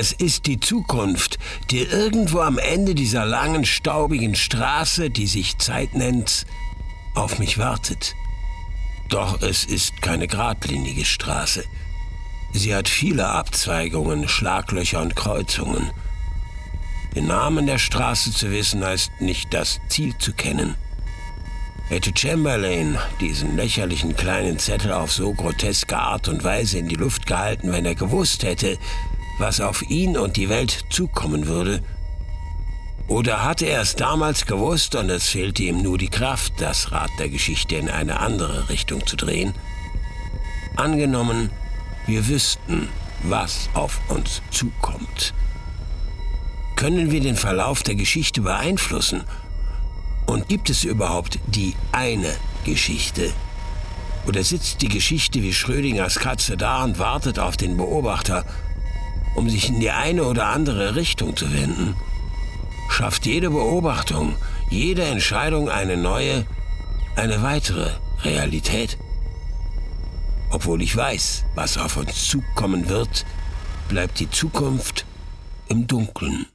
Es 0.00 0.12
ist 0.12 0.46
die 0.46 0.58
Zukunft, 0.58 1.38
die 1.70 1.82
irgendwo 1.82 2.40
am 2.40 2.56
Ende 2.56 2.94
dieser 2.94 3.26
langen, 3.26 3.66
staubigen 3.66 4.34
Straße, 4.34 5.10
die 5.10 5.26
sich 5.26 5.58
Zeit 5.58 5.92
nennt, 5.92 6.46
auf 7.14 7.38
mich 7.38 7.58
wartet. 7.58 8.14
Doch 9.10 9.42
es 9.42 9.66
ist 9.66 10.00
keine 10.00 10.26
geradlinige 10.26 11.04
Straße. 11.04 11.64
Sie 12.54 12.74
hat 12.74 12.88
viele 12.88 13.26
Abzweigungen, 13.26 14.26
Schlaglöcher 14.26 15.02
und 15.02 15.16
Kreuzungen. 15.16 15.90
Den 17.14 17.26
Namen 17.26 17.66
der 17.66 17.76
Straße 17.76 18.32
zu 18.32 18.50
wissen, 18.50 18.82
heißt 18.82 19.20
nicht 19.20 19.52
das 19.52 19.80
Ziel 19.90 20.16
zu 20.16 20.32
kennen. 20.32 20.76
Hätte 21.90 22.12
Chamberlain 22.16 22.96
diesen 23.20 23.54
lächerlichen 23.54 24.16
kleinen 24.16 24.58
Zettel 24.58 24.92
auf 24.92 25.12
so 25.12 25.34
groteske 25.34 25.98
Art 25.98 26.26
und 26.28 26.42
Weise 26.42 26.78
in 26.78 26.88
die 26.88 26.94
Luft 26.94 27.26
gehalten, 27.26 27.70
wenn 27.70 27.84
er 27.84 27.96
gewusst 27.96 28.44
hätte, 28.44 28.78
was 29.40 29.60
auf 29.60 29.82
ihn 29.90 30.16
und 30.16 30.36
die 30.36 30.48
Welt 30.48 30.84
zukommen 30.90 31.46
würde? 31.46 31.82
Oder 33.08 33.42
hatte 33.42 33.66
er 33.66 33.80
es 33.80 33.96
damals 33.96 34.46
gewusst 34.46 34.94
und 34.94 35.10
es 35.10 35.28
fehlte 35.28 35.64
ihm 35.64 35.82
nur 35.82 35.98
die 35.98 36.08
Kraft, 36.08 36.52
das 36.58 36.92
Rad 36.92 37.10
der 37.18 37.28
Geschichte 37.28 37.74
in 37.74 37.88
eine 37.88 38.20
andere 38.20 38.68
Richtung 38.68 39.04
zu 39.06 39.16
drehen? 39.16 39.52
Angenommen, 40.76 41.50
wir 42.06 42.28
wüssten, 42.28 42.88
was 43.24 43.68
auf 43.74 44.00
uns 44.08 44.42
zukommt. 44.50 45.34
Können 46.76 47.10
wir 47.10 47.20
den 47.20 47.36
Verlauf 47.36 47.82
der 47.82 47.96
Geschichte 47.96 48.42
beeinflussen? 48.42 49.24
Und 50.26 50.48
gibt 50.48 50.70
es 50.70 50.84
überhaupt 50.84 51.40
die 51.48 51.74
eine 51.92 52.32
Geschichte? 52.64 53.32
Oder 54.26 54.44
sitzt 54.44 54.82
die 54.82 54.88
Geschichte 54.88 55.42
wie 55.42 55.52
Schrödingers 55.52 56.20
Katze 56.20 56.56
da 56.56 56.84
und 56.84 56.98
wartet 56.98 57.38
auf 57.38 57.56
den 57.56 57.76
Beobachter, 57.76 58.44
um 59.34 59.48
sich 59.48 59.68
in 59.68 59.80
die 59.80 59.90
eine 59.90 60.24
oder 60.24 60.46
andere 60.46 60.94
Richtung 60.94 61.36
zu 61.36 61.52
wenden? 61.52 61.94
Schafft 62.88 63.26
jede 63.26 63.50
Beobachtung, 63.50 64.34
jede 64.68 65.02
Entscheidung 65.02 65.68
eine 65.68 65.96
neue, 65.96 66.46
eine 67.16 67.42
weitere 67.42 67.90
Realität? 68.24 68.98
Obwohl 70.50 70.82
ich 70.82 70.96
weiß, 70.96 71.44
was 71.54 71.78
auf 71.78 71.96
uns 71.96 72.28
zukommen 72.28 72.88
wird, 72.88 73.24
bleibt 73.88 74.18
die 74.18 74.30
Zukunft 74.30 75.04
im 75.68 75.86
Dunkeln. 75.86 76.46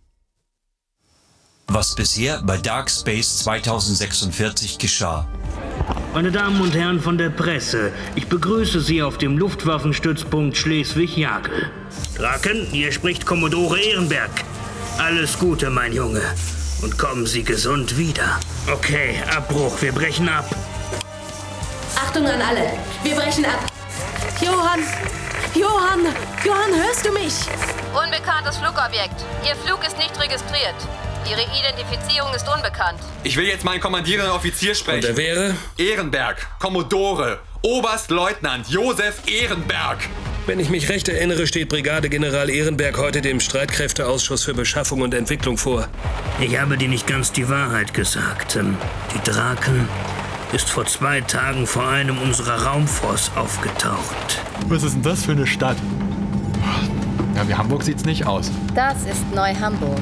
Was 1.67 1.95
bisher 1.95 2.41
bei 2.43 2.57
Dark 2.57 2.91
Space 2.91 3.39
2046 3.39 4.77
geschah. 4.77 5.27
Meine 6.13 6.31
Damen 6.31 6.61
und 6.61 6.75
Herren 6.75 6.99
von 6.99 7.17
der 7.17 7.29
Presse, 7.29 7.91
ich 8.15 8.27
begrüße 8.27 8.79
Sie 8.81 9.01
auf 9.01 9.17
dem 9.17 9.37
Luftwaffenstützpunkt 9.37 10.55
Schleswig-Jagel. 10.55 11.71
Draken, 12.17 12.67
hier 12.71 12.91
spricht 12.91 13.25
Kommodore 13.25 13.79
Ehrenberg. 13.79 14.31
Alles 14.97 15.37
Gute, 15.37 15.69
mein 15.69 15.93
Junge. 15.93 16.21
Und 16.81 16.97
kommen 16.97 17.25
Sie 17.25 17.43
gesund 17.43 17.97
wieder. 17.97 18.39
Okay, 18.71 19.21
Abbruch, 19.35 19.81
wir 19.81 19.91
brechen 19.91 20.29
ab. 20.29 20.49
Achtung 21.95 22.25
an 22.27 22.41
alle, 22.41 22.73
wir 23.03 23.15
brechen 23.15 23.45
ab. 23.45 23.71
Johann! 24.41 24.79
Johann! 25.53 26.13
Johann, 26.45 26.83
hörst 26.83 27.05
du 27.05 27.11
mich? 27.11 27.33
Unbekanntes 27.93 28.57
Flugobjekt. 28.57 29.23
Ihr 29.47 29.55
Flug 29.55 29.85
ist 29.85 29.97
nicht 29.97 30.19
registriert. 30.19 30.75
Ihre 31.29 31.41
Identifizierung 31.41 32.33
ist 32.33 32.47
unbekannt. 32.47 32.99
Ich 33.23 33.35
will 33.35 33.45
jetzt 33.47 33.63
meinen 33.63 33.79
kommandierenden 33.79 34.31
Offizier 34.33 34.75
sprechen. 34.75 35.09
Und 35.09 35.17
der 35.17 35.17
wäre? 35.17 35.55
Ehrenberg, 35.77 36.45
Kommodore, 36.59 37.39
Oberstleutnant 37.61 38.67
Josef 38.69 39.27
Ehrenberg. 39.27 39.97
Wenn 40.47 40.59
ich 40.59 40.69
mich 40.69 40.89
recht 40.89 41.09
erinnere, 41.09 41.47
steht 41.47 41.69
Brigadegeneral 41.69 42.51
Ehrenberg 42.51 42.99
heute 42.99 43.21
dem 43.21 43.39
Streitkräfteausschuss 43.39 44.43
für 44.43 44.53
Beschaffung 44.53 45.01
und 45.01 45.15
Entwicklung 45.15 45.57
vor. 45.57 45.87
Ich 46.39 46.59
habe 46.59 46.77
dir 46.77 46.87
nicht 46.87 47.07
ganz 47.07 47.31
die 47.31 47.49
Wahrheit 47.49 47.95
gesagt. 47.95 48.55
Ähm, 48.55 48.77
Die 49.15 49.29
Draken 49.31 49.89
ist 50.53 50.69
vor 50.69 50.85
zwei 50.85 51.21
Tagen 51.21 51.65
vor 51.65 51.87
einem 51.87 52.19
unserer 52.19 52.63
Raumforts 52.63 53.31
aufgetaucht. 53.35 54.39
Was 54.67 54.83
ist 54.83 54.93
denn 54.93 55.01
das 55.01 55.25
für 55.25 55.31
eine 55.31 55.47
Stadt? 55.47 55.77
Ja, 57.35 57.47
wie 57.47 57.55
Hamburg 57.55 57.81
sieht's 57.81 58.05
nicht 58.05 58.27
aus. 58.27 58.51
Das 58.75 58.97
ist 59.05 59.33
Neu-Hamburg. 59.33 59.99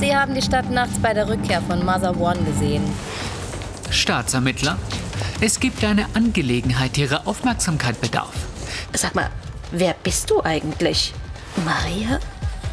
Sie 0.00 0.14
haben 0.14 0.34
die 0.34 0.42
Stadt 0.42 0.70
nachts 0.70 0.98
bei 0.98 1.14
der 1.14 1.28
Rückkehr 1.28 1.62
von 1.62 1.82
Mother 1.82 2.20
One 2.20 2.40
gesehen. 2.42 2.82
Staatsermittler, 3.90 4.76
es 5.40 5.60
gibt 5.60 5.82
eine 5.82 6.04
Angelegenheit, 6.12 6.96
die 6.96 7.02
Ihrer 7.02 7.26
Aufmerksamkeit 7.26 7.98
bedarf. 8.02 8.34
Sag 8.92 9.14
mal, 9.14 9.30
wer 9.70 9.94
bist 10.02 10.30
du 10.30 10.42
eigentlich? 10.42 11.14
Maria? 11.64 12.18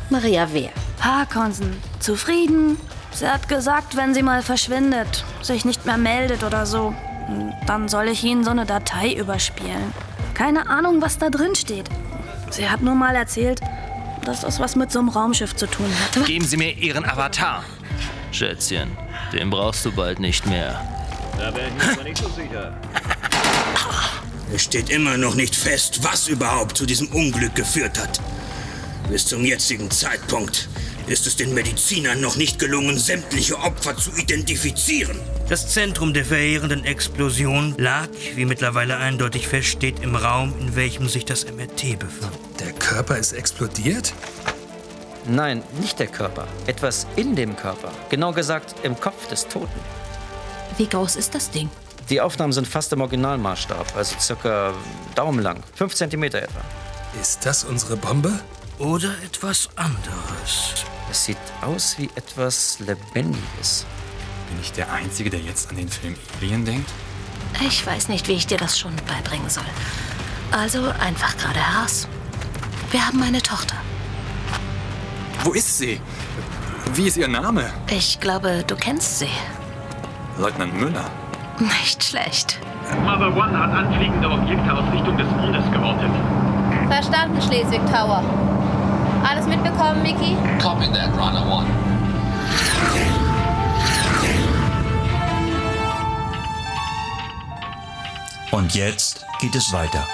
Maria 0.10 0.48
wer? 0.52 0.70
Harkonsen, 1.02 1.78
zufrieden? 2.00 2.78
Sie 3.12 3.28
hat 3.28 3.48
gesagt, 3.48 3.96
wenn 3.96 4.14
sie 4.14 4.24
mal 4.24 4.42
verschwindet, 4.42 5.24
sich 5.42 5.66
nicht 5.66 5.86
mehr 5.86 5.98
meldet 5.98 6.44
oder 6.44 6.66
so, 6.66 6.94
dann 7.66 7.88
soll 7.88 8.08
ich 8.08 8.24
Ihnen 8.24 8.44
so 8.44 8.52
eine 8.52 8.66
Datei 8.66 9.14
überspielen. 9.14 9.94
Keine 10.34 10.70
Ahnung, 10.70 11.02
was 11.02 11.18
da 11.18 11.30
drin 11.30 11.56
steht. 11.56 11.90
Sie 12.52 12.70
hat 12.70 12.82
nur 12.82 12.96
mal 12.96 13.16
erzählt, 13.16 13.60
dass 14.24 14.42
das 14.42 14.60
was 14.60 14.76
mit 14.76 14.92
so 14.92 15.00
einem 15.00 15.10
Raumschiff 15.10 15.56
zu 15.56 15.68
tun 15.68 15.88
hat. 16.04 16.26
Geben 16.26 16.46
Sie 16.46 16.58
mir 16.58 16.72
Ihren 16.74 17.06
Avatar. 17.06 17.64
Schätzchen, 18.32 18.96
den 19.34 19.50
brauchst 19.50 19.86
du 19.86 19.92
bald 19.92 20.20
nicht 20.20 20.46
mehr. 20.46 20.80
Da 21.38 21.54
wäre 21.56 21.68
ich 21.68 21.98
mir 21.98 22.04
nicht 22.04 22.18
so 22.18 22.30
sicher. 22.30 22.74
Es 24.54 24.64
steht 24.64 24.90
immer 24.90 25.18
noch 25.18 25.36
nicht 25.36 25.56
fest, 25.56 26.00
was 26.04 26.28
überhaupt 26.28 26.78
zu 26.78 26.86
diesem 26.86 27.08
Unglück 27.08 27.56
geführt 27.56 28.00
hat. 28.00 28.22
Bis 29.10 29.26
zum 29.26 29.44
jetzigen 29.44 29.92
Zeitpunkt 29.92 30.70
ist 31.08 31.28
es 31.28 31.36
den 31.36 31.54
Medizinern 31.54 32.22
noch 32.22 32.36
nicht 32.36 32.60
gelungen, 32.60 32.98
sämtliche 32.98 33.58
Opfer 33.58 33.96
zu 33.98 34.12
identifizieren. 34.18 35.20
Das 35.50 35.70
Zentrum 35.70 36.14
der 36.14 36.26
verheerenden 36.26 36.84
Explosion 36.86 37.76
lag, 37.78 38.10
wie 38.36 38.46
mittlerweile 38.46 38.98
eindeutig 38.98 39.48
feststeht, 39.48 40.00
im 40.02 40.16
Raum, 40.16 40.54
in 40.60 40.76
welchem 40.76 41.08
sich 41.08 41.26
das 41.26 41.46
MRT 41.46 42.00
befand. 42.00 42.38
Der 42.60 42.74
Körper 42.74 43.18
ist 43.18 43.34
explodiert? 43.34 44.14
Nein, 45.26 45.62
nicht 45.82 46.00
der 46.00 46.08
Körper. 46.08 46.48
Etwas 46.68 47.06
in 47.18 47.36
dem 47.36 47.56
Körper. 47.56 47.92
Genau 48.10 48.32
gesagt 48.32 48.76
im 48.84 49.00
Kopf 49.00 49.28
des 49.28 49.48
Toten. 49.48 49.80
Wie 50.78 50.88
groß 50.88 51.16
ist 51.18 51.36
das 51.36 51.52
Ding? 51.52 51.70
Die 52.10 52.22
Aufnahmen 52.22 52.54
sind 52.54 52.68
fast 52.68 52.94
im 52.94 53.02
Originalmaßstab, 53.02 53.96
also 53.96 54.18
circa 54.20 54.74
daumenlang. 55.16 55.62
Fünf 55.76 55.94
Zentimeter 55.94 56.42
etwa. 56.42 56.62
Ist 57.22 57.46
das 57.46 57.66
unsere 57.66 57.98
Bombe? 57.98 58.40
Oder 58.80 59.10
etwas 59.26 59.70
anderes. 59.76 60.86
Es 61.12 61.26
sieht 61.26 61.38
aus 61.62 61.96
wie 61.98 62.10
etwas 62.16 62.80
Lebendiges. 62.80 63.86
Bin 64.50 64.60
ich 64.62 64.72
der 64.72 64.92
Einzige, 64.94 65.30
der 65.30 65.42
jetzt 65.42 65.70
an 65.70 65.76
den 65.76 65.90
Film 65.90 66.16
Alien 66.40 66.64
denkt? 66.64 66.90
Ich 67.66 67.86
weiß 67.86 68.08
nicht, 68.08 68.28
wie 68.30 68.34
ich 68.34 68.48
dir 68.48 68.58
das 68.58 68.80
schon 68.80 68.96
beibringen 69.08 69.50
soll. 69.50 69.66
Also 70.52 70.86
einfach 71.00 71.36
gerade 71.38 71.60
heraus. 71.60 72.08
Wir 72.92 73.06
haben 73.06 73.22
eine 73.22 73.42
Tochter. 73.42 73.76
Wo 75.44 75.52
ist 75.52 75.78
sie? 75.78 76.00
Wie 76.94 77.08
ist 77.08 77.18
ihr 77.18 77.28
Name? 77.28 77.74
Ich 77.90 78.20
glaube, 78.22 78.64
du 78.66 78.78
kennst 78.78 79.20
sie. 79.20 79.30
Leutnant 80.38 80.74
Müller. 80.74 81.10
Nicht 81.60 82.04
schlecht. 82.04 82.60
Mother 83.04 83.36
One 83.36 83.58
hat 83.58 83.72
anfliegende 83.72 84.30
Objekte 84.30 84.72
aus 84.72 84.84
Richtung 84.94 85.18
des 85.18 85.28
Mondes 85.32 85.64
geortet. 85.72 86.10
Verstanden, 86.88 87.42
Schleswig 87.42 87.82
Tower. 87.92 88.24
Alles 89.28 89.48
mitbekommen, 89.48 90.04
Mickey? 90.04 90.38
Copy 90.62 90.86
that, 90.94 91.10
Runner 91.18 91.46
One. 91.46 91.66
Und 98.52 98.76
jetzt 98.76 99.26
geht 99.42 99.56
es 99.56 99.74
weiter. 99.74 100.06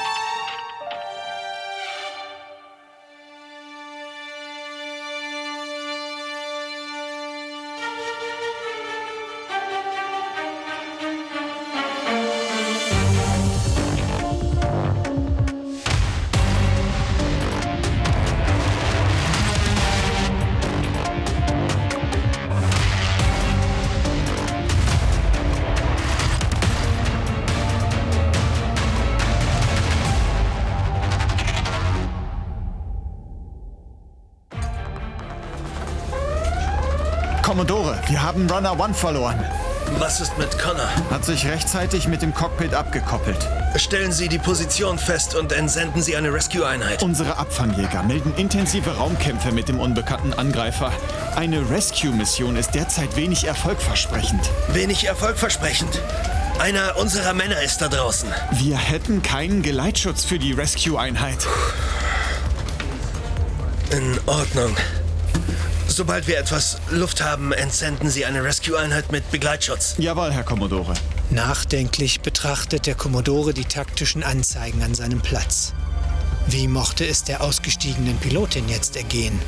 Runner 38.54 38.80
One 38.80 38.94
verloren. 38.94 39.44
Was 39.98 40.22
ist 40.22 40.38
mit 40.38 40.60
Connor? 40.60 40.88
Hat 41.10 41.26
sich 41.26 41.48
rechtzeitig 41.48 42.08
mit 42.08 42.22
dem 42.22 42.36
Cockpit 42.36 42.76
abgekoppelt. 42.76 43.50
Stellen 43.78 44.12
Sie 44.12 44.28
die 44.28 44.38
Position 44.38 45.00
fest 45.00 45.34
und 45.34 45.52
entsenden 45.52 46.04
Sie 46.04 46.16
eine 46.16 46.32
Rescue-Einheit. 46.32 47.02
Unsere 47.02 47.38
Abfangjäger 47.38 48.04
melden 48.04 48.32
intensive 48.38 48.96
Raumkämpfe 48.96 49.52
mit 49.52 49.70
dem 49.70 49.80
unbekannten 49.80 50.36
Angreifer. 50.36 50.92
Eine 51.36 51.68
Rescue-Mission 51.68 52.56
ist 52.56 52.76
derzeit 52.76 53.16
wenig 53.16 53.46
erfolgversprechend. 53.46 54.48
Wenig 54.72 55.08
erfolgversprechend. 55.08 56.00
Einer 56.60 56.98
unserer 56.98 57.34
Männer 57.34 57.60
ist 57.64 57.82
da 57.82 57.88
draußen. 57.88 58.30
Wir 58.52 58.78
hätten 58.78 59.24
keinen 59.24 59.64
Geleitschutz 59.64 60.26
für 60.26 60.38
die 60.38 60.54
Rescue-Einheit. 60.54 61.48
In 63.90 64.20
Ordnung. 64.28 64.76
Sobald 65.96 66.26
wir 66.26 66.40
etwas 66.40 66.78
Luft 66.90 67.24
haben, 67.24 67.52
entsenden 67.52 68.10
Sie 68.10 68.26
eine 68.26 68.44
Rescue-Einheit 68.44 69.12
mit 69.12 69.30
Begleitschutz. 69.30 69.94
Jawohl, 70.00 70.32
Herr 70.32 70.42
Commodore. 70.42 70.96
Nachdenklich 71.30 72.22
betrachtet 72.22 72.88
der 72.88 72.96
Kommodore 72.96 73.54
die 73.54 73.66
taktischen 73.66 74.24
Anzeigen 74.24 74.82
an 74.82 74.96
seinem 74.96 75.22
Platz. 75.22 75.72
Wie 76.48 76.68
mochte 76.68 77.06
es 77.06 77.24
der 77.26 77.42
ausgestiegenen 77.42 78.18
Pilotin 78.18 78.68
jetzt 78.70 78.96
ergehen? 78.96 79.40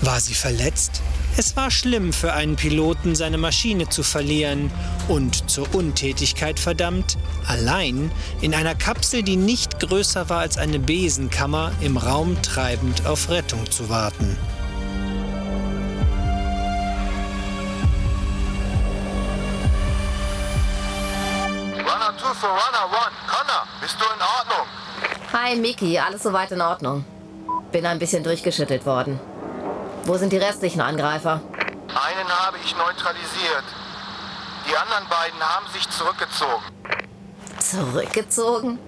War 0.00 0.18
sie 0.18 0.34
verletzt? 0.34 1.00
Es 1.36 1.54
war 1.54 1.70
schlimm 1.70 2.12
für 2.12 2.32
einen 2.32 2.56
Piloten, 2.56 3.14
seine 3.14 3.38
Maschine 3.38 3.88
zu 3.88 4.02
verlieren 4.02 4.68
und 5.06 5.48
zur 5.48 5.72
Untätigkeit 5.76 6.58
verdammt, 6.58 7.16
allein 7.46 8.10
in 8.40 8.52
einer 8.52 8.74
Kapsel, 8.74 9.22
die 9.22 9.36
nicht 9.36 9.78
größer 9.78 10.28
war 10.28 10.40
als 10.40 10.58
eine 10.58 10.80
Besenkammer, 10.80 11.70
im 11.80 11.98
Raum 11.98 12.42
treibend 12.42 13.06
auf 13.06 13.30
Rettung 13.30 13.70
zu 13.70 13.88
warten. 13.88 14.36
Runner 22.62 22.88
2 22.88 22.88
für 22.88 22.94
Runner 22.94 22.98
1. 22.98 23.12
Connor, 23.26 23.66
bist 23.80 23.96
du 23.98 24.04
in 24.04 24.22
Ordnung? 24.38 24.66
Hi, 25.32 25.56
Miki, 25.56 25.98
alles 25.98 26.22
soweit 26.22 26.52
in 26.52 26.60
Ordnung. 26.60 27.04
Bin 27.72 27.86
ein 27.86 27.98
bisschen 27.98 28.22
durchgeschüttelt 28.22 28.86
worden. 28.86 29.18
Wo 30.04 30.16
sind 30.16 30.32
die 30.32 30.38
restlichen 30.38 30.80
Angreifer? 30.80 31.40
Einen 31.88 32.28
habe 32.28 32.58
ich 32.64 32.76
neutralisiert. 32.76 33.64
Die 34.68 34.76
anderen 34.76 35.08
beiden 35.08 35.40
haben 35.40 35.66
sich 35.72 35.88
zurückgezogen. 35.90 36.62
Zurückgezogen? 37.58 38.78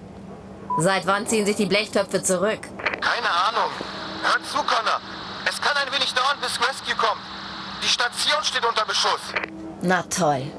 Seit 0.77 1.05
wann 1.07 1.27
ziehen 1.27 1.45
sich 1.45 1.55
die 1.55 1.65
Blechtöpfe 1.65 2.21
zurück? 2.21 2.61
Keine 3.01 3.29
Ahnung. 3.29 3.71
Hör 4.23 4.43
zu, 4.43 4.57
Connor. 4.57 4.99
Es 5.47 5.61
kann 5.61 5.75
ein 5.77 5.91
wenig 5.93 6.13
dauern, 6.13 6.37
bis 6.41 6.59
Rescue 6.59 6.95
kommt. 6.95 7.21
Die 7.83 7.87
Station 7.87 8.43
steht 8.43 8.65
unter 8.65 8.85
Beschuss. 8.85 9.33
Na 9.81 10.03
toll. 10.03 10.51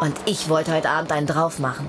Und 0.00 0.16
ich 0.26 0.48
wollte 0.48 0.72
heute 0.72 0.90
Abend 0.90 1.12
einen 1.12 1.26
drauf 1.26 1.58
machen. 1.58 1.88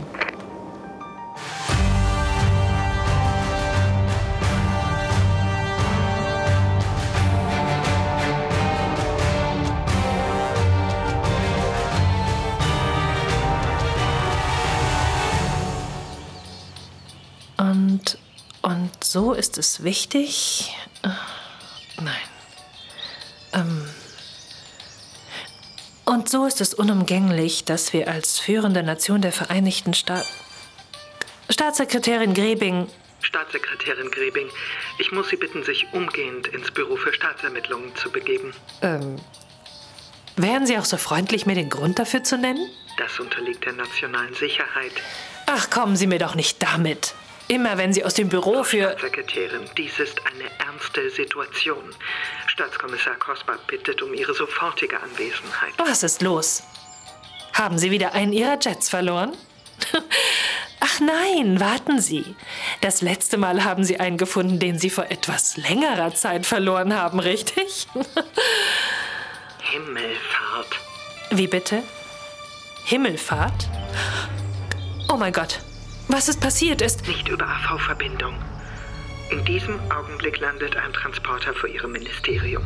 So 19.16 19.32
ist 19.32 19.58
es 19.58 19.82
wichtig. 19.82 20.76
Äh, 21.02 21.08
Nein. 22.02 22.28
Ähm. 23.54 23.90
Und 26.04 26.28
so 26.28 26.46
ist 26.46 26.60
es 26.60 26.74
unumgänglich, 26.74 27.64
dass 27.64 27.94
wir 27.94 28.10
als 28.10 28.40
führende 28.40 28.84
Nation 28.84 29.22
der 29.22 29.32
Vereinigten 29.32 29.94
Staaten. 29.94 30.28
Staatssekretärin 31.50 32.34
Grebing. 32.34 32.90
Staatssekretärin 33.22 34.12
Grebing, 34.12 34.50
ich 35.00 35.14
muss 35.14 35.30
Sie 35.30 35.38
bitten, 35.38 35.64
sich 35.64 35.88
umgehend 35.94 36.48
ins 36.48 36.70
Büro 36.72 36.98
für 36.98 37.14
Staatsermittlungen 37.14 37.96
zu 37.96 38.12
begeben. 38.12 38.54
Ähm. 38.82 39.16
Wären 40.36 40.68
Sie 40.68 40.78
auch 40.78 40.84
so 40.84 40.98
freundlich, 40.98 41.46
mir 41.46 41.56
den 41.56 41.70
Grund 41.70 42.00
dafür 42.00 42.22
zu 42.22 42.38
nennen? 42.38 42.70
Das 42.98 43.18
unterliegt 43.18 43.64
der 43.64 43.72
nationalen 43.72 44.34
Sicherheit. 44.34 44.92
Ach, 45.46 45.70
kommen 45.70 45.96
Sie 45.96 46.06
mir 46.06 46.20
doch 46.20 46.36
nicht 46.36 46.62
damit. 46.62 47.16
Immer 47.48 47.78
wenn 47.78 47.94
Sie 47.94 48.04
aus 48.04 48.16
dem 48.16 48.30
Büro 48.30 48.64
für. 48.64 48.90
Staatssekretärin, 48.98 49.70
dies 49.78 50.00
ist 50.00 50.20
eine 50.26 50.50
ernste 50.66 51.10
Situation. 51.12 51.84
Staatskommissar 52.48 53.16
Kosbach 53.16 53.60
bittet 53.68 54.02
um 54.02 54.14
Ihre 54.14 54.34
sofortige 54.34 55.00
Anwesenheit. 55.02 55.74
Was 55.78 56.02
ist 56.04 56.22
los? 56.22 56.64
Haben 57.54 57.78
Sie 57.78 57.92
wieder 57.92 58.14
einen 58.14 58.34
Ihrer 58.34 58.58
Jets 58.60 58.90
verloren? 58.90 59.34
Ach 60.80 61.00
nein, 61.00 61.60
warten 61.60 62.00
Sie. 62.00 62.36
Das 62.82 63.02
letzte 63.02 63.38
Mal 63.38 63.64
haben 63.64 63.84
Sie 63.84 64.00
einen 64.00 64.18
gefunden, 64.18 64.60
den 64.60 64.80
Sie 64.80 64.90
vor 64.90 65.06
etwas 65.12 65.58
längerer 65.58 66.14
Zeit 66.14 66.46
verloren 66.46 66.96
haben, 66.96 67.20
richtig? 67.20 67.88
Himmelfahrt. 69.62 70.80
Wie 71.32 71.48
bitte? 71.48 71.84
Himmelfahrt? 72.86 73.68
Oh 75.12 75.18
mein 75.18 75.34
Gott, 75.34 75.60
was 76.08 76.30
ist 76.30 76.40
passiert 76.42 76.82
ist. 76.82 77.08
Nicht 77.08 77.28
über 77.28 77.48
AV-Verbindung. 77.48 78.36
In 79.32 79.44
diesem 79.46 79.80
Augenblick 79.92 80.40
landet 80.40 80.76
ein 80.78 80.94
Transporter 80.94 81.54
für 81.54 81.68
Ihrem 81.68 81.94
Ministerium. 81.94 82.64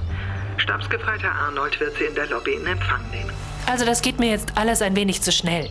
Stabsgefreiter 0.57 1.31
Arnold 1.31 1.79
wird 1.79 1.97
Sie 1.97 2.05
in 2.05 2.15
der 2.15 2.27
Lobby 2.27 2.53
in 2.53 2.67
Empfang 2.67 3.09
nehmen. 3.11 3.31
Also 3.65 3.85
das 3.85 4.01
geht 4.01 4.19
mir 4.19 4.29
jetzt 4.29 4.57
alles 4.57 4.81
ein 4.81 4.95
wenig 4.95 5.21
zu 5.21 5.31
schnell. 5.31 5.69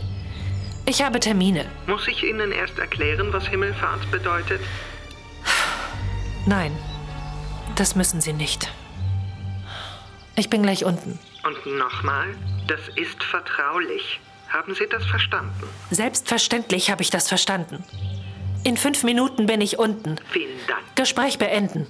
Ich 0.86 1.02
habe 1.02 1.20
Termine. 1.20 1.66
Muss 1.86 2.08
ich 2.08 2.22
Ihnen 2.22 2.52
erst 2.52 2.78
erklären, 2.78 3.32
was 3.32 3.46
Himmelfahrt 3.46 4.10
bedeutet? 4.10 4.60
Nein, 6.46 6.74
das 7.76 7.94
müssen 7.94 8.22
Sie 8.22 8.32
nicht. 8.32 8.72
Ich 10.36 10.48
bin 10.48 10.62
gleich 10.62 10.84
unten. 10.84 11.18
Und 11.44 11.78
nochmal, 11.78 12.28
das 12.66 12.80
ist 12.94 13.22
vertraulich. 13.22 14.20
Haben 14.48 14.74
Sie 14.74 14.86
das 14.88 15.04
verstanden? 15.04 15.68
Selbstverständlich 15.90 16.90
habe 16.90 17.02
ich 17.02 17.10
das 17.10 17.28
verstanden. 17.28 17.84
In 18.64 18.76
fünf 18.76 19.02
Minuten 19.04 19.46
bin 19.46 19.60
ich 19.60 19.78
unten. 19.78 20.16
Vielen 20.30 20.58
Dank. 20.66 20.82
Gespräch 20.96 21.38
beenden. 21.38 21.86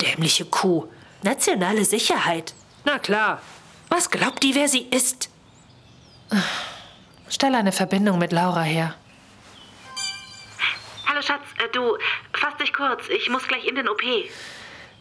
Dämliche 0.00 0.44
Kuh. 0.44 0.88
Nationale 1.22 1.84
Sicherheit. 1.84 2.54
Na 2.84 2.98
klar. 2.98 3.42
Was 3.88 4.10
glaubt 4.10 4.42
die, 4.42 4.54
wer 4.54 4.68
sie 4.68 4.82
ist? 4.82 5.28
Stell 7.28 7.54
eine 7.54 7.72
Verbindung 7.72 8.18
mit 8.18 8.32
Laura 8.32 8.62
her. 8.62 8.94
Hallo 11.06 11.22
Schatz, 11.22 11.42
äh, 11.58 11.68
du, 11.72 11.96
fass 12.32 12.56
dich 12.58 12.72
kurz. 12.72 13.08
Ich 13.08 13.28
muss 13.30 13.46
gleich 13.46 13.64
in 13.66 13.74
den 13.74 13.88
OP. 13.88 14.02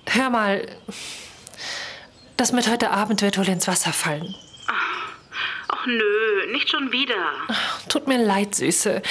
Hör 0.07 0.29
mal. 0.29 0.67
Das 2.37 2.51
mit 2.51 2.69
heute 2.69 2.91
Abend 2.91 3.21
wird 3.21 3.37
wohl 3.37 3.47
ins 3.47 3.67
Wasser 3.67 3.93
fallen. 3.93 4.35
Ach 5.67 5.85
nö, 5.85 6.45
nicht 6.51 6.69
schon 6.69 6.91
wieder. 6.91 7.33
Tut 7.89 8.07
mir 8.07 8.23
leid, 8.23 8.55
Süße. 8.55 9.01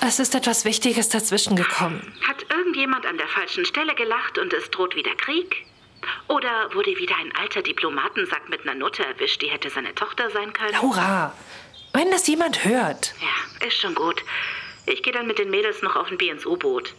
Es 0.00 0.18
ist 0.18 0.34
etwas 0.34 0.64
Wichtiges 0.64 1.08
dazwischen 1.08 1.54
gekommen. 1.54 2.12
Hat 2.26 2.44
irgendjemand 2.50 3.06
an 3.06 3.18
der 3.18 3.28
falschen 3.28 3.64
Stelle 3.64 3.94
gelacht 3.94 4.38
und 4.38 4.52
es 4.52 4.70
droht 4.70 4.96
wieder 4.96 5.14
Krieg? 5.14 5.64
Oder 6.28 6.74
wurde 6.74 6.96
wieder 6.98 7.14
ein 7.16 7.32
alter 7.36 7.62
Diplomatensack 7.62 8.48
mit 8.48 8.62
einer 8.62 8.74
Nutte 8.74 9.04
erwischt, 9.04 9.42
die 9.42 9.48
hätte 9.50 9.70
seine 9.70 9.94
Tochter 9.94 10.30
sein 10.30 10.52
können? 10.52 10.72
Laura, 10.72 11.32
wenn 11.92 12.10
das 12.10 12.26
jemand 12.26 12.64
hört. 12.64 13.14
Ja, 13.20 13.66
ist 13.66 13.78
schon 13.78 13.94
gut. 13.94 14.24
Ich 14.86 15.02
gehe 15.02 15.12
dann 15.12 15.26
mit 15.28 15.38
den 15.38 15.50
Mädels 15.50 15.82
noch 15.82 15.94
auf 15.94 16.10
ein 16.10 16.18
Bier 16.18 16.32
ins 16.32 16.46
U-Boot. 16.46 16.94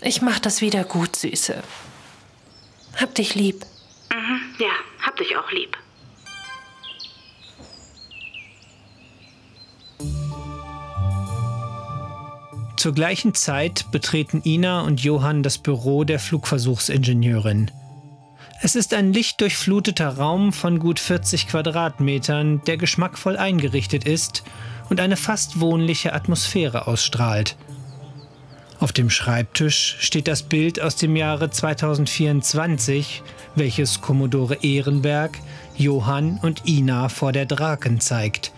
Ich 0.00 0.22
mach 0.22 0.38
das 0.40 0.60
wieder 0.60 0.84
gut, 0.84 1.14
Süße. 1.16 1.62
Hab 3.00 3.14
dich 3.14 3.34
lieb. 3.34 3.64
Mhm, 4.12 4.54
ja, 4.58 4.70
hab 5.02 5.16
dich 5.16 5.36
auch 5.36 5.50
lieb. 5.52 5.76
Zur 12.78 12.94
gleichen 12.94 13.34
Zeit 13.34 13.90
betreten 13.90 14.40
Ina 14.44 14.82
und 14.82 15.00
Johann 15.00 15.42
das 15.42 15.58
Büro 15.58 16.04
der 16.04 16.20
Flugversuchsingenieurin. 16.20 17.72
Es 18.62 18.76
ist 18.76 18.94
ein 18.94 19.12
lichtdurchfluteter 19.12 20.10
Raum 20.10 20.52
von 20.52 20.78
gut 20.78 21.00
40 21.00 21.48
Quadratmetern, 21.48 22.62
der 22.68 22.76
geschmackvoll 22.76 23.36
eingerichtet 23.36 24.04
ist 24.04 24.44
und 24.90 25.00
eine 25.00 25.16
fast 25.16 25.58
wohnliche 25.58 26.12
Atmosphäre 26.12 26.86
ausstrahlt. 26.86 27.56
Auf 28.78 28.92
dem 28.92 29.10
Schreibtisch 29.10 29.96
steht 29.98 30.28
das 30.28 30.44
Bild 30.44 30.80
aus 30.80 30.94
dem 30.94 31.16
Jahre 31.16 31.50
2024, 31.50 33.24
welches 33.56 34.00
Kommodore 34.00 34.58
Ehrenberg, 34.62 35.36
Johann 35.76 36.38
und 36.42 36.68
Ina 36.68 37.08
vor 37.08 37.32
der 37.32 37.46
Draken 37.46 37.98
zeigt. 37.98 38.52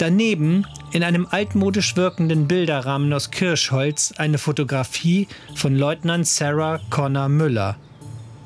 Daneben, 0.00 0.66
in 0.92 1.04
einem 1.04 1.28
altmodisch 1.30 1.94
wirkenden 1.94 2.48
Bilderrahmen 2.48 3.12
aus 3.12 3.30
Kirschholz, 3.30 4.14
eine 4.16 4.38
Fotografie 4.38 5.28
von 5.54 5.76
Leutnant 5.76 6.26
Sarah 6.26 6.80
Connor 6.88 7.28
Müller, 7.28 7.76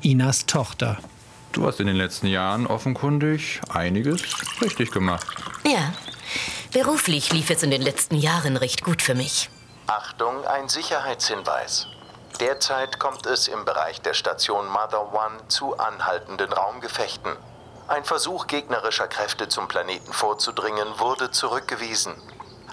Inas 0.01 0.47
Tochter. 0.47 0.97
Du 1.53 1.65
hast 1.65 1.79
in 1.79 1.87
den 1.87 1.95
letzten 1.95 2.27
Jahren 2.27 2.67
offenkundig 2.67 3.61
einiges 3.69 4.21
richtig 4.61 4.91
gemacht. 4.91 5.25
Ja, 5.65 5.93
beruflich 6.73 7.31
lief 7.31 7.49
es 7.49 7.63
in 7.63 7.71
den 7.71 7.81
letzten 7.81 8.17
Jahren 8.17 8.57
recht 8.57 8.83
gut 8.83 9.01
für 9.01 9.15
mich. 9.15 9.49
Achtung, 9.87 10.45
ein 10.45 10.67
Sicherheitshinweis. 10.67 11.87
Derzeit 12.41 12.99
kommt 12.99 13.25
es 13.27 13.47
im 13.47 13.63
Bereich 13.63 14.01
der 14.01 14.13
Station 14.13 14.67
Mother 14.67 15.13
One 15.13 15.47
zu 15.47 15.77
anhaltenden 15.77 16.51
Raumgefechten. 16.51 17.31
Ein 17.87 18.03
Versuch 18.03 18.47
gegnerischer 18.47 19.07
Kräfte 19.07 19.47
zum 19.47 19.67
Planeten 19.67 20.11
vorzudringen 20.11 20.87
wurde 20.97 21.29
zurückgewiesen. 21.29 22.15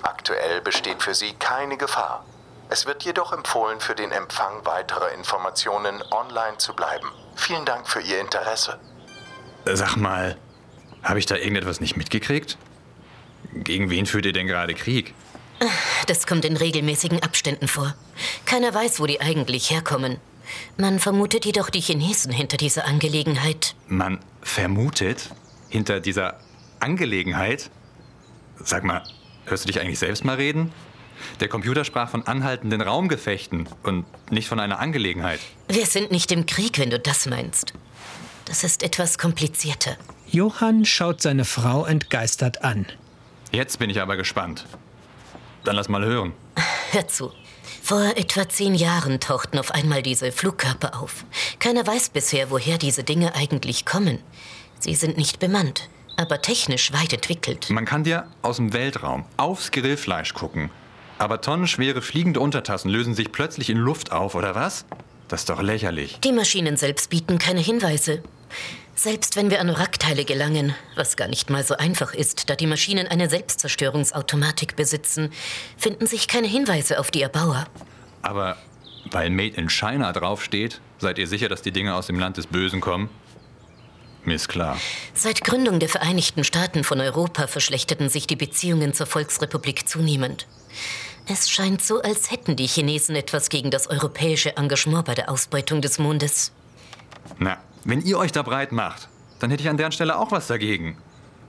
Aktuell 0.02 0.62
besteht 0.62 1.02
für 1.02 1.14
sie 1.14 1.34
keine 1.34 1.76
Gefahr. 1.76 2.24
Es 2.70 2.86
wird 2.86 3.02
jedoch 3.02 3.34
empfohlen, 3.34 3.80
für 3.80 3.94
den 3.94 4.10
Empfang 4.10 4.64
weiterer 4.64 5.12
Informationen 5.12 6.02
online 6.10 6.56
zu 6.56 6.72
bleiben. 6.74 7.06
Vielen 7.36 7.66
Dank 7.66 7.86
für 7.86 8.00
Ihr 8.00 8.20
Interesse. 8.20 8.78
Sag 9.66 9.96
mal, 9.96 10.38
habe 11.02 11.18
ich 11.18 11.26
da 11.26 11.36
irgendetwas 11.36 11.80
nicht 11.80 11.96
mitgekriegt? 11.98 12.56
Gegen 13.52 13.90
wen 13.90 14.06
führt 14.06 14.24
ihr 14.24 14.32
denn 14.32 14.46
gerade 14.46 14.74
Krieg? 14.74 15.14
Das 16.06 16.26
kommt 16.26 16.46
in 16.46 16.56
regelmäßigen 16.56 17.22
Abständen 17.22 17.68
vor. 17.68 17.94
Keiner 18.46 18.72
weiß, 18.72 18.98
wo 18.98 19.06
die 19.06 19.20
eigentlich 19.20 19.70
herkommen. 19.70 20.18
Man 20.76 20.98
vermutet 20.98 21.44
jedoch 21.44 21.70
die 21.70 21.80
Chinesen 21.80 22.32
hinter 22.32 22.56
dieser 22.56 22.86
Angelegenheit. 22.86 23.74
Man 23.88 24.18
vermutet 24.42 25.30
hinter 25.68 26.00
dieser 26.00 26.38
Angelegenheit? 26.80 27.70
Sag 28.56 28.84
mal, 28.84 29.02
hörst 29.46 29.64
du 29.64 29.68
dich 29.68 29.80
eigentlich 29.80 29.98
selbst 29.98 30.24
mal 30.24 30.36
reden? 30.36 30.72
Der 31.40 31.48
Computer 31.48 31.84
sprach 31.84 32.10
von 32.10 32.26
anhaltenden 32.26 32.80
Raumgefechten 32.80 33.68
und 33.82 34.04
nicht 34.30 34.48
von 34.48 34.60
einer 34.60 34.80
Angelegenheit. 34.80 35.40
Wir 35.68 35.86
sind 35.86 36.10
nicht 36.10 36.32
im 36.32 36.46
Krieg, 36.46 36.78
wenn 36.78 36.90
du 36.90 36.98
das 36.98 37.26
meinst. 37.26 37.74
Das 38.44 38.64
ist 38.64 38.82
etwas 38.82 39.18
komplizierter. 39.18 39.96
Johann 40.28 40.84
schaut 40.84 41.22
seine 41.22 41.44
Frau 41.44 41.84
entgeistert 41.84 42.64
an. 42.64 42.86
Jetzt 43.52 43.78
bin 43.78 43.90
ich 43.90 44.00
aber 44.00 44.16
gespannt. 44.16 44.66
Dann 45.64 45.76
lass 45.76 45.88
mal 45.88 46.04
hören. 46.04 46.32
Hör 46.90 47.06
zu. 47.06 47.32
Vor 47.84 48.12
etwa 48.16 48.48
zehn 48.48 48.76
Jahren 48.76 49.18
tauchten 49.18 49.58
auf 49.58 49.72
einmal 49.72 50.02
diese 50.02 50.30
Flugkörper 50.30 51.02
auf. 51.02 51.24
Keiner 51.58 51.84
weiß 51.84 52.10
bisher, 52.10 52.48
woher 52.48 52.78
diese 52.78 53.02
Dinge 53.02 53.34
eigentlich 53.34 53.84
kommen. 53.84 54.20
Sie 54.78 54.94
sind 54.94 55.16
nicht 55.16 55.40
bemannt, 55.40 55.88
aber 56.16 56.40
technisch 56.40 56.92
weit 56.92 57.12
entwickelt. 57.12 57.70
Man 57.70 57.84
kann 57.84 58.04
dir 58.04 58.28
aus 58.40 58.58
dem 58.58 58.72
Weltraum 58.72 59.24
aufs 59.36 59.72
Grillfleisch 59.72 60.32
gucken. 60.32 60.70
Aber 61.18 61.40
tonnenschwere 61.40 62.02
fliegende 62.02 62.38
Untertassen 62.38 62.88
lösen 62.88 63.16
sich 63.16 63.32
plötzlich 63.32 63.68
in 63.68 63.78
Luft 63.78 64.12
auf, 64.12 64.36
oder 64.36 64.54
was? 64.54 64.84
Das 65.26 65.40
ist 65.40 65.50
doch 65.50 65.60
lächerlich. 65.60 66.20
Die 66.20 66.32
Maschinen 66.32 66.76
selbst 66.76 67.10
bieten 67.10 67.38
keine 67.38 67.60
Hinweise. 67.60 68.22
Selbst 68.94 69.36
wenn 69.36 69.50
wir 69.50 69.60
an 69.60 69.74
Wrackteile 69.74 70.24
gelangen, 70.24 70.74
was 70.96 71.16
gar 71.16 71.28
nicht 71.28 71.50
mal 71.50 71.64
so 71.64 71.76
einfach 71.76 72.12
ist, 72.12 72.50
da 72.50 72.56
die 72.56 72.66
Maschinen 72.66 73.08
eine 73.08 73.28
Selbstzerstörungsautomatik 73.28 74.76
besitzen, 74.76 75.32
finden 75.76 76.06
sich 76.06 76.28
keine 76.28 76.46
Hinweise 76.46 77.00
auf 77.00 77.10
die 77.10 77.22
Erbauer. 77.22 77.66
Aber 78.20 78.56
weil 79.10 79.30
Made 79.30 79.56
in 79.56 79.70
China 79.70 80.12
draufsteht, 80.12 80.80
seid 80.98 81.18
ihr 81.18 81.26
sicher, 81.26 81.48
dass 81.48 81.62
die 81.62 81.72
Dinge 81.72 81.94
aus 81.94 82.06
dem 82.06 82.18
Land 82.18 82.36
des 82.36 82.46
Bösen 82.46 82.80
kommen? 82.80 83.08
Mir 84.24 84.34
ist 84.34 84.48
klar. 84.48 84.78
Seit 85.14 85.42
Gründung 85.42 85.80
der 85.80 85.88
Vereinigten 85.88 86.44
Staaten 86.44 86.84
von 86.84 87.00
Europa 87.00 87.48
verschlechterten 87.48 88.08
sich 88.08 88.28
die 88.28 88.36
Beziehungen 88.36 88.94
zur 88.94 89.06
Volksrepublik 89.06 89.88
zunehmend. 89.88 90.46
Es 91.26 91.50
scheint 91.50 91.82
so, 91.82 92.00
als 92.02 92.30
hätten 92.30 92.54
die 92.56 92.66
Chinesen 92.66 93.16
etwas 93.16 93.48
gegen 93.48 93.70
das 93.70 93.88
europäische 93.88 94.56
Engagement 94.56 95.06
bei 95.06 95.14
der 95.14 95.28
Ausbeutung 95.28 95.80
des 95.80 95.98
Mondes. 95.98 96.52
Na, 97.38 97.58
wenn 97.84 98.00
ihr 98.02 98.18
euch 98.18 98.32
da 98.32 98.42
breit 98.42 98.72
macht, 98.72 99.08
dann 99.38 99.50
hätte 99.50 99.62
ich 99.62 99.68
an 99.68 99.76
deren 99.76 99.92
Stelle 99.92 100.18
auch 100.18 100.30
was 100.30 100.46
dagegen. 100.46 100.96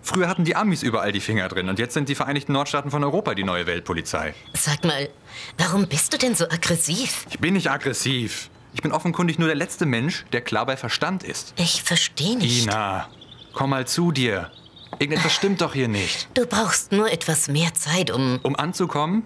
Früher 0.01 0.27
hatten 0.27 0.43
die 0.43 0.55
Amis 0.55 0.83
überall 0.83 1.11
die 1.13 1.21
Finger 1.21 1.47
drin 1.47 1.69
und 1.69 1.79
jetzt 1.79 1.93
sind 1.93 2.09
die 2.09 2.15
Vereinigten 2.15 2.51
Nordstaaten 2.51 2.91
von 2.91 3.03
Europa 3.03 3.35
die 3.35 3.45
neue 3.45 3.65
Weltpolizei. 3.67 4.33
Sag 4.53 4.83
mal, 4.83 5.09
warum 5.57 5.87
bist 5.87 6.11
du 6.11 6.17
denn 6.17 6.35
so 6.35 6.45
aggressiv? 6.45 7.25
Ich 7.29 7.39
bin 7.39 7.53
nicht 7.53 7.71
aggressiv. 7.71 8.49
Ich 8.73 8.81
bin 8.81 8.91
offenkundig 8.91 9.39
nur 9.39 9.47
der 9.47 9.55
letzte 9.55 9.85
Mensch, 9.85 10.25
der 10.33 10.41
klar 10.41 10.65
bei 10.65 10.75
Verstand 10.75 11.23
ist. 11.23 11.53
Ich 11.57 11.83
verstehe 11.83 12.37
nicht. 12.37 12.63
Ina, 12.63 13.07
komm 13.53 13.69
mal 13.69 13.87
zu 13.87 14.11
dir. 14.11 14.51
Irgendetwas 14.99 15.33
stimmt 15.33 15.61
doch 15.61 15.73
hier 15.73 15.87
nicht. 15.87 16.27
Du 16.33 16.45
brauchst 16.45 16.91
nur 16.91 17.11
etwas 17.11 17.47
mehr 17.47 17.73
Zeit, 17.73 18.11
um. 18.11 18.39
Um 18.43 18.55
anzukommen? 18.55 19.23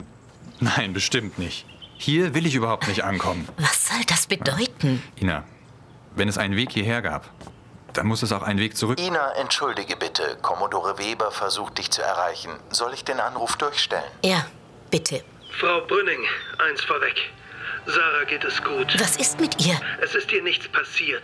Nein, 0.60 0.94
bestimmt 0.94 1.40
nicht. 1.40 1.66
Hier 1.98 2.34
will 2.36 2.46
ich 2.46 2.56
überhaupt 2.56 2.88
nicht 2.88 3.04
ankommen. 3.04 3.48
Was 3.58 3.88
soll 3.88 4.04
das 4.08 4.28
bedeuten? 4.28 5.02
Ina, 5.20 5.44
wenn 6.18 6.28
es 6.28 6.38
einen 6.38 6.56
Weg 6.56 6.72
hierher 6.72 7.02
gab, 7.02 7.30
dann 7.94 8.08
muss 8.08 8.22
es 8.22 8.32
auch 8.32 8.44
einen 8.44 8.60
Weg 8.60 8.78
zurück. 8.78 9.00
Ina, 9.00 9.34
entschuldige 9.34 9.96
bitte. 9.96 10.38
Commodore 10.42 10.98
Weber 10.98 11.32
versucht 11.32 11.78
dich 11.78 11.90
zu 11.92 12.02
erreichen. 12.02 12.52
Soll 12.70 12.94
ich 12.94 13.04
den 13.04 13.20
Anruf 13.20 13.56
durchstellen? 13.56 14.12
Ja, 14.24 14.46
bitte. 14.92 15.24
Frau 15.60 15.82
Brünning, 15.82 16.24
eins 16.60 16.84
vorweg. 16.84 17.16
Sarah 17.88 18.26
geht 18.26 18.44
es 18.44 18.62
gut. 18.64 19.00
Was 19.00 19.16
ist 19.16 19.40
mit 19.40 19.66
ihr? 19.66 19.80
Es 20.02 20.14
ist 20.14 20.32
ihr 20.32 20.44
nichts 20.44 20.68
passiert. 20.68 21.24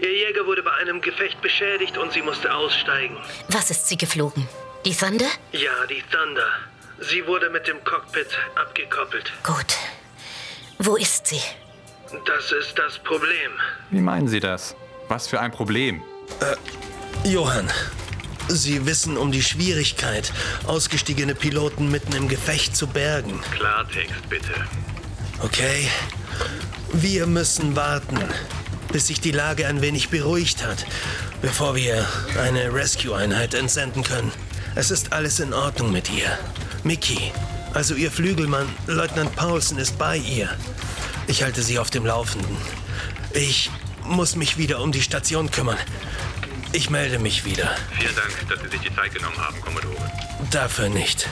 Ihr 0.00 0.12
Jäger 0.12 0.46
wurde 0.46 0.62
bei 0.62 0.72
einem 0.74 1.00
Gefecht 1.00 1.40
beschädigt 1.42 1.98
und 1.98 2.12
sie 2.12 2.22
musste 2.22 2.54
aussteigen. 2.54 3.16
Was 3.48 3.70
ist 3.70 3.88
sie 3.88 3.96
geflogen? 3.96 4.48
Die 4.84 4.94
Thunder? 4.94 5.26
Ja, 5.52 5.86
die 5.90 6.02
Thunder. 6.10 6.46
Sie 7.00 7.26
wurde 7.26 7.50
mit 7.50 7.66
dem 7.66 7.82
Cockpit 7.84 8.28
abgekoppelt. 8.54 9.32
Gut. 9.42 9.76
Wo 10.78 10.96
ist 10.96 11.26
sie? 11.26 11.40
Das 12.10 12.52
ist 12.52 12.78
das 12.78 12.98
Problem. 12.98 13.50
Wie 13.90 14.00
meinen 14.00 14.28
Sie 14.28 14.40
das? 14.40 14.76
Was 15.08 15.26
für 15.26 15.40
ein 15.40 15.50
Problem? 15.50 16.02
Äh, 16.40 17.28
Johann, 17.28 17.68
Sie 18.48 18.86
wissen 18.86 19.16
um 19.16 19.32
die 19.32 19.42
Schwierigkeit, 19.42 20.32
ausgestiegene 20.66 21.34
Piloten 21.34 21.90
mitten 21.90 22.14
im 22.14 22.28
Gefecht 22.28 22.76
zu 22.76 22.86
bergen. 22.86 23.40
Klartext, 23.52 24.28
bitte. 24.28 24.52
Okay. 25.42 25.88
Wir 26.92 27.26
müssen 27.26 27.74
warten, 27.74 28.18
bis 28.92 29.08
sich 29.08 29.20
die 29.20 29.32
Lage 29.32 29.66
ein 29.66 29.82
wenig 29.82 30.08
beruhigt 30.08 30.64
hat, 30.64 30.86
bevor 31.42 31.74
wir 31.74 32.06
eine 32.40 32.72
Rescue-Einheit 32.72 33.54
entsenden 33.54 34.02
können. 34.02 34.30
Es 34.76 34.90
ist 34.90 35.12
alles 35.12 35.40
in 35.40 35.52
Ordnung 35.52 35.90
mit 35.92 36.10
ihr. 36.10 36.38
Mickey, 36.84 37.32
also 37.74 37.94
Ihr 37.94 38.10
Flügelmann, 38.10 38.68
Leutnant 38.86 39.34
Paulsen, 39.34 39.78
ist 39.78 39.98
bei 39.98 40.16
ihr. 40.18 40.48
Ich 41.28 41.42
halte 41.42 41.62
Sie 41.62 41.78
auf 41.78 41.90
dem 41.90 42.06
Laufenden. 42.06 42.56
Ich 43.34 43.70
muss 44.04 44.36
mich 44.36 44.58
wieder 44.58 44.80
um 44.80 44.92
die 44.92 45.02
Station 45.02 45.50
kümmern. 45.50 45.78
Ich 46.72 46.88
melde 46.88 47.18
mich 47.18 47.44
wieder. 47.44 47.74
Vielen 47.98 48.14
Dank, 48.14 48.48
dass 48.48 48.60
Sie 48.60 48.68
sich 48.68 48.80
die 48.88 48.94
Zeit 48.94 49.12
genommen 49.12 49.36
haben, 49.36 49.60
Commodore. 49.60 49.96
Dafür 50.52 50.88
nicht. 50.88 51.28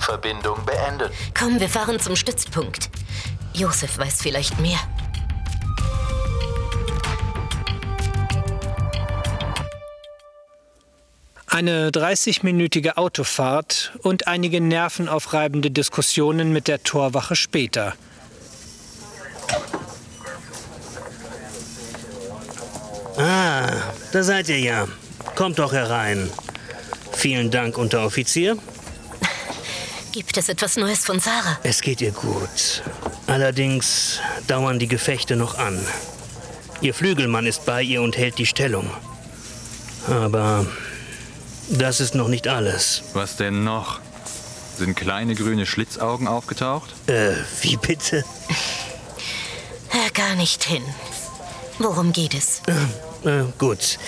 Verbindung 0.00 0.64
beendet. 0.66 1.12
Komm, 1.38 1.58
wir 1.60 1.68
fahren 1.68 1.98
zum 1.98 2.14
Stützpunkt. 2.14 2.90
Josef 3.54 3.98
weiß 3.98 4.20
vielleicht 4.20 4.58
mehr. 4.60 4.78
Eine 11.46 11.90
30-minütige 11.90 12.98
Autofahrt 12.98 13.92
und 14.02 14.28
einige 14.28 14.60
nervenaufreibende 14.60 15.70
Diskussionen 15.70 16.52
mit 16.52 16.68
der 16.68 16.82
Torwache 16.82 17.34
später. 17.34 17.94
Ah, 23.18 23.66
da 24.12 24.22
seid 24.22 24.48
ihr 24.48 24.60
ja. 24.60 24.86
Kommt 25.34 25.58
doch 25.58 25.72
herein. 25.72 26.30
Vielen 27.12 27.50
Dank, 27.50 27.76
Unteroffizier. 27.76 28.56
Gibt 30.12 30.36
es 30.36 30.48
etwas 30.48 30.76
Neues 30.76 31.04
von 31.04 31.18
Sarah? 31.18 31.58
Es 31.64 31.80
geht 31.80 32.00
ihr 32.00 32.12
gut. 32.12 32.82
Allerdings 33.26 34.20
dauern 34.46 34.78
die 34.78 34.86
Gefechte 34.86 35.36
noch 35.36 35.58
an. 35.58 35.84
Ihr 36.80 36.94
Flügelmann 36.94 37.46
ist 37.46 37.66
bei 37.66 37.82
ihr 37.82 38.02
und 38.02 38.16
hält 38.16 38.38
die 38.38 38.46
Stellung. 38.46 38.88
Aber 40.08 40.64
das 41.68 42.00
ist 42.00 42.14
noch 42.14 42.28
nicht 42.28 42.46
alles. 42.46 43.02
Was 43.14 43.36
denn 43.36 43.64
noch? 43.64 44.00
Sind 44.76 44.96
kleine 44.96 45.34
grüne 45.34 45.66
Schlitzaugen 45.66 46.28
aufgetaucht? 46.28 46.94
Äh, 47.08 47.32
wie 47.62 47.76
bitte? 47.76 48.24
Hör 49.90 50.10
gar 50.14 50.34
nicht 50.34 50.64
hin. 50.64 50.82
Worum 51.78 52.12
geht 52.12 52.34
es? 52.34 52.60
Äh, 53.24 53.44
gut. 53.58 53.98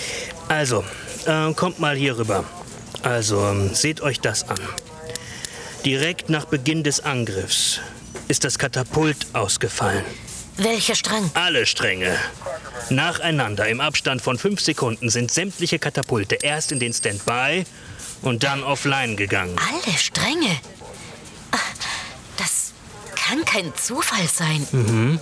Also, 0.48 0.84
äh, 1.26 1.52
kommt 1.54 1.78
mal 1.78 1.96
hier 1.96 2.18
rüber. 2.18 2.44
Also, 3.02 3.40
ähm, 3.46 3.74
seht 3.74 4.00
euch 4.00 4.20
das 4.20 4.48
an. 4.48 4.60
Direkt 5.84 6.28
nach 6.28 6.44
Beginn 6.46 6.82
des 6.84 7.00
Angriffs 7.00 7.80
ist 8.28 8.44
das 8.44 8.58
Katapult 8.58 9.26
ausgefallen. 9.32 10.04
Welcher 10.56 10.94
Strang? 10.94 11.30
Alle 11.34 11.64
Stränge. 11.64 12.14
Nacheinander 12.90 13.68
im 13.68 13.80
Abstand 13.80 14.20
von 14.20 14.36
fünf 14.36 14.60
Sekunden 14.60 15.08
sind 15.08 15.30
sämtliche 15.30 15.78
Katapulte 15.78 16.34
erst 16.34 16.72
in 16.72 16.80
den 16.80 16.92
Standby 16.92 17.64
und 18.22 18.42
dann 18.42 18.62
offline 18.62 19.16
gegangen. 19.16 19.56
Alle 19.58 19.96
Stränge? 19.96 20.60
Ah, 21.52 21.56
Das 22.36 22.72
kann 23.14 23.44
kein 23.46 23.72
Zufall 23.76 24.26
sein. 24.26 24.66
Mhm. 24.72 25.20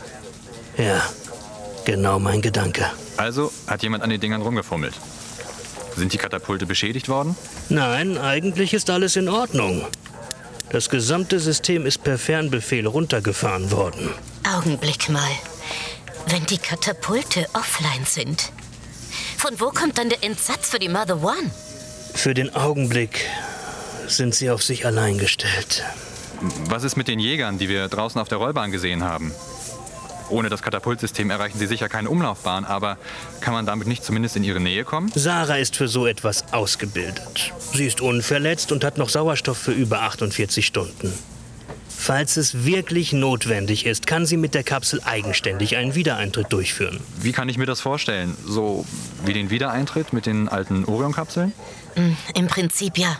Ja, 0.78 1.02
genau 1.84 2.18
mein 2.18 2.40
Gedanke. 2.40 2.86
Also 3.16 3.52
hat 3.66 3.82
jemand 3.82 4.04
an 4.04 4.10
den 4.10 4.20
Dingern 4.20 4.42
rumgefummelt. 4.42 4.94
Sind 5.96 6.12
die 6.12 6.18
Katapulte 6.18 6.66
beschädigt 6.66 7.08
worden? 7.08 7.34
Nein, 7.68 8.16
eigentlich 8.16 8.72
ist 8.72 8.88
alles 8.88 9.16
in 9.16 9.28
Ordnung. 9.28 9.84
Das 10.70 10.88
gesamte 10.88 11.40
System 11.40 11.84
ist 11.84 12.04
per 12.04 12.18
Fernbefehl 12.18 12.86
runtergefahren 12.86 13.70
worden. 13.72 14.10
Augenblick 14.56 15.08
mal. 15.08 15.30
Wenn 16.28 16.44
die 16.46 16.58
Katapulte 16.58 17.46
offline 17.54 18.04
sind, 18.04 18.52
von 19.36 19.58
wo 19.58 19.70
kommt 19.70 19.98
dann 19.98 20.10
der 20.10 20.22
Entsatz 20.22 20.68
für 20.68 20.78
die 20.78 20.88
Mother 20.88 21.22
One? 21.22 21.50
Für 22.14 22.34
den 22.34 22.54
Augenblick 22.54 23.24
sind 24.06 24.34
sie 24.34 24.50
auf 24.50 24.62
sich 24.62 24.86
allein 24.86 25.18
gestellt. 25.18 25.82
Was 26.68 26.84
ist 26.84 26.96
mit 26.96 27.08
den 27.08 27.18
Jägern, 27.18 27.58
die 27.58 27.68
wir 27.68 27.88
draußen 27.88 28.20
auf 28.20 28.28
der 28.28 28.38
Rollbahn 28.38 28.70
gesehen 28.70 29.02
haben? 29.02 29.32
Ohne 30.30 30.48
das 30.48 30.62
Katapultsystem 30.62 31.30
erreichen 31.30 31.58
sie 31.58 31.66
sicher 31.66 31.88
keine 31.88 32.10
Umlaufbahn, 32.10 32.64
aber 32.64 32.98
kann 33.40 33.54
man 33.54 33.66
damit 33.66 33.86
nicht 33.88 34.04
zumindest 34.04 34.36
in 34.36 34.44
ihre 34.44 34.60
Nähe 34.60 34.84
kommen? 34.84 35.10
Sarah 35.14 35.56
ist 35.56 35.76
für 35.76 35.88
so 35.88 36.06
etwas 36.06 36.52
ausgebildet. 36.52 37.52
Sie 37.72 37.86
ist 37.86 38.00
unverletzt 38.00 38.72
und 38.72 38.84
hat 38.84 38.98
noch 38.98 39.08
Sauerstoff 39.08 39.58
für 39.58 39.72
über 39.72 40.02
48 40.02 40.66
Stunden. 40.66 41.12
Falls 42.00 42.36
es 42.36 42.64
wirklich 42.64 43.12
notwendig 43.12 43.84
ist, 43.84 44.06
kann 44.06 44.24
sie 44.24 44.36
mit 44.36 44.54
der 44.54 44.62
Kapsel 44.62 45.00
eigenständig 45.04 45.76
einen 45.76 45.96
Wiedereintritt 45.96 46.52
durchführen. 46.52 47.00
Wie 47.20 47.32
kann 47.32 47.48
ich 47.48 47.58
mir 47.58 47.66
das 47.66 47.80
vorstellen? 47.80 48.36
So 48.46 48.86
wie 49.24 49.32
den 49.32 49.50
Wiedereintritt 49.50 50.12
mit 50.12 50.24
den 50.24 50.48
alten 50.48 50.84
Orion-Kapseln? 50.84 51.52
Hm, 51.96 52.16
Im 52.34 52.46
Prinzip 52.46 52.98
ja. 52.98 53.18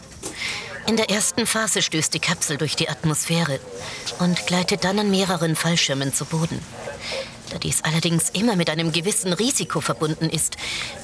In 0.88 0.96
der 0.96 1.10
ersten 1.10 1.44
Phase 1.44 1.82
stößt 1.82 2.14
die 2.14 2.18
Kapsel 2.18 2.56
durch 2.56 2.74
die 2.74 2.88
Atmosphäre 2.88 3.60
und 4.20 4.46
gleitet 4.46 4.84
dann 4.84 4.98
an 4.98 5.10
mehreren 5.10 5.54
Fallschirmen 5.54 6.14
zu 6.14 6.24
Boden. 6.24 6.58
Da 7.50 7.58
dies 7.58 7.84
allerdings 7.84 8.30
immer 8.30 8.56
mit 8.56 8.70
einem 8.70 8.90
gewissen 8.90 9.34
Risiko 9.34 9.82
verbunden 9.82 10.30
ist, 10.30 10.56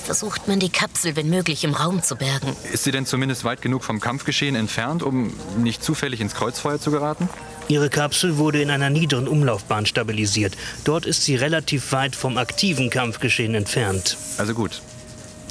versucht 0.03 0.49
man 0.49 0.59
die 0.59 0.71
Kapsel, 0.71 1.17
wenn 1.17 1.29
möglich, 1.29 1.65
im 1.65 1.75
Raum 1.75 2.03
zu 2.03 2.17
bergen. 2.17 2.57
Ist 2.73 2.85
sie 2.85 2.93
denn 2.93 3.05
zumindest 3.05 3.45
weit 3.45 3.61
genug 3.61 3.85
vom 3.85 4.01
Kampfgeschehen 4.01 4.57
entfernt, 4.57 5.03
um 5.03 5.35
nicht 5.59 5.85
zufällig 5.85 6.23
ins 6.23 6.35
Kreuzfeuer 6.35 6.81
zu 6.81 6.91
geraten? 6.91 7.29
Ihre 7.69 7.91
Kapsel 7.91 8.39
wurde 8.39 8.63
in 8.63 8.71
einer 8.71 8.89
niederen 8.89 9.29
Umlaufbahn 9.29 9.85
stabilisiert. 9.85 10.57
Dort 10.85 11.05
ist 11.05 11.25
sie 11.25 11.37
relativ 11.37 11.93
weit 11.93 12.17
vom 12.17 12.39
aktiven 12.39 12.89
Kampfgeschehen 12.89 13.55
entfernt. 13.55 14.17
Also 14.39 14.55
gut. 14.55 14.81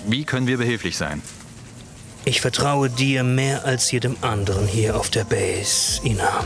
Wie 0.07 0.23
können 0.23 0.47
wir 0.47 0.57
behilflich 0.57 0.97
sein? 0.97 1.21
Ich 2.25 2.39
vertraue 2.39 2.89
dir 2.89 3.23
mehr 3.23 3.65
als 3.65 3.91
jedem 3.91 4.15
anderen 4.21 4.65
hier 4.65 4.95
auf 4.95 5.09
der 5.09 5.25
Base, 5.25 5.99
Ina. 6.05 6.45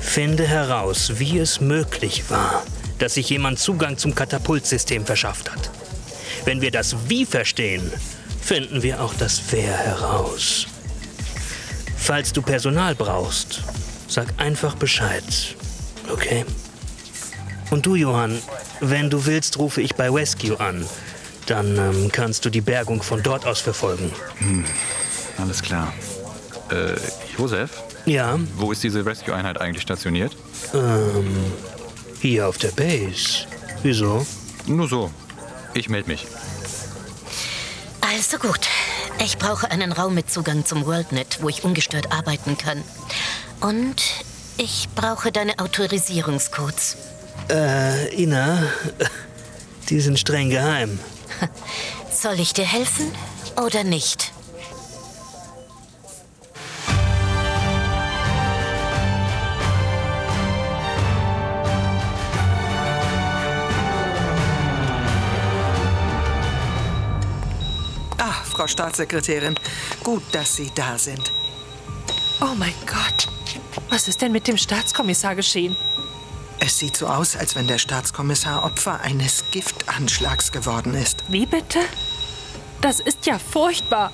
Finde 0.00 0.46
heraus, 0.46 1.12
wie 1.18 1.38
es 1.38 1.60
möglich 1.60 2.28
war, 2.28 2.64
dass 2.98 3.14
sich 3.14 3.30
jemand 3.30 3.60
Zugang 3.60 3.96
zum 3.96 4.14
Katapultsystem 4.14 5.06
verschafft 5.06 5.52
hat. 5.52 5.70
Wenn 6.44 6.60
wir 6.60 6.72
das 6.72 6.96
Wie 7.08 7.24
verstehen, 7.24 7.92
finden 8.40 8.82
wir 8.82 9.00
auch 9.00 9.14
das 9.14 9.40
Wer 9.50 9.76
heraus. 9.76 10.66
Falls 11.96 12.32
du 12.32 12.42
Personal 12.42 12.96
brauchst, 12.96 13.62
sag 14.08 14.34
einfach 14.36 14.74
Bescheid. 14.74 15.22
Okay? 16.10 16.44
Und 17.70 17.86
du, 17.86 17.94
Johann, 17.94 18.42
wenn 18.80 19.08
du 19.08 19.24
willst, 19.24 19.58
rufe 19.58 19.80
ich 19.80 19.94
bei 19.94 20.10
Rescue 20.10 20.58
an. 20.58 20.84
Dann 21.46 21.76
ähm, 21.76 22.10
kannst 22.12 22.44
du 22.44 22.50
die 22.50 22.60
Bergung 22.60 23.02
von 23.02 23.22
dort 23.22 23.46
aus 23.46 23.60
verfolgen. 23.60 24.12
Hm, 24.38 24.64
alles 25.38 25.62
klar. 25.62 25.92
Äh, 26.70 26.94
Josef? 27.36 27.82
Ja? 28.06 28.38
Wo 28.56 28.72
ist 28.72 28.82
diese 28.82 29.04
Rescue-Einheit 29.04 29.60
eigentlich 29.60 29.82
stationiert? 29.82 30.36
Ähm, 30.74 31.52
hier 32.20 32.48
auf 32.48 32.58
der 32.58 32.70
Base. 32.70 33.46
Wieso? 33.82 34.26
Nur 34.66 34.88
so. 34.88 35.10
Ich 35.74 35.88
melde 35.88 36.10
mich. 36.10 36.26
Also 38.00 38.38
gut. 38.38 38.60
Ich 39.24 39.38
brauche 39.38 39.70
einen 39.70 39.92
Raum 39.92 40.14
mit 40.14 40.30
Zugang 40.30 40.64
zum 40.66 40.84
WorldNet, 40.86 41.38
wo 41.42 41.48
ich 41.48 41.64
ungestört 41.64 42.12
arbeiten 42.12 42.58
kann. 42.58 42.82
Und 43.60 44.02
ich 44.58 44.88
brauche 44.94 45.32
deine 45.32 45.58
Autorisierungscodes. 45.58 46.96
Äh, 47.48 48.22
Ina, 48.22 48.62
die 49.88 50.00
sind 50.00 50.18
streng 50.18 50.50
geheim. 50.50 50.98
Soll 52.10 52.40
ich 52.40 52.52
dir 52.52 52.64
helfen 52.64 53.12
oder 53.56 53.84
nicht? 53.84 54.32
Ah, 68.18 68.32
Frau 68.44 68.66
Staatssekretärin, 68.66 69.56
gut, 70.02 70.22
dass 70.32 70.56
Sie 70.56 70.70
da 70.74 70.98
sind. 70.98 71.32
Oh 72.40 72.54
mein 72.56 72.74
Gott. 72.86 73.28
Was 73.90 74.08
ist 74.08 74.22
denn 74.22 74.32
mit 74.32 74.48
dem 74.48 74.56
Staatskommissar 74.56 75.34
geschehen? 75.34 75.76
Es 76.64 76.78
sieht 76.78 76.96
so 76.96 77.08
aus, 77.08 77.34
als 77.34 77.56
wenn 77.56 77.66
der 77.66 77.78
Staatskommissar 77.78 78.64
Opfer 78.64 79.00
eines 79.00 79.42
Giftanschlags 79.50 80.52
geworden 80.52 80.94
ist. 80.94 81.24
Wie 81.26 81.44
bitte? 81.44 81.80
Das 82.80 83.00
ist 83.00 83.26
ja 83.26 83.40
furchtbar. 83.40 84.12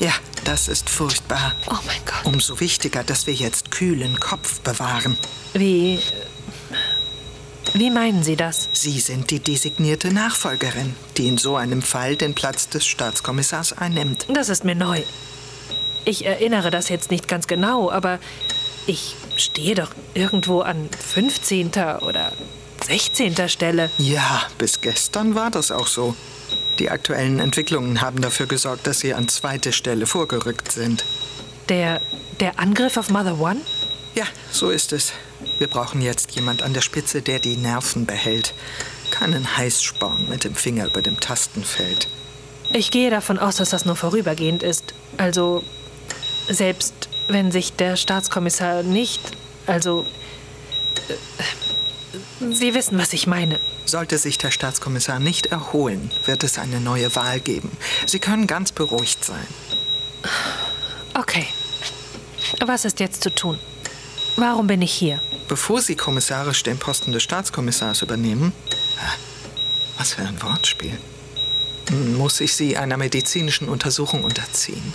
Ja, 0.00 0.14
das 0.44 0.68
ist 0.68 0.88
furchtbar. 0.88 1.54
Oh 1.66 1.76
mein 1.84 2.00
Gott. 2.06 2.24
Umso 2.24 2.58
wichtiger, 2.58 3.04
dass 3.04 3.26
wir 3.26 3.34
jetzt 3.34 3.70
kühlen 3.70 4.18
Kopf 4.18 4.60
bewahren. 4.60 5.18
Wie. 5.52 5.98
Wie 7.74 7.90
meinen 7.90 8.22
Sie 8.22 8.36
das? 8.36 8.70
Sie 8.72 8.98
sind 8.98 9.30
die 9.30 9.40
designierte 9.40 10.10
Nachfolgerin, 10.10 10.96
die 11.18 11.28
in 11.28 11.36
so 11.36 11.56
einem 11.56 11.82
Fall 11.82 12.16
den 12.16 12.32
Platz 12.34 12.70
des 12.70 12.86
Staatskommissars 12.86 13.74
einnimmt. 13.74 14.24
Das 14.32 14.48
ist 14.48 14.64
mir 14.64 14.74
neu. 14.74 15.02
Ich 16.06 16.24
erinnere 16.24 16.70
das 16.70 16.88
jetzt 16.88 17.10
nicht 17.10 17.28
ganz 17.28 17.46
genau, 17.46 17.90
aber 17.90 18.20
ich 18.86 19.16
stehe 19.36 19.74
doch 19.74 19.90
irgendwo 20.14 20.60
an 20.60 20.88
15. 20.90 21.68
oder 22.00 22.32
16. 22.86 23.48
Stelle. 23.48 23.90
Ja, 23.98 24.42
bis 24.58 24.80
gestern 24.80 25.34
war 25.34 25.50
das 25.50 25.70
auch 25.70 25.86
so. 25.86 26.16
Die 26.78 26.90
aktuellen 26.90 27.38
Entwicklungen 27.38 28.00
haben 28.00 28.20
dafür 28.22 28.46
gesorgt, 28.46 28.86
dass 28.86 29.00
Sie 29.00 29.14
an 29.14 29.28
zweite 29.28 29.72
Stelle 29.72 30.06
vorgerückt 30.06 30.72
sind. 30.72 31.04
Der, 31.68 32.00
der 32.40 32.58
Angriff 32.58 32.96
auf 32.96 33.10
Mother 33.10 33.38
One? 33.38 33.60
Ja, 34.14 34.24
so 34.50 34.70
ist 34.70 34.92
es. 34.92 35.12
Wir 35.58 35.68
brauchen 35.68 36.02
jetzt 36.02 36.32
jemand 36.32 36.62
an 36.62 36.74
der 36.74 36.80
Spitze, 36.80 37.22
der 37.22 37.38
die 37.38 37.56
Nerven 37.56 38.04
behält. 38.04 38.54
Keinen 39.10 39.56
Heißsporn 39.56 40.28
mit 40.28 40.44
dem 40.44 40.54
Finger 40.54 40.86
über 40.86 41.02
dem 41.02 41.20
Tastenfeld. 41.20 42.08
Ich 42.72 42.90
gehe 42.90 43.10
davon 43.10 43.38
aus, 43.38 43.56
dass 43.56 43.70
das 43.70 43.84
nur 43.84 43.96
vorübergehend 43.96 44.62
ist. 44.62 44.94
Also, 45.18 45.62
selbst 46.48 47.08
wenn 47.28 47.52
sich 47.52 47.72
der 47.74 47.96
Staatskommissar 47.96 48.82
nicht. 48.82 49.20
Also. 49.66 50.06
Sie 52.40 52.74
wissen, 52.74 52.98
was 52.98 53.12
ich 53.12 53.26
meine. 53.26 53.58
Sollte 53.84 54.18
sich 54.18 54.38
der 54.38 54.50
Staatskommissar 54.50 55.18
nicht 55.18 55.46
erholen, 55.46 56.10
wird 56.24 56.44
es 56.44 56.58
eine 56.58 56.80
neue 56.80 57.14
Wahl 57.16 57.40
geben. 57.40 57.70
Sie 58.06 58.18
können 58.18 58.46
ganz 58.46 58.72
beruhigt 58.72 59.24
sein. 59.24 59.46
Okay. 61.14 61.46
Was 62.64 62.84
ist 62.84 63.00
jetzt 63.00 63.22
zu 63.22 63.34
tun? 63.34 63.58
Warum 64.36 64.66
bin 64.66 64.82
ich 64.82 64.92
hier? 64.92 65.20
Bevor 65.48 65.82
Sie 65.82 65.94
kommissarisch 65.94 66.62
den 66.62 66.78
Posten 66.78 67.12
des 67.12 67.22
Staatskommissars 67.22 68.02
übernehmen, 68.02 68.52
was 69.98 70.14
für 70.14 70.22
ein 70.22 70.40
Wortspiel, 70.42 70.98
muss 72.16 72.40
ich 72.40 72.54
Sie 72.54 72.76
einer 72.76 72.96
medizinischen 72.96 73.68
Untersuchung 73.68 74.24
unterziehen. 74.24 74.92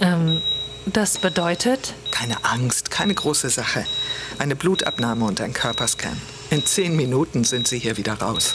Ähm, 0.00 0.42
das 0.86 1.18
bedeutet? 1.18 1.94
Keine 2.10 2.44
Angst, 2.44 2.90
keine 2.90 3.14
große 3.14 3.50
Sache. 3.50 3.86
Eine 4.38 4.56
Blutabnahme 4.56 5.24
und 5.24 5.40
ein 5.40 5.52
Körperscan. 5.52 6.20
In 6.50 6.64
zehn 6.64 6.94
Minuten 6.96 7.44
sind 7.44 7.66
Sie 7.68 7.78
hier 7.78 7.96
wieder 7.96 8.14
raus. 8.14 8.54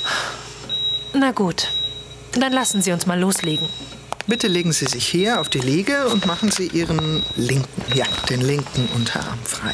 Na 1.13 1.31
gut, 1.31 1.67
dann 2.33 2.53
lassen 2.53 2.81
Sie 2.81 2.91
uns 2.91 3.05
mal 3.05 3.19
loslegen. 3.19 3.67
Bitte 4.27 4.47
legen 4.47 4.71
Sie 4.73 4.85
sich 4.85 5.07
hier 5.07 5.41
auf 5.41 5.49
die 5.49 5.59
Liege 5.59 6.07
und 6.09 6.27
machen 6.27 6.51
Sie 6.51 6.67
Ihren 6.67 7.23
linken, 7.35 7.81
ja, 7.95 8.05
den 8.29 8.41
linken 8.41 8.87
Unterarm 8.93 9.39
frei. 9.43 9.73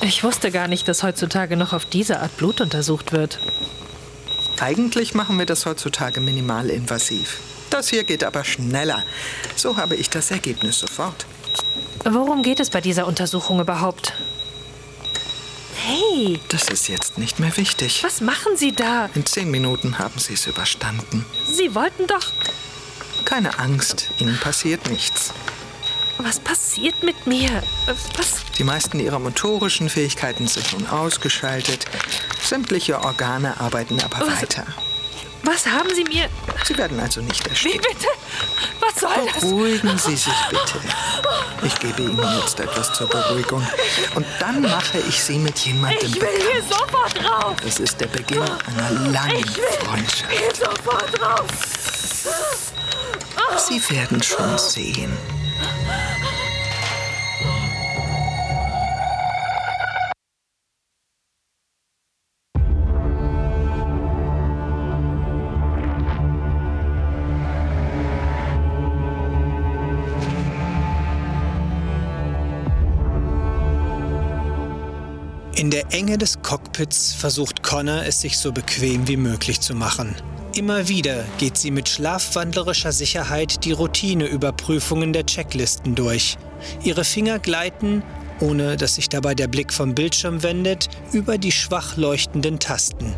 Ich 0.00 0.24
wusste 0.24 0.50
gar 0.50 0.68
nicht, 0.68 0.88
dass 0.88 1.02
heutzutage 1.02 1.56
noch 1.56 1.72
auf 1.72 1.84
diese 1.84 2.20
Art 2.20 2.36
Blut 2.38 2.60
untersucht 2.60 3.12
wird. 3.12 3.38
Eigentlich 4.58 5.14
machen 5.14 5.38
wir 5.38 5.46
das 5.46 5.66
heutzutage 5.66 6.20
minimalinvasiv. 6.20 7.38
Das 7.70 7.88
hier 7.88 8.04
geht 8.04 8.24
aber 8.24 8.44
schneller. 8.44 9.02
So 9.54 9.76
habe 9.76 9.96
ich 9.96 10.08
das 10.08 10.30
Ergebnis 10.30 10.78
sofort. 10.78 11.26
Worum 12.04 12.42
geht 12.42 12.60
es 12.60 12.70
bei 12.70 12.80
dieser 12.80 13.06
Untersuchung 13.06 13.60
überhaupt? 13.60 14.12
Hey! 15.76 16.40
Das 16.48 16.68
ist 16.68 16.88
jetzt 16.88 17.18
nicht 17.18 17.38
mehr 17.38 17.56
wichtig. 17.56 18.02
Was 18.04 18.20
machen 18.20 18.56
Sie 18.56 18.72
da? 18.72 19.08
In 19.14 19.26
zehn 19.26 19.50
Minuten 19.50 19.98
haben 19.98 20.18
Sie 20.18 20.34
es 20.34 20.46
überstanden. 20.46 21.24
Sie 21.46 21.74
wollten 21.74 22.06
doch. 22.06 22.32
Keine 23.24 23.58
Angst, 23.58 24.10
Ihnen 24.18 24.38
passiert 24.38 24.88
nichts. 24.90 25.32
Was 26.18 26.38
passiert 26.38 27.02
mit 27.02 27.26
mir? 27.26 27.62
Was? 28.16 28.42
Die 28.58 28.64
meisten 28.64 29.00
Ihrer 29.00 29.18
motorischen 29.18 29.88
Fähigkeiten 29.88 30.46
sind 30.46 30.72
nun 30.72 30.86
ausgeschaltet. 30.88 31.86
Sämtliche 32.42 33.00
Organe 33.00 33.58
arbeiten 33.60 34.00
aber 34.00 34.20
Was? 34.20 34.42
weiter. 34.42 34.66
Was 35.44 35.66
haben 35.66 35.92
Sie 35.94 36.04
mir... 36.04 36.28
Sie 36.64 36.76
werden 36.78 37.00
also 37.00 37.20
nicht 37.20 37.44
Wie 37.44 37.50
ersticken. 37.50 37.80
bitte? 37.80 38.06
Was 38.80 39.00
soll 39.00 39.10
das? 39.32 39.40
Beruhigen 39.40 39.98
Sie 39.98 40.16
sich 40.16 40.32
bitte. 40.50 40.80
Ich 41.64 41.74
gebe 41.80 42.02
Ihnen 42.02 42.38
jetzt 42.40 42.60
etwas 42.60 42.92
zur 42.92 43.08
Beruhigung. 43.08 43.66
Und 44.14 44.26
dann 44.38 44.62
mache 44.62 44.98
ich 45.08 45.20
Sie 45.22 45.38
mit 45.38 45.58
jemandem 45.60 45.98
Ich 46.06 46.20
will 46.20 46.28
hier 46.30 46.62
bekannt. 46.62 46.72
sofort 46.72 47.24
raus. 47.24 47.56
Es 47.66 47.80
ist 47.80 48.00
der 48.00 48.06
Beginn 48.06 48.42
einer 48.42 48.90
langen 49.10 49.38
Ich 49.38 49.56
will 49.56 49.64
Freundschaft. 49.84 50.30
hier 50.30 50.54
sofort 50.54 51.20
raus. 51.20 51.48
Sie 53.68 53.80
werden 53.94 54.22
schon 54.22 54.58
sehen. 54.58 55.16
In 75.62 75.70
der 75.70 75.92
Enge 75.92 76.18
des 76.18 76.42
Cockpits 76.42 77.14
versucht 77.14 77.62
Connor, 77.62 78.02
es 78.04 78.20
sich 78.20 78.36
so 78.36 78.50
bequem 78.50 79.06
wie 79.06 79.16
möglich 79.16 79.60
zu 79.60 79.76
machen. 79.76 80.16
Immer 80.56 80.88
wieder 80.88 81.24
geht 81.38 81.56
sie 81.56 81.70
mit 81.70 81.88
schlafwandlerischer 81.88 82.90
Sicherheit 82.90 83.64
die 83.64 83.70
Routineüberprüfungen 83.70 85.12
der 85.12 85.24
Checklisten 85.24 85.94
durch. 85.94 86.36
Ihre 86.82 87.04
Finger 87.04 87.38
gleiten, 87.38 88.02
ohne 88.40 88.76
dass 88.76 88.96
sich 88.96 89.08
dabei 89.08 89.36
der 89.36 89.46
Blick 89.46 89.72
vom 89.72 89.94
Bildschirm 89.94 90.42
wendet, 90.42 90.88
über 91.12 91.38
die 91.38 91.52
schwach 91.52 91.96
leuchtenden 91.96 92.58
Tasten. 92.58 93.14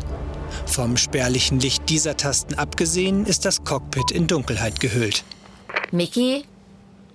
Vom 0.67 0.97
spärlichen 0.97 1.59
Licht 1.59 1.89
dieser 1.89 2.15
Tasten 2.15 2.53
abgesehen 2.53 3.25
ist 3.25 3.45
das 3.45 3.63
Cockpit 3.63 4.11
in 4.11 4.27
Dunkelheit 4.27 4.79
gehüllt. 4.79 5.23
Mickey? 5.91 6.43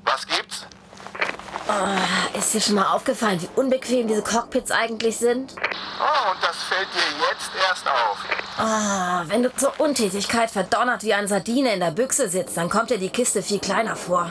Was 0.05 0.27
gibt's? 0.27 0.66
Oh, 1.70 2.38
ist 2.38 2.52
dir 2.52 2.61
schon 2.61 2.74
mal 2.74 2.92
aufgefallen, 2.92 3.40
wie 3.40 3.48
unbequem 3.54 4.09
diese 4.09 4.22
Cockpits 4.22 4.72
eigentlich 4.72 5.16
sind? 5.16 5.54
Oh, 6.00 6.33
und 6.33 6.42
das 6.42 6.56
fällt 6.64 6.88
dir 6.92 7.28
jetzt 7.30 7.50
erst 7.68 7.87
auf. 7.87 8.18
Ah, 8.59 9.22
wenn 9.26 9.44
du 9.44 9.54
zur 9.54 9.78
Untätigkeit 9.78 10.50
verdonnert 10.50 11.04
wie 11.04 11.14
eine 11.14 11.28
Sardine 11.28 11.72
in 11.72 11.80
der 11.80 11.92
Büchse 11.92 12.28
sitzt, 12.28 12.56
dann 12.56 12.68
kommt 12.68 12.90
dir 12.90 12.98
die 12.98 13.11
Kiste 13.11 13.42
viel 13.42 13.61
kleiner 13.61 13.94
vor. 13.94 14.28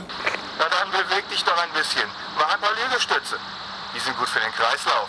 Na 0.58 0.66
dann 0.70 0.92
beweg 0.92 1.30
dich 1.30 1.44
doch 1.46 1.58
ein 1.58 1.70
bisschen. 1.72 2.04
Mach 2.38 2.54
ein 2.54 2.60
paar 2.60 2.74
Liegestütze. 2.84 3.38
Die 3.96 4.00
sind 4.00 4.18
gut 4.18 4.28
für 4.28 4.42
den 4.42 4.52
Kreislauf. 4.52 5.08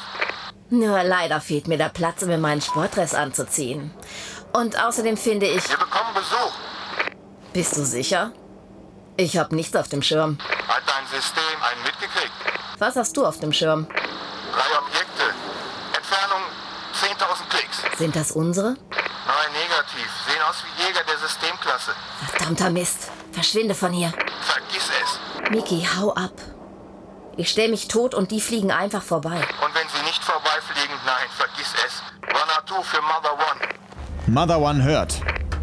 Nur 0.68 1.02
leider 1.02 1.40
fehlt 1.40 1.66
mir 1.66 1.78
der 1.78 1.88
Platz, 1.88 2.22
um 2.22 2.28
mir 2.28 2.38
meinen 2.38 2.60
Sportdress 2.60 3.12
anzuziehen. 3.12 3.92
Und 4.52 4.80
außerdem 4.80 5.16
finde 5.16 5.46
ich... 5.46 5.68
Wir 5.68 5.78
bekommen 5.78 6.14
Besuch. 6.14 6.52
Bist 7.52 7.76
du 7.76 7.84
sicher? 7.84 8.32
Ich 9.16 9.36
hab 9.36 9.50
nichts 9.50 9.74
auf 9.74 9.88
dem 9.88 10.02
Schirm. 10.02 10.38
System 11.10 11.56
einen 11.62 11.82
mitgekriegt? 11.82 12.32
Was 12.78 12.96
hast 12.96 13.16
du 13.16 13.26
auf 13.26 13.38
dem 13.40 13.52
Schirm? 13.52 13.86
Drei 13.88 14.78
Objekte. 14.78 15.24
Entfernung 15.94 16.42
10.000 16.94 17.48
Klicks. 17.48 17.98
Sind 17.98 18.16
das 18.16 18.30
unsere? 18.32 18.76
Nein, 18.90 19.52
negativ. 19.52 20.08
Sehen 20.26 20.42
aus 20.48 20.64
wie 20.64 20.82
Jäger 20.82 21.04
der 21.04 21.18
Systemklasse. 21.18 21.92
Verdammter 22.30 22.70
Mist. 22.70 23.10
Verschwinde 23.32 23.74
von 23.74 23.92
hier. 23.92 24.12
Vergiss 24.42 24.90
es. 25.02 25.50
Miki, 25.50 25.86
hau 25.96 26.14
ab. 26.14 26.32
Ich 27.36 27.50
stell 27.50 27.68
mich 27.68 27.88
tot 27.88 28.14
und 28.14 28.30
die 28.30 28.40
fliegen 28.40 28.70
einfach 28.70 29.02
vorbei. 29.02 29.36
Und 29.64 29.74
wenn 29.74 29.88
sie 29.88 30.02
nicht 30.04 30.22
vorbeifliegen, 30.22 30.96
nein, 31.06 31.28
vergiss 31.36 31.74
es. 31.86 32.02
Runner 32.28 32.66
2 32.66 32.82
für 32.82 33.02
Mother 33.02 33.32
One. 33.34 33.60
Mother 34.26 34.58
One 34.58 34.82
hört. 34.82 35.14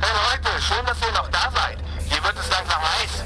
Hey 0.01 0.13
Leute, 0.31 0.61
schön, 0.61 0.85
dass 0.85 0.97
ihr 1.01 1.11
noch 1.13 1.29
da 1.29 1.51
seid. 1.53 1.77
Hier 2.09 2.23
wird 2.23 2.35
es 2.39 2.49
langsam 2.49 2.81
heiß. 2.81 3.23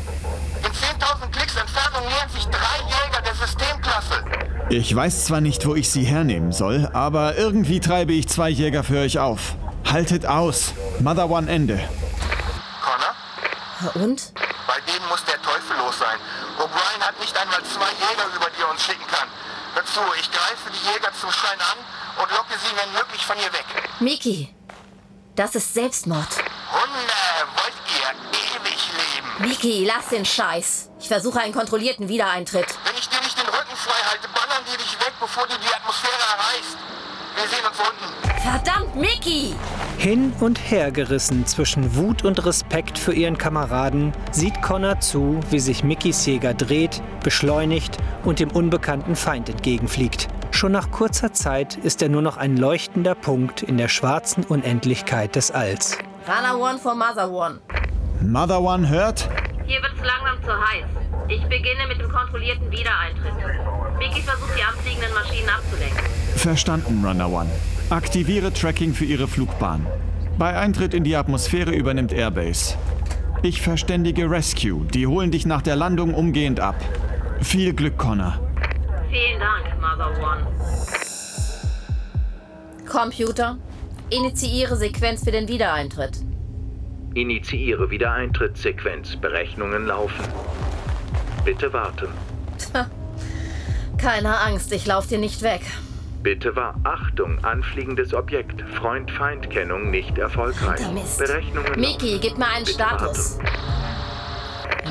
In 0.66 0.72
10.000 0.72 1.32
Klicks 1.32 1.56
Entfernung 1.56 2.08
nähern 2.08 2.30
sich 2.30 2.46
drei 2.46 2.78
Jäger 2.86 3.22
der 3.22 3.36
Systemklasse. 3.36 4.24
Ich 4.72 4.96
weiß 4.96 5.26
zwar 5.26 5.42
nicht, 5.42 5.66
wo 5.66 5.76
ich 5.76 5.92
sie 5.92 6.06
hernehmen 6.06 6.54
soll, 6.54 6.90
aber 6.94 7.36
irgendwie 7.36 7.82
treibe 7.82 8.14
ich 8.14 8.30
zwei 8.30 8.50
Jäger 8.50 8.86
für 8.86 9.00
euch 9.00 9.20
auf. 9.20 9.56
Haltet 9.92 10.26
aus. 10.26 10.72
Mother 11.02 11.30
One 11.30 11.52
Ende. 11.52 11.78
Connor? 12.82 14.06
Und? 14.06 14.32
Bei 14.68 14.80
denen 14.88 15.06
muss 15.10 15.26
der 15.26 15.42
Teufel 15.42 15.76
los 15.78 16.00
sein. 16.00 16.18
O'Brien 16.58 17.06
hat 17.06 17.20
nicht 17.20 17.38
einmal 17.38 17.60
zwei 17.64 17.92
Jäger, 18.00 18.34
über 18.34 18.48
die 18.58 18.62
er 18.62 18.72
uns 18.72 18.82
schicken 18.82 19.06
kann. 19.12 19.28
Hör 19.74 19.84
zu, 19.84 20.00
ich 20.18 20.32
greife 20.32 20.72
die 20.72 20.88
Jäger 20.88 21.12
zum 21.20 21.30
Schein 21.32 21.60
an 21.60 22.24
und 22.24 22.32
locke 22.32 22.54
sie, 22.58 22.74
wenn 22.74 22.94
möglich, 22.94 23.26
von 23.26 23.36
hier 23.36 23.52
weg. 23.52 23.66
Miki, 24.00 24.56
das 25.36 25.54
ist 25.56 25.74
Selbstmord. 25.74 26.30
Hunde, 26.72 27.20
wollt 27.60 27.76
ihr 28.00 28.10
ewig 28.56 28.90
leben? 28.96 29.50
Miki, 29.50 29.86
lass 29.86 30.08
den 30.08 30.26
Scheiß. 30.26 30.92
Ich 31.02 31.10
versuche 31.10 31.42
einen 31.42 31.54
kontrollierten 31.54 32.08
Wiedereintritt. 32.08 32.68
Wenn 32.86 32.96
ich 32.96 33.10
dir 33.10 33.20
nicht 33.22 33.38
den 33.38 33.48
Rücken 33.48 33.76
frei 33.76 34.00
halte, 34.10 34.28
ballern 34.30 34.64
die 34.72 34.78
dich 34.78 35.00
weg, 35.00 35.14
bevor 35.20 35.48
du 35.48 35.56
die 35.58 35.74
Atmosphäre 35.74 36.14
erreichst. 36.14 36.78
Wir 37.36 37.48
sehen 37.50 37.66
uns 37.66 37.80
unten. 37.80 38.32
Miki! 39.02 39.56
Hin 39.98 40.32
und 40.42 40.60
her 40.70 40.92
gerissen 40.92 41.48
zwischen 41.48 41.96
Wut 41.96 42.24
und 42.24 42.46
Respekt 42.46 43.00
für 43.00 43.14
ihren 43.14 43.36
Kameraden, 43.36 44.14
sieht 44.32 44.62
Connor 44.62 45.00
zu, 45.00 45.40
wie 45.50 45.60
sich 45.60 45.84
Mickys 45.84 46.24
Jäger 46.28 46.54
dreht, 46.54 47.02
beschleunigt 47.24 47.98
und 48.24 48.40
dem 48.40 48.52
unbekannten 48.52 49.16
Feind 49.16 49.50
entgegenfliegt. 49.50 50.28
Schon 50.52 50.72
nach 50.74 50.92
kurzer 50.92 51.34
Zeit 51.34 51.78
ist 51.78 52.04
er 52.04 52.10
nur 52.10 52.22
noch 52.22 52.38
ein 52.38 52.58
leuchtender 52.58 53.16
Punkt 53.16 53.64
in 53.64 53.78
der 53.78 53.88
schwarzen 53.88 54.44
Unendlichkeit 54.44 55.36
des 55.36 55.50
Alls. 55.50 55.98
Runner 56.28 56.60
One 56.60 56.78
for 56.78 56.94
Mother 56.94 57.32
One. 57.32 57.60
Mother 58.22 58.62
One 58.62 58.88
hört. 58.88 59.28
Hier 59.66 59.82
wird's 59.82 60.00
langsam 60.04 60.44
zu 60.44 60.52
heiß. 60.52 60.86
Ich 61.28 61.42
beginne 61.46 61.88
mit 61.88 62.00
dem 62.00 62.12
kontrollierten 62.12 62.70
Wiedereintritt. 62.70 63.34
Miki 63.98 64.22
versucht, 64.22 64.56
die 64.56 64.64
anfliegenden 64.64 65.12
Maschinen 65.16 65.50
abzulenken. 65.50 66.21
Verstanden, 66.36 67.06
Runner 67.06 67.30
One. 67.30 67.50
Aktiviere 67.89 68.52
Tracking 68.52 68.94
für 68.94 69.06
Ihre 69.06 69.28
Flugbahn. 69.28 69.86
Bei 70.38 70.58
Eintritt 70.58 70.94
in 70.94 71.04
die 71.04 71.15
Atmosphäre 71.15 71.72
übernimmt 71.72 72.13
Airbase. 72.13 72.76
Ich 73.44 73.62
verständige 73.62 74.30
Rescue. 74.30 74.86
Die 74.86 75.08
holen 75.08 75.32
dich 75.32 75.46
nach 75.46 75.62
der 75.62 75.76
Landung 75.76 76.13
umgehend 76.13 76.60
ab. 76.60 76.76
Viel 77.41 77.74
Glück, 77.74 77.98
Connor. 77.98 78.39
Vielen 79.10 79.39
Dank, 79.39 79.65
Mother 79.82 80.12
One. 80.22 80.48
Computer, 82.88 83.58
initiiere 84.10 84.76
Sequenz 84.76 85.24
für 85.24 85.32
den 85.32 85.48
Wiedereintritt. 85.48 86.20
Initiiere 87.13 87.89
Wiedereintrittssequenz. 87.89 89.15
Berechnungen 89.15 89.86
laufen. 89.86 90.26
Bitte 91.44 91.72
warten. 91.74 92.08
Keine 93.98 94.39
Angst, 94.39 94.72
ich 94.72 94.86
lauf 94.86 95.08
dir 95.08 95.17
nicht 95.17 95.41
weg. 95.41 95.62
Bitte 96.24 96.56
war 96.56 96.76
Achtung, 96.84 97.44
anfliegendes 97.44 98.14
Objekt. 98.14 98.62
Freund-Feind-Kennung 98.76 99.90
nicht 99.90 100.20
erfolgreich. 100.20 100.80
Berechnungen 101.18 101.80
Miki, 101.80 102.20
gib 102.20 102.38
mir 102.38 102.48
einen 102.48 102.66
Bitte 102.66 102.68
Status. 102.68 103.40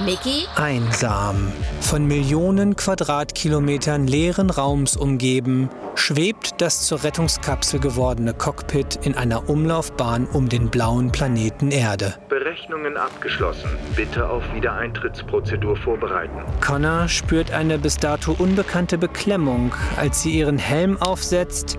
Miki? 0.04 0.46
Einsam, 0.56 1.52
von 1.80 2.06
Millionen 2.06 2.74
Quadratkilometern 2.74 4.06
leeren 4.06 4.48
Raums 4.48 4.96
umgeben, 4.96 5.68
schwebt 5.94 6.54
das 6.60 6.86
zur 6.86 7.04
Rettungskapsel 7.04 7.80
gewordene 7.80 8.32
Cockpit 8.32 8.98
in 9.02 9.14
einer 9.14 9.50
Umlaufbahn 9.50 10.26
um 10.32 10.48
den 10.48 10.70
blauen 10.70 11.12
Planeten 11.12 11.70
Erde. 11.70 12.14
Berechnungen 12.28 12.96
abgeschlossen. 12.96 13.68
Bitte 13.94 14.28
auf 14.28 14.42
Wiedereintrittsprozedur 14.54 15.76
vorbereiten. 15.76 16.38
Connor 16.60 17.08
spürt 17.08 17.50
eine 17.50 17.78
bis 17.78 17.96
dato 17.98 18.34
unbekannte 18.38 18.96
Beklemmung, 18.96 19.74
als 19.96 20.22
sie 20.22 20.30
ihren 20.30 20.58
Helm 20.58 20.96
aufsetzt 21.02 21.78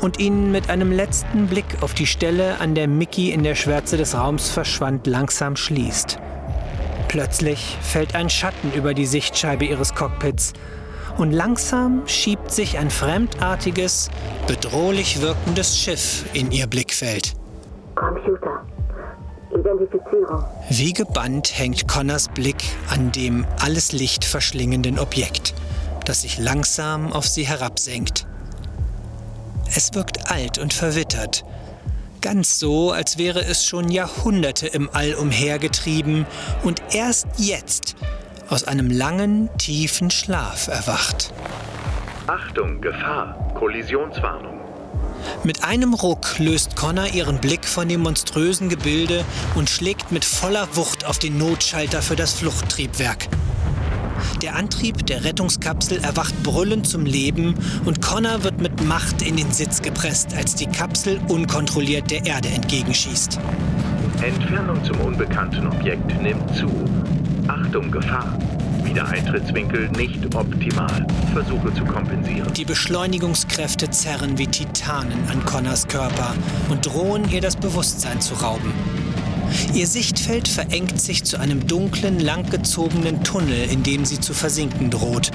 und 0.00 0.18
ihn 0.18 0.50
mit 0.50 0.70
einem 0.70 0.90
letzten 0.90 1.46
Blick 1.46 1.66
auf 1.82 1.94
die 1.94 2.06
Stelle, 2.06 2.58
an 2.58 2.74
der 2.74 2.88
Mickey 2.88 3.30
in 3.30 3.44
der 3.44 3.54
Schwärze 3.54 3.96
des 3.96 4.16
Raums 4.16 4.50
verschwand, 4.50 5.06
langsam 5.06 5.56
schließt. 5.56 6.18
Plötzlich 7.08 7.76
fällt 7.82 8.14
ein 8.14 8.30
Schatten 8.30 8.72
über 8.72 8.94
die 8.94 9.06
Sichtscheibe 9.06 9.64
ihres 9.64 9.94
Cockpits 9.94 10.52
und 11.18 11.32
langsam 11.32 12.06
schiebt 12.06 12.50
sich 12.50 12.78
ein 12.78 12.90
fremdartiges, 12.90 14.10
bedrohlich 14.46 15.20
wirkendes 15.20 15.78
Schiff 15.78 16.24
in 16.32 16.50
ihr 16.50 16.66
Blickfeld. 16.66 17.34
Computer. 17.94 18.64
Identifizierung. 19.52 20.44
Wie 20.68 20.92
gebannt 20.92 21.58
hängt 21.58 21.88
Connors 21.88 22.28
Blick 22.28 22.62
an 22.88 23.12
dem 23.12 23.44
alles 23.60 23.92
Licht 23.92 24.24
verschlingenden 24.24 24.98
Objekt, 24.98 25.54
das 26.06 26.22
sich 26.22 26.38
langsam 26.38 27.12
auf 27.12 27.26
sie 27.26 27.46
herabsenkt. 27.46 28.26
Es 29.74 29.94
wirkt 29.94 30.30
alt 30.30 30.58
und 30.58 30.72
verwittert, 30.72 31.44
ganz 32.20 32.58
so, 32.58 32.92
als 32.92 33.18
wäre 33.18 33.44
es 33.44 33.64
schon 33.64 33.88
Jahrhunderte 33.90 34.66
im 34.66 34.88
All 34.92 35.14
umhergetrieben 35.14 36.26
und 36.62 36.82
erst 36.92 37.26
jetzt 37.38 37.96
aus 38.48 38.64
einem 38.64 38.90
langen, 38.90 39.48
tiefen 39.58 40.10
Schlaf 40.10 40.68
erwacht. 40.68 41.32
Achtung, 42.26 42.80
Gefahr. 42.80 43.52
Kollisionswarnung. 43.54 44.60
Mit 45.44 45.64
einem 45.64 45.94
Ruck 45.94 46.38
löst 46.38 46.76
Connor 46.76 47.06
ihren 47.08 47.40
Blick 47.40 47.66
von 47.66 47.88
dem 47.88 48.00
monströsen 48.00 48.68
Gebilde 48.68 49.24
und 49.54 49.70
schlägt 49.70 50.12
mit 50.12 50.24
voller 50.24 50.68
Wucht 50.76 51.04
auf 51.04 51.18
den 51.18 51.38
Notschalter 51.38 52.02
für 52.02 52.16
das 52.16 52.34
Fluchttriebwerk. 52.34 53.28
Der 54.42 54.56
Antrieb 54.56 55.06
der 55.06 55.24
Rettungskapsel 55.24 55.98
erwacht 55.98 56.42
brüllend 56.42 56.86
zum 56.86 57.06
Leben 57.06 57.54
und 57.84 58.00
Connor 58.00 58.42
wird 58.42 58.60
mit 58.60 58.84
Macht 58.84 59.22
in 59.22 59.36
den 59.36 59.52
Sitz 59.52 59.82
gepresst, 59.82 60.34
als 60.34 60.54
die 60.54 60.66
Kapsel 60.66 61.20
unkontrolliert 61.28 62.10
der 62.10 62.26
Erde 62.26 62.48
entgegenschießt. 62.48 63.38
Entfernung 64.22 64.82
zum 64.84 65.00
unbekannten 65.00 65.66
Objekt 65.66 66.22
nimmt 66.22 66.54
zu. 66.54 66.68
Achtung, 67.48 67.90
Gefahr. 67.90 68.38
Wiedereintrittswinkel 68.84 69.88
nicht 69.90 70.34
optimal. 70.34 71.06
Versuche 71.32 71.72
zu 71.74 71.84
kompensieren. 71.84 72.52
Die 72.54 72.64
Beschleunigungskräfte 72.64 73.90
zerren 73.90 74.36
wie 74.36 74.46
Titanen 74.46 75.18
an 75.30 75.44
Connors 75.44 75.86
Körper 75.86 76.34
und 76.68 76.86
drohen 76.86 77.30
ihr 77.30 77.40
das 77.40 77.56
Bewusstsein 77.56 78.20
zu 78.20 78.34
rauben. 78.34 78.72
Ihr 79.74 79.86
Sichtfeld 79.86 80.48
verengt 80.48 81.00
sich 81.00 81.24
zu 81.24 81.38
einem 81.38 81.66
dunklen, 81.66 82.20
langgezogenen 82.20 83.22
Tunnel, 83.24 83.70
in 83.70 83.82
dem 83.82 84.04
sie 84.04 84.20
zu 84.20 84.34
versinken 84.34 84.90
droht. 84.90 85.30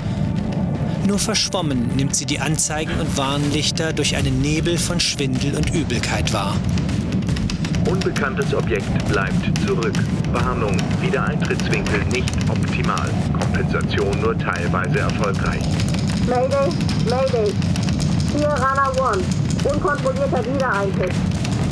Nur 1.07 1.19
verschwommen 1.19 1.95
nimmt 1.95 2.15
sie 2.15 2.25
die 2.25 2.39
Anzeigen 2.39 2.99
und 2.99 3.15
Warnlichter 3.17 3.93
durch 3.93 4.15
einen 4.15 4.41
Nebel 4.41 4.77
von 4.77 4.99
Schwindel 4.99 5.55
und 5.55 5.73
Übelkeit 5.73 6.33
wahr. 6.33 6.55
Unbekanntes 7.87 8.53
Objekt 8.53 9.07
bleibt 9.07 9.57
zurück. 9.65 9.93
Warnung, 10.31 10.75
Wiedereintrittswinkel 11.01 12.03
nicht 12.05 12.33
optimal. 12.49 13.09
Kompensation 13.39 14.19
nur 14.21 14.37
teilweise 14.37 14.99
erfolgreich. 14.99 15.61
Mayday, 16.27 16.69
Mayday. 17.05 17.53
Hier 18.35 18.49
Runner 18.49 18.91
One. 18.99 19.23
Unkontrollierter 19.63 20.43
Wiedereintritt. 20.43 21.13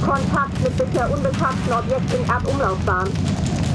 Kontakt 0.05 0.61
mit 0.61 0.77
bisher 0.77 1.09
unbekannten 1.09 1.71
Objekt 1.71 2.13
in 2.13 2.29
Erdumlaufbahn. 2.29 3.09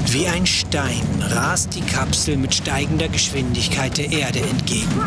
Wie 0.07 0.27
ein 0.27 0.45
Stein 0.45 1.01
rast 1.21 1.75
die 1.75 1.81
Kapsel 1.81 2.37
mit 2.37 2.53
steigender 2.53 3.07
Geschwindigkeit 3.07 3.97
der 3.97 4.11
Erde 4.11 4.39
entgegen. 4.39 5.01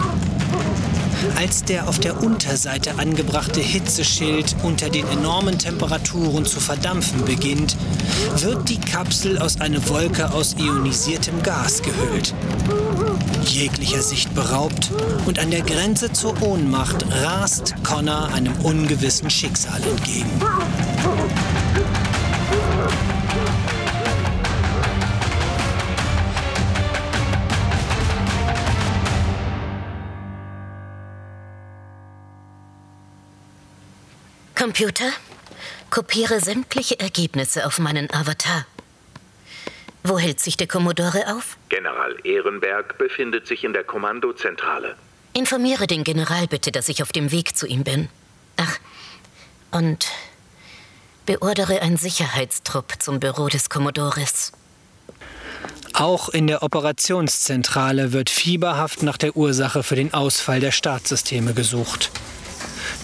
Als 1.37 1.63
der 1.63 1.89
auf 1.89 2.01
der 2.01 2.21
Unterseite 2.23 2.99
angebrachte 2.99 3.61
Hitzeschild 3.61 4.57
unter 4.63 4.91
den 4.91 5.07
enormen 5.09 5.59
Temperaturen 5.59 6.45
zu 6.45 6.59
verdampfen 6.59 7.25
beginnt, 7.25 7.77
wird 8.37 8.69
die 8.69 8.81
Kapsel 8.81 9.39
aus 9.39 9.61
einer 9.61 9.89
Wolke 9.89 10.33
aus 10.33 10.57
ionisiertem 10.59 11.43
Gas 11.43 11.83
gehüllt. 11.83 12.35
Jeglicher 13.45 14.03
Sicht 14.03 14.35
beraubt 14.35 14.91
und 15.27 15.39
an 15.39 15.51
der 15.51 15.63
Grenze 15.63 16.13
zur 16.13 16.41
Ohnmacht 16.43 17.05
rast 17.11 17.75
Connor 17.85 18.29
einem 18.35 18.55
ungewissen 18.63 19.31
Schicksal 19.31 19.81
entgegen. 19.83 20.31
Computer, 34.63 35.11
kopiere 35.91 36.39
sämtliche 36.39 37.01
Ergebnisse 37.01 37.67
auf 37.67 37.81
meinen 37.81 38.09
Avatar. 38.15 38.65
Wo 40.05 40.21
hält 40.21 40.39
sich 40.39 40.57
der 40.57 40.69
Commodore 40.69 41.35
auf? 41.35 41.57
General 41.69 42.15
Ehrenberg 42.23 42.97
befindet 42.97 43.49
sich 43.49 43.65
in 43.65 43.73
der 43.73 43.83
Kommandozentrale. 43.83 44.95
Informiere 45.33 45.89
den 45.89 46.05
General 46.05 46.47
bitte, 46.47 46.71
dass 46.71 46.89
ich 46.89 47.03
auf 47.03 47.11
dem 47.11 47.33
Weg 47.33 47.57
zu 47.57 47.67
ihm 47.67 47.83
bin. 47.83 48.09
Ach, 48.57 48.79
und 49.73 50.07
beordere 51.27 51.83
einen 51.83 51.97
Sicherheitstrupp 51.97 53.03
zum 53.03 53.19
Büro 53.19 53.49
des 53.49 53.69
Commodores. 53.69 54.53
Auch 55.93 56.29
in 56.29 56.47
der 56.47 56.63
Operationszentrale 56.63 58.13
wird 58.13 58.31
fieberhaft 58.31 59.03
nach 59.03 59.17
der 59.17 59.37
Ursache 59.37 59.83
für 59.83 59.97
den 59.97 60.15
Ausfall 60.15 60.61
der 60.61 60.71
Startsysteme 60.71 61.53
gesucht. 61.53 62.13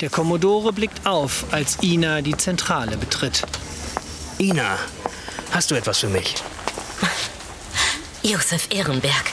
Der 0.00 0.10
Kommodore 0.10 0.72
blickt 0.72 1.06
auf, 1.06 1.44
als 1.50 1.82
Ina 1.82 2.22
die 2.22 2.36
Zentrale 2.36 2.96
betritt. 2.96 3.42
Ina, 4.38 4.78
hast 5.50 5.70
du 5.70 5.74
etwas 5.74 5.98
für 5.98 6.08
mich? 6.08 6.36
Josef 8.22 8.68
Ehrenberg. 8.70 9.32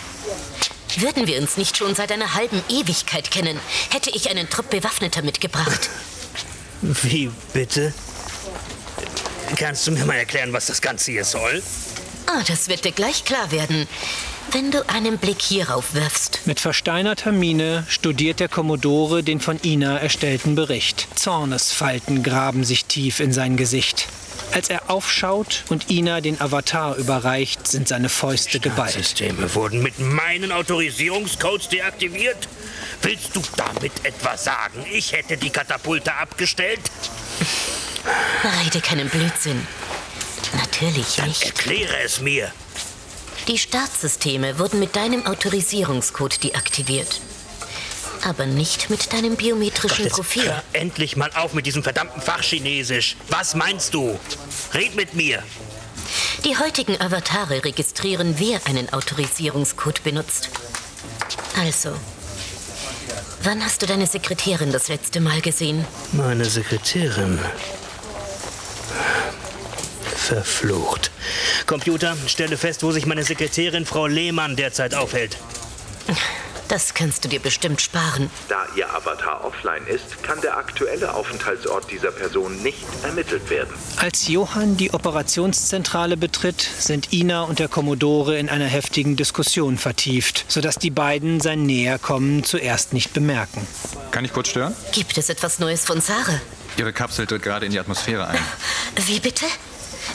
Würden 0.97 1.27
wir 1.27 1.39
uns 1.39 1.57
nicht 1.57 1.77
schon 1.77 1.93
seit 1.93 2.11
einer 2.11 2.33
halben 2.33 2.63
Ewigkeit 2.69 3.29
kennen, 3.29 3.59
hätte 3.91 4.09
ich 4.09 4.29
einen 4.29 4.49
Trupp 4.49 4.71
Bewaffneter 4.71 5.21
mitgebracht. 5.21 5.89
Wie 6.81 7.29
bitte? 7.53 7.93
Kannst 9.57 9.85
du 9.85 9.91
mir 9.91 10.05
mal 10.05 10.15
erklären, 10.15 10.51
was 10.51 10.65
das 10.65 10.81
Ganze 10.81 11.11
hier 11.11 11.25
soll? 11.25 11.61
Ah, 12.25 12.41
das 12.47 12.69
wird 12.69 12.85
dir 12.85 12.91
gleich 12.91 13.23
klar 13.23 13.51
werden, 13.51 13.87
wenn 14.51 14.71
du 14.71 14.87
einen 14.89 15.17
Blick 15.17 15.41
hierauf 15.41 15.93
wirfst. 15.93 16.41
Mit 16.45 16.59
versteinerter 16.59 17.31
Miene 17.31 17.85
studiert 17.87 18.39
der 18.39 18.47
Kommodore 18.49 19.23
den 19.23 19.39
von 19.39 19.59
Ina 19.63 19.97
erstellten 19.97 20.55
Bericht. 20.55 21.07
Zornesfalten 21.15 22.23
graben 22.23 22.63
sich 22.63 22.85
tief 22.85 23.19
in 23.19 23.33
sein 23.33 23.57
Gesicht. 23.57 24.07
Als 24.53 24.69
er 24.69 24.89
aufschaut 24.89 25.63
und 25.69 25.89
Ina 25.89 26.21
den 26.21 26.39
Avatar 26.39 26.95
überreicht, 26.95 27.67
sind 27.67 27.87
seine 27.87 28.09
Fäuste 28.09 28.59
geballt. 28.59 28.93
Systeme 28.93 29.53
wurden 29.55 29.81
mit 29.81 29.99
meinen 29.99 30.51
Autorisierungscodes 30.51 31.69
deaktiviert? 31.69 32.47
Willst 33.01 33.35
du 33.35 33.41
damit 33.57 33.91
etwa 34.03 34.37
sagen, 34.37 34.85
ich 34.91 35.11
hätte 35.11 35.35
die 35.37 35.49
Katapulte 35.49 36.13
abgestellt? 36.13 36.79
Rede 38.63 38.79
keinen 38.81 39.09
Blödsinn. 39.09 39.67
Natürlich 40.55 41.15
Dann 41.17 41.27
nicht. 41.27 41.43
erkläre 41.43 41.97
es 42.03 42.21
mir. 42.21 42.51
Die 43.47 43.57
Startsysteme 43.59 44.57
wurden 44.57 44.79
mit 44.79 44.95
deinem 44.95 45.25
Autorisierungscode 45.27 46.43
deaktiviert. 46.43 47.21
Aber 48.23 48.47
nicht 48.47 48.89
mit 48.89 49.13
deinem 49.13 49.35
biometrischen 49.35 50.05
Jetzt 50.05 50.15
Profil. 50.15 50.45
hör 50.45 50.63
endlich 50.73 51.15
mal 51.15 51.29
auf 51.35 51.53
mit 51.53 51.67
diesem 51.67 51.83
verdammten 51.83 52.21
Fachchinesisch. 52.21 53.17
Was 53.29 53.53
meinst 53.53 53.93
du? 53.93 54.17
Red 54.73 54.95
mit 54.95 55.13
mir. 55.13 55.43
Die 56.43 56.57
heutigen 56.57 56.99
Avatare 56.99 57.63
registrieren, 57.63 58.35
wer 58.39 58.65
einen 58.65 58.91
Autorisierungscode 58.91 60.03
benutzt. 60.03 60.49
Also, 61.59 61.91
wann 63.43 63.63
hast 63.63 63.83
du 63.83 63.85
deine 63.85 64.07
Sekretärin 64.07 64.71
das 64.71 64.87
letzte 64.87 65.19
Mal 65.19 65.41
gesehen? 65.41 65.85
Meine 66.13 66.45
Sekretärin. 66.45 67.39
Verflucht. 70.25 71.11
Computer, 71.67 72.17
stelle 72.25 72.57
fest, 72.57 72.81
wo 72.81 72.91
sich 72.91 73.05
meine 73.05 73.23
Sekretärin 73.23 73.85
Frau 73.85 74.07
Lehmann 74.07 74.55
derzeit 74.55 74.95
aufhält. 74.95 75.37
Das 76.67 76.95
kannst 76.95 77.23
du 77.23 77.29
dir 77.29 77.39
bestimmt 77.39 77.79
sparen. 77.79 78.31
Da 78.49 78.65
Ihr 78.75 78.91
Avatar 78.91 79.45
offline 79.45 79.85
ist, 79.85 80.23
kann 80.23 80.41
der 80.41 80.57
aktuelle 80.57 81.13
Aufenthaltsort 81.13 81.91
dieser 81.91 82.09
Person 82.11 82.63
nicht 82.63 82.87
ermittelt 83.03 83.51
werden. 83.51 83.69
Als 83.97 84.27
Johann 84.27 84.77
die 84.77 84.91
Operationszentrale 84.95 86.17
betritt, 86.17 86.67
sind 86.79 87.13
Ina 87.13 87.43
und 87.43 87.59
der 87.59 87.67
Kommodore 87.67 88.39
in 88.39 88.49
einer 88.49 88.65
heftigen 88.65 89.15
Diskussion 89.15 89.77
vertieft, 89.77 90.45
sodass 90.47 90.79
die 90.79 90.89
beiden 90.89 91.39
sein 91.39 91.67
Näherkommen 91.67 92.43
zuerst 92.43 92.93
nicht 92.93 93.13
bemerken. 93.13 93.67
Kann 94.09 94.25
ich 94.25 94.33
kurz 94.33 94.47
stören? 94.47 94.73
Gibt 94.91 95.19
es 95.19 95.29
etwas 95.29 95.59
Neues 95.59 95.85
von 95.85 96.01
Sarah? 96.01 96.41
Ihre 96.77 96.93
Kapsel 96.93 97.27
tritt 97.27 97.43
gerade 97.43 97.67
in 97.67 97.71
die 97.71 97.79
Atmosphäre 97.79 98.27
ein. 98.27 98.39
Wie 99.05 99.19
bitte? 99.19 99.45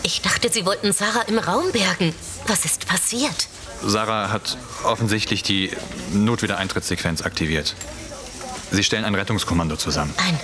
Ich 0.03 0.23
dachte, 0.23 0.51
sie 0.51 0.65
wollten 0.67 0.93
Sarah 0.93 1.23
im 1.23 1.39
Raum 1.39 1.73
bergen. 1.73 2.15
Was 2.47 2.65
ist 2.65 2.87
passiert? 2.87 3.49
Sarah 3.83 4.31
hat 4.31 4.57
offensichtlich 4.85 5.43
die 5.43 5.71
Notwiedereintrittssequenz 6.13 7.23
aktiviert. 7.23 7.75
Sie 8.71 8.85
stellen 8.85 9.05
ein 9.05 9.15
Rettungskommando 9.15 9.77
zusammen. 9.77 10.15
Ein 10.19 10.39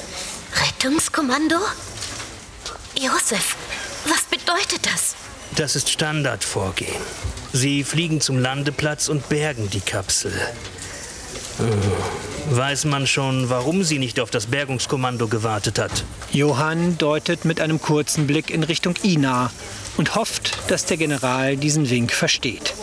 Rettungskommando? 0.66 1.56
Josef, 2.98 3.56
was 4.06 4.22
bedeutet 4.24 4.86
das? 4.86 5.14
Das 5.54 5.76
ist 5.76 5.90
Standardvorgehen. 5.90 7.02
Sie 7.52 7.84
fliegen 7.84 8.20
zum 8.20 8.38
Landeplatz 8.38 9.08
und 9.08 9.28
bergen 9.28 9.70
die 9.70 9.80
Kapsel. 9.80 10.32
Hm. 11.58 12.56
Weiß 12.56 12.84
man 12.84 13.08
schon, 13.08 13.50
warum 13.50 13.82
sie 13.82 13.98
nicht 13.98 14.20
auf 14.20 14.30
das 14.30 14.46
Bergungskommando 14.46 15.26
gewartet 15.26 15.80
hat? 15.80 16.04
Johann 16.30 16.96
deutet 16.96 17.44
mit 17.44 17.60
einem 17.60 17.80
kurzen 17.80 18.28
Blick 18.28 18.50
in 18.50 18.62
Richtung 18.62 18.94
Ina 19.02 19.50
und 19.96 20.14
hofft, 20.14 20.70
dass 20.70 20.84
der 20.86 20.96
General 20.96 21.56
diesen 21.56 21.90
Wink 21.90 22.12
versteht. 22.12 22.74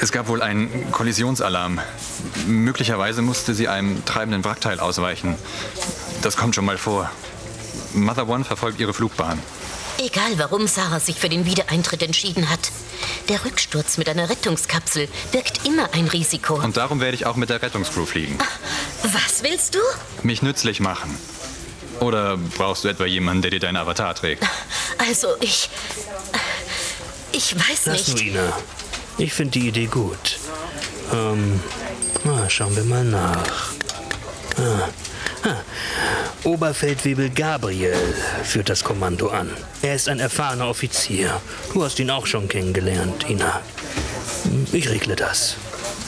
Es 0.00 0.10
gab 0.10 0.26
wohl 0.28 0.42
einen 0.42 0.90
Kollisionsalarm. 0.90 1.80
Möglicherweise 2.46 3.20
musste 3.20 3.54
sie 3.54 3.68
einem 3.68 4.04
treibenden 4.04 4.44
Wrackteil 4.44 4.80
ausweichen. 4.80 5.36
Das 6.22 6.36
kommt 6.36 6.54
schon 6.54 6.64
mal 6.64 6.78
vor. 6.78 7.10
Mother 7.92 8.28
One 8.28 8.44
verfolgt 8.44 8.80
ihre 8.80 8.94
Flugbahn. 8.94 9.38
Egal, 9.98 10.38
warum 10.38 10.66
Sarah 10.66 11.00
sich 11.00 11.16
für 11.16 11.28
den 11.28 11.46
Wiedereintritt 11.46 12.02
entschieden 12.02 12.48
hat. 12.50 12.70
Der 13.28 13.44
Rücksturz 13.44 13.98
mit 13.98 14.08
einer 14.08 14.28
Rettungskapsel 14.28 15.08
birgt 15.30 15.66
immer 15.66 15.92
ein 15.92 16.08
Risiko. 16.08 16.54
Und 16.54 16.76
darum 16.76 17.00
werde 17.00 17.14
ich 17.14 17.26
auch 17.26 17.36
mit 17.36 17.50
der 17.50 17.62
Rettungscrew 17.62 18.06
fliegen. 18.06 18.38
Was 19.02 19.42
willst 19.42 19.74
du? 19.74 19.78
Mich 20.22 20.42
nützlich 20.42 20.80
machen. 20.80 21.16
Oder 22.00 22.36
brauchst 22.36 22.84
du 22.84 22.88
etwa 22.88 23.04
jemanden, 23.06 23.42
der 23.42 23.50
dir 23.52 23.60
deinen 23.60 23.76
Avatar 23.76 24.14
trägt? 24.14 24.44
Also, 24.98 25.28
ich. 25.40 25.68
Ich 27.32 27.54
weiß 27.56 27.86
Lass 27.86 28.08
nicht. 28.08 28.18
du, 28.18 28.22
Ina. 28.24 28.52
Ich 29.18 29.32
finde 29.32 29.58
die 29.58 29.68
Idee 29.68 29.86
gut. 29.86 30.38
Ähm, 31.12 31.60
na, 32.24 32.48
schauen 32.50 32.74
wir 32.74 32.84
mal 32.84 33.04
nach. 33.04 33.72
Ah. 34.56 34.88
Oberfeldwebel 36.44 37.30
Gabriel 37.30 37.96
führt 38.44 38.68
das 38.68 38.82
Kommando 38.84 39.28
an. 39.28 39.50
Er 39.82 39.94
ist 39.94 40.08
ein 40.08 40.20
erfahrener 40.20 40.68
Offizier. 40.68 41.40
Du 41.72 41.84
hast 41.84 41.98
ihn 41.98 42.10
auch 42.10 42.26
schon 42.26 42.48
kennengelernt, 42.48 43.28
Ina. 43.28 43.60
Ich 44.72 44.88
regle 44.88 45.16
das. 45.16 45.56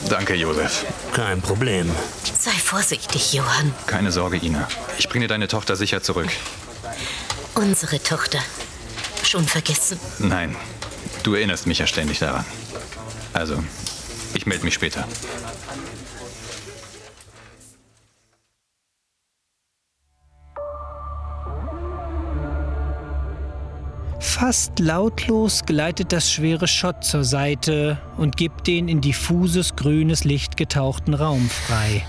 Danke, 0.09 0.35
Josef. 0.35 0.85
Kein 1.13 1.41
Problem. 1.41 1.89
Sei 2.37 2.51
vorsichtig, 2.51 3.33
Johann. 3.33 3.73
Keine 3.87 4.11
Sorge, 4.11 4.37
Ina. 4.37 4.67
Ich 4.97 5.09
bringe 5.09 5.27
deine 5.27 5.47
Tochter 5.47 5.75
sicher 5.75 6.01
zurück. 6.01 6.29
Unsere 7.55 8.01
Tochter. 8.03 8.39
Schon 9.23 9.45
vergessen. 9.45 9.99
Nein, 10.19 10.55
du 11.23 11.33
erinnerst 11.33 11.65
mich 11.65 11.79
ja 11.79 11.87
ständig 11.87 12.19
daran. 12.19 12.45
Also, 13.33 13.63
ich 14.33 14.45
melde 14.45 14.65
mich 14.65 14.73
später. 14.75 15.07
Fast 24.37 24.79
lautlos 24.79 25.63
gleitet 25.65 26.11
das 26.11 26.29
schwere 26.29 26.67
Schott 26.67 27.05
zur 27.05 27.23
Seite 27.23 27.97
und 28.17 28.35
gibt 28.35 28.67
den 28.67 28.89
in 28.89 28.99
diffuses 28.99 29.77
grünes 29.77 30.25
Licht 30.25 30.57
getauchten 30.57 31.13
Raum 31.13 31.49
frei. 31.49 32.05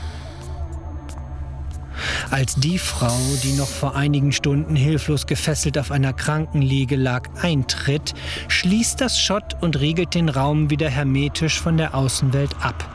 Als 2.33 2.57
die 2.57 2.81
Frau, 2.81 3.17
die 3.45 3.53
noch 3.53 3.69
vor 3.69 3.95
einigen 3.95 4.33
Stunden 4.33 4.75
hilflos 4.75 5.29
gefesselt 5.29 5.79
auf 5.79 5.93
einer 5.93 6.13
Krankenliege 6.13 6.97
lag, 6.97 7.29
eintritt, 7.43 8.15
schließt 8.49 9.01
das 9.01 9.21
Schott 9.21 9.55
und 9.61 9.79
riegelt 9.79 10.17
den 10.17 10.29
Raum 10.29 10.69
wieder 10.69 10.91
hermetisch 10.91 11.61
von 11.61 11.77
der 11.77 11.95
Außenwelt 11.95 12.57
ab. 12.61 12.89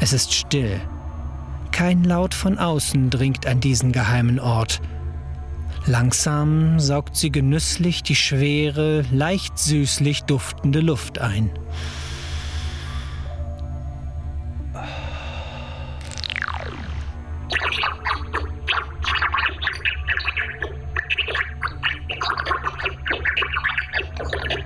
Es 0.00 0.14
ist 0.14 0.32
still. 0.32 0.80
Kein 1.72 2.04
Laut 2.04 2.32
von 2.32 2.58
außen 2.58 3.10
dringt 3.10 3.46
an 3.46 3.60
diesen 3.60 3.92
geheimen 3.92 4.40
Ort. 4.40 4.80
Langsam 5.86 6.78
saugt 6.78 7.16
sie 7.16 7.32
genüsslich 7.32 8.04
die 8.04 8.14
schwere, 8.14 9.04
leicht 9.10 9.58
süßlich 9.58 10.22
duftende 10.22 10.80
Luft 10.80 11.18
ein. 11.18 11.50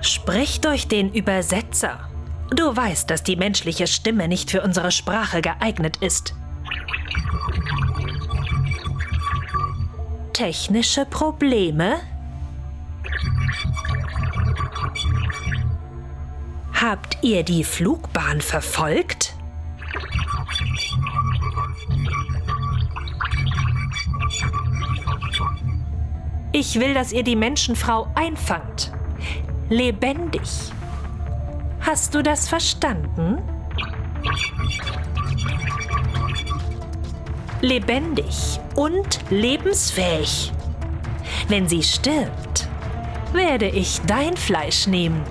Sprich 0.01 0.61
durch 0.61 0.87
den 0.87 1.11
Übersetzer. 1.13 2.07
Du 2.55 2.75
weißt, 2.75 3.09
dass 3.09 3.23
die 3.23 3.35
menschliche 3.35 3.87
Stimme 3.87 4.27
nicht 4.27 4.51
für 4.51 4.61
unsere 4.61 4.91
Sprache 4.91 5.41
geeignet 5.41 5.97
ist. 5.97 6.35
Technische 10.37 11.03
Probleme? 11.03 11.95
Habt 16.79 17.17
ihr 17.23 17.41
die 17.41 17.63
Flugbahn 17.63 18.39
verfolgt? 18.41 19.33
Ich 26.51 26.79
will, 26.79 26.93
dass 26.93 27.11
ihr 27.13 27.23
die 27.23 27.35
Menschenfrau 27.35 28.07
einfangt. 28.13 28.91
Lebendig. 29.69 30.71
Hast 31.79 32.13
du 32.13 32.21
das 32.21 32.47
verstanden? 32.47 33.41
Lebendig 37.61 38.59
und 38.75 39.19
lebensfähig. 39.31 40.51
Wenn 41.47 41.67
sie 41.67 41.81
stirbt, 41.81 42.67
werde 43.33 43.67
ich 43.67 43.99
dein 44.05 44.37
Fleisch 44.37 44.85
nehmen. 44.85 45.23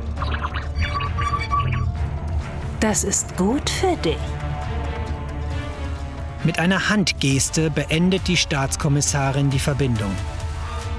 Das 2.81 3.05
ist 3.05 3.37
gut 3.37 3.71
für 3.71 3.97
dich. 3.97 4.17
Mit 6.43 6.59
einer 6.59 6.89
Handgeste 6.89 7.71
beendet 7.71 8.29
die 8.29 8.37
Staatskommissarin 8.37 9.51
die 9.51 9.59
Verbindung. 9.59 10.11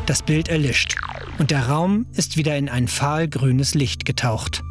Das 0.05 0.21
Bild 0.21 0.47
erlischt 0.47 0.95
und 1.39 1.51
der 1.51 1.67
Raum 1.67 2.05
ist 2.13 2.37
wieder 2.37 2.57
in 2.57 2.69
ein 2.69 2.87
fahlgrünes 2.87 3.75
Licht 3.75 4.05
getaucht. 4.05 4.63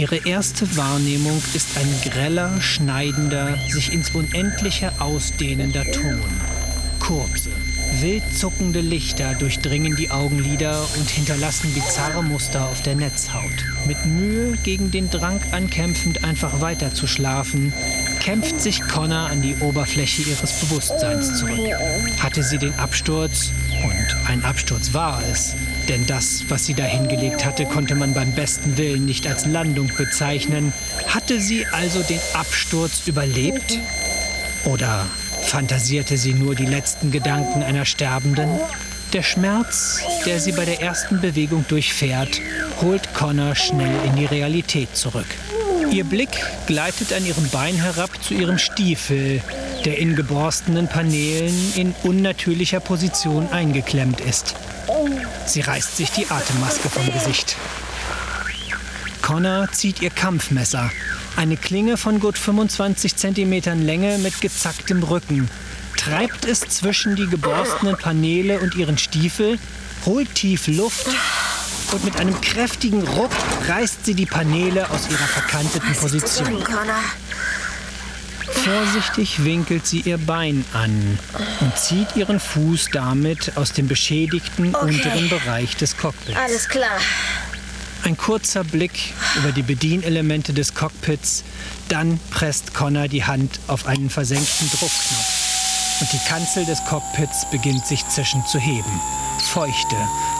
Ihre 0.00 0.26
erste 0.26 0.78
Wahrnehmung 0.78 1.42
ist 1.52 1.76
ein 1.76 2.10
greller, 2.10 2.62
schneidender, 2.62 3.58
sich 3.68 3.92
ins 3.92 4.08
Unendliche 4.12 4.92
ausdehnender 4.98 5.84
Ton. 5.92 6.22
Kurze, 7.00 7.50
wild 8.00 8.22
zuckende 8.34 8.80
Lichter 8.80 9.34
durchdringen 9.34 9.96
die 9.96 10.10
Augenlider 10.10 10.80
und 10.96 11.10
hinterlassen 11.10 11.74
bizarre 11.74 12.24
Muster 12.24 12.64
auf 12.64 12.80
der 12.80 12.94
Netzhaut. 12.94 13.66
Mit 13.86 14.06
Mühe 14.06 14.56
gegen 14.62 14.90
den 14.90 15.10
Drang 15.10 15.42
ankämpfend, 15.52 16.24
einfach 16.24 16.62
weiter 16.62 16.94
zu 16.94 17.06
schlafen, 17.06 17.74
kämpft 18.20 18.58
sich 18.58 18.80
Connor 18.80 19.28
an 19.28 19.42
die 19.42 19.56
Oberfläche 19.56 20.22
ihres 20.22 20.60
Bewusstseins 20.60 21.40
zurück. 21.40 21.74
Hatte 22.22 22.42
sie 22.42 22.56
den 22.56 22.72
Absturz, 22.78 23.52
und 23.84 24.16
ein 24.26 24.44
Absturz 24.46 24.94
war 24.94 25.22
es, 25.30 25.54
denn 25.88 26.06
das, 26.06 26.44
was 26.48 26.66
sie 26.66 26.74
da 26.74 26.84
hingelegt 26.84 27.44
hatte, 27.44 27.64
konnte 27.64 27.94
man 27.94 28.14
beim 28.14 28.32
besten 28.32 28.76
Willen 28.76 29.04
nicht 29.06 29.26
als 29.26 29.46
Landung 29.46 29.90
bezeichnen. 29.96 30.72
Hatte 31.08 31.40
sie 31.40 31.66
also 31.66 32.02
den 32.02 32.20
Absturz 32.34 33.06
überlebt? 33.06 33.78
Oder 34.64 35.06
fantasierte 35.42 36.16
sie 36.16 36.34
nur 36.34 36.54
die 36.54 36.66
letzten 36.66 37.10
Gedanken 37.10 37.62
einer 37.62 37.84
Sterbenden? 37.84 38.60
Der 39.12 39.22
Schmerz, 39.24 40.00
der 40.24 40.38
sie 40.38 40.52
bei 40.52 40.64
der 40.64 40.80
ersten 40.80 41.20
Bewegung 41.20 41.64
durchfährt, 41.66 42.40
holt 42.80 43.12
Connor 43.12 43.56
schnell 43.56 43.92
in 44.06 44.14
die 44.14 44.26
Realität 44.26 44.96
zurück. 44.96 45.26
Ihr 45.90 46.04
Blick 46.04 46.30
gleitet 46.66 47.12
an 47.12 47.26
ihrem 47.26 47.48
Bein 47.48 47.74
herab 47.74 48.10
zu 48.22 48.34
ihrem 48.34 48.58
Stiefel, 48.58 49.42
der 49.84 49.98
in 49.98 50.14
geborstenen 50.14 50.86
Paneelen 50.86 51.72
in 51.74 51.94
unnatürlicher 52.04 52.78
Position 52.78 53.48
eingeklemmt 53.48 54.20
ist. 54.20 54.54
Sie 55.46 55.60
reißt 55.60 55.96
sich 55.96 56.10
die 56.10 56.30
Atemmaske 56.30 56.88
vom 56.88 57.12
Gesicht. 57.12 57.56
Connor 59.22 59.70
zieht 59.72 60.02
ihr 60.02 60.10
Kampfmesser, 60.10 60.90
eine 61.36 61.56
Klinge 61.56 61.96
von 61.96 62.20
gut 62.20 62.36
25 62.36 63.16
Zentimetern 63.16 63.82
Länge 63.84 64.18
mit 64.18 64.40
gezacktem 64.40 65.02
Rücken, 65.02 65.48
treibt 65.96 66.44
es 66.44 66.60
zwischen 66.60 67.16
die 67.16 67.26
geborstenen 67.26 67.96
Paneele 67.96 68.60
und 68.60 68.74
ihren 68.74 68.98
Stiefel, 68.98 69.58
holt 70.04 70.34
tief 70.34 70.66
Luft 70.66 71.06
und 71.92 72.04
mit 72.04 72.18
einem 72.18 72.40
kräftigen 72.40 73.06
Ruck 73.06 73.30
reißt 73.68 74.04
sie 74.04 74.14
die 74.14 74.26
Paneele 74.26 74.88
aus 74.90 75.08
ihrer 75.10 75.26
verkanteten 75.26 75.94
Position. 75.94 76.64
Vorsichtig 78.52 79.44
winkelt 79.44 79.86
sie 79.86 80.00
ihr 80.00 80.18
Bein 80.18 80.64
an 80.72 81.18
und 81.60 81.78
zieht 81.78 82.16
ihren 82.16 82.40
Fuß 82.40 82.88
damit 82.92 83.56
aus 83.56 83.72
dem 83.72 83.88
beschädigten 83.88 84.74
Okay. 84.74 84.84
unteren 84.86 85.28
Bereich 85.28 85.76
des 85.76 85.96
Cockpits. 85.96 86.36
Alles 86.38 86.68
klar. 86.68 86.98
Ein 88.04 88.16
kurzer 88.16 88.64
Blick 88.64 89.12
über 89.36 89.52
die 89.52 89.62
Bedienelemente 89.62 90.52
des 90.52 90.74
Cockpits, 90.74 91.44
dann 91.88 92.18
presst 92.30 92.72
Connor 92.74 93.08
die 93.08 93.24
Hand 93.24 93.60
auf 93.66 93.86
einen 93.86 94.08
versenkten 94.10 94.70
Druckknopf 94.70 96.00
und 96.00 96.12
die 96.12 96.28
Kanzel 96.28 96.64
des 96.64 96.82
Cockpits 96.86 97.50
beginnt 97.50 97.86
sich 97.86 98.06
zischend 98.08 98.48
zu 98.48 98.58
heben. 98.58 99.00
Feuchte, 99.52 99.96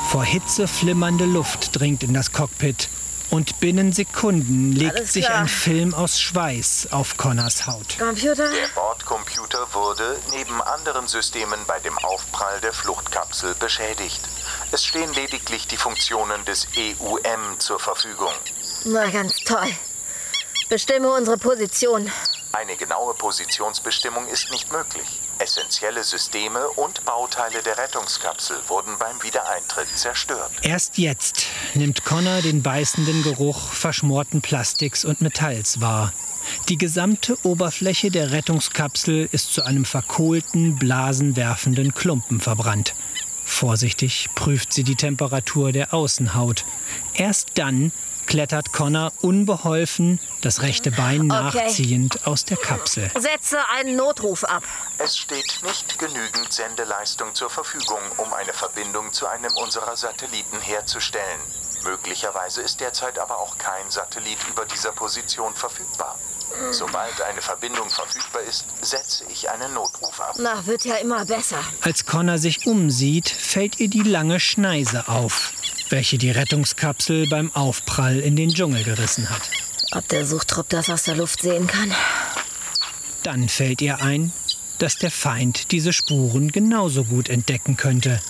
vor 0.09 0.25
Hitze 0.25 0.67
flimmernde 0.67 1.27
Luft 1.27 1.79
dringt 1.79 2.03
in 2.03 2.15
das 2.15 2.33
Cockpit 2.33 2.89
und 3.31 3.61
binnen 3.61 3.93
Sekunden 3.93 4.73
legt 4.73 5.07
sich 5.07 5.29
ein 5.29 5.49
Film 5.49 5.95
aus 5.95 6.21
Schweiß 6.21 6.89
auf 6.91 7.17
Connors 7.17 7.67
Haut. 7.67 7.99
Computer? 7.99 8.51
Der 8.51 8.69
Bordcomputer 8.75 9.73
wurde 9.73 10.19
neben 10.31 10.61
anderen 10.63 11.07
Systemen 11.07 11.61
bei 11.67 11.79
dem 11.81 11.97
Aufprall 11.99 12.61
der 12.61 12.73
Fluchtkapsel 12.73 13.55
beschädigt. 13.55 14.21
Es 14.73 14.85
stehen 14.85 15.13
lediglich 15.15 15.67
die 15.69 15.77
Funktionen 15.77 16.45
des 16.45 16.67
EUM 16.77 17.59
zur 17.59 17.79
Verfügung. 17.79 18.33
Na, 18.85 19.09
ganz 19.11 19.37
toll. 19.45 19.69
Bestimme 20.69 21.11
unsere 21.13 21.39
Position. 21.39 22.11
Eine 22.53 22.77
genaue 22.77 23.15
Positionsbestimmung 23.15 24.27
ist 24.29 24.51
nicht 24.51 24.73
möglich. 24.73 25.20
Essentielle 25.41 26.05
Systeme 26.05 26.69
und 26.77 27.03
Bauteile 27.07 27.63
der 27.63 27.79
Rettungskapsel 27.79 28.59
wurden 28.69 28.99
beim 28.99 29.23
Wiedereintritt 29.23 29.89
zerstört. 29.97 30.51
Erst 30.63 30.99
jetzt 30.99 31.47
nimmt 31.73 32.05
Connor 32.05 32.43
den 32.43 32.63
beißenden 32.63 33.23
Geruch 33.23 33.73
verschmorten 33.73 34.43
Plastiks 34.43 35.05
und 35.05 35.23
Metalls 35.23 35.81
wahr. 35.81 36.13
Die 36.69 36.77
gesamte 36.77 37.39
Oberfläche 37.43 38.11
der 38.11 38.33
Rettungskapsel 38.33 39.29
ist 39.33 39.55
zu 39.55 39.63
einem 39.63 39.87
verkohlten, 39.87 40.77
blasenwerfenden 40.79 41.95
Klumpen 41.95 42.41
verbrannt. 42.41 42.95
Vorsichtig 43.47 44.29
prüft 44.35 44.75
sie 44.75 44.85
die 44.85 44.95
Temperatur 44.95 45.73
der 45.73 45.95
Außenhaut. 45.95 46.65
Erst 47.15 47.53
dann 47.55 47.93
klettert 48.31 48.73
Connor 48.73 49.13
unbeholfen, 49.23 50.21
das 50.41 50.63
rechte 50.63 50.93
Bein 50.93 51.31
Okay. 51.33 51.43
nachziehend, 51.59 52.27
aus 52.29 52.45
der 52.45 52.57
Kapsel. 52.57 53.11
Setze 53.19 53.59
einen 53.77 53.97
Notruf 53.97 54.45
ab. 54.45 54.63
Es 54.99 55.19
steht 55.19 55.61
nicht 55.65 55.99
genügend 55.99 56.53
Sendeleistung 56.53 57.35
zur 57.35 57.51
Verfügung, 57.51 57.99
um 58.19 58.33
eine 58.33 58.53
Verbindung 58.53 59.13
zu 59.13 59.27
einem 59.27 59.53
unserer 59.57 59.97
Satelliten 59.97 60.61
herzustellen. 60.61 61.41
Möglicherweise 61.83 62.63
ist 62.63 62.79
derzeit 62.81 63.19
aber 63.19 63.37
auch 63.39 63.59
kein 63.59 63.91
Satellit 63.91 64.39
über 64.49 64.65
dieser 64.65 64.93
Position 64.93 65.53
verfügbar. 65.55 66.17
Sobald 66.73 67.21
eine 67.23 67.41
Verbindung 67.43 67.89
verfügbar 67.91 68.43
ist, 68.43 68.65
setze 68.81 69.25
ich 69.31 69.49
einen 69.51 69.73
Notruf 69.75 70.21
ab. 70.21 70.35
Na, 70.39 70.67
wird 70.67 70.85
ja 70.85 70.97
immer 70.97 71.25
besser. 71.25 71.59
Als 71.81 72.07
Connor 72.07 72.39
sich 72.39 72.67
umsieht, 72.67 73.29
fällt 73.29 73.79
ihr 73.81 73.89
die 73.89 74.03
lange 74.03 74.41
Schneise 74.41 75.09
auf, 75.09 75.53
welche 75.91 76.19
die 76.19 76.31
Rettungskapsel 76.31 77.29
beim 77.29 77.55
Aufprall 77.55 78.21
in 78.21 78.37
den 78.37 78.51
Dschungel 78.51 78.85
gerissen 78.85 79.29
hat. 79.29 79.43
Ob 79.93 80.07
der 80.09 80.25
Suchtrupp 80.25 80.69
das 80.69 80.89
aus 80.89 81.03
der 81.03 81.17
Luft 81.17 81.43
sehen 81.43 81.67
kann? 81.67 81.93
Dann 83.23 83.49
fällt 83.49 83.83
ihr 83.83 84.01
ein, 84.01 84.33
dass 84.79 84.97
der 84.97 85.11
Feind 85.11 85.73
diese 85.73 85.93
Spuren 85.93 86.53
genauso 86.53 87.05
gut 87.05 87.29
entdecken 87.29 87.77
könnte. 87.77 88.21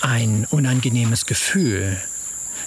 Ein 0.00 0.46
unangenehmes 0.50 1.26
Gefühl. 1.26 1.96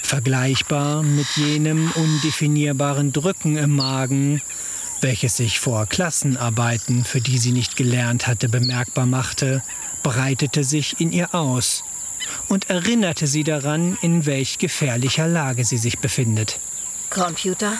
Vergleichbar 0.02 1.04
mit 1.04 1.28
jenem 1.36 1.92
undefinierbaren 1.92 3.12
Drücken 3.12 3.58
im 3.58 3.72
Magen, 3.76 4.42
welches 5.02 5.38
sich 5.38 5.60
vor 5.60 5.88
Klassenarbeiten, 5.88 7.04
für 7.04 7.20
die 7.20 7.40
sie 7.40 7.52
nicht 7.52 7.76
gelernt 7.76 8.28
hatte, 8.28 8.48
bemerkbar 8.48 9.08
machte, 9.08 9.64
breitete 10.04 10.64
sich 10.64 11.02
in 11.02 11.12
ihr 11.12 11.34
aus 11.34 11.84
und 12.48 12.70
erinnerte 12.70 13.28
sie 13.28 13.44
daran, 13.44 13.98
in 14.02 14.26
welch 14.26 14.58
gefährlicher 14.58 15.28
Lage 15.28 15.66
sie 15.66 15.78
sich 15.78 16.00
befindet. 16.00 16.60
Computer, 17.10 17.74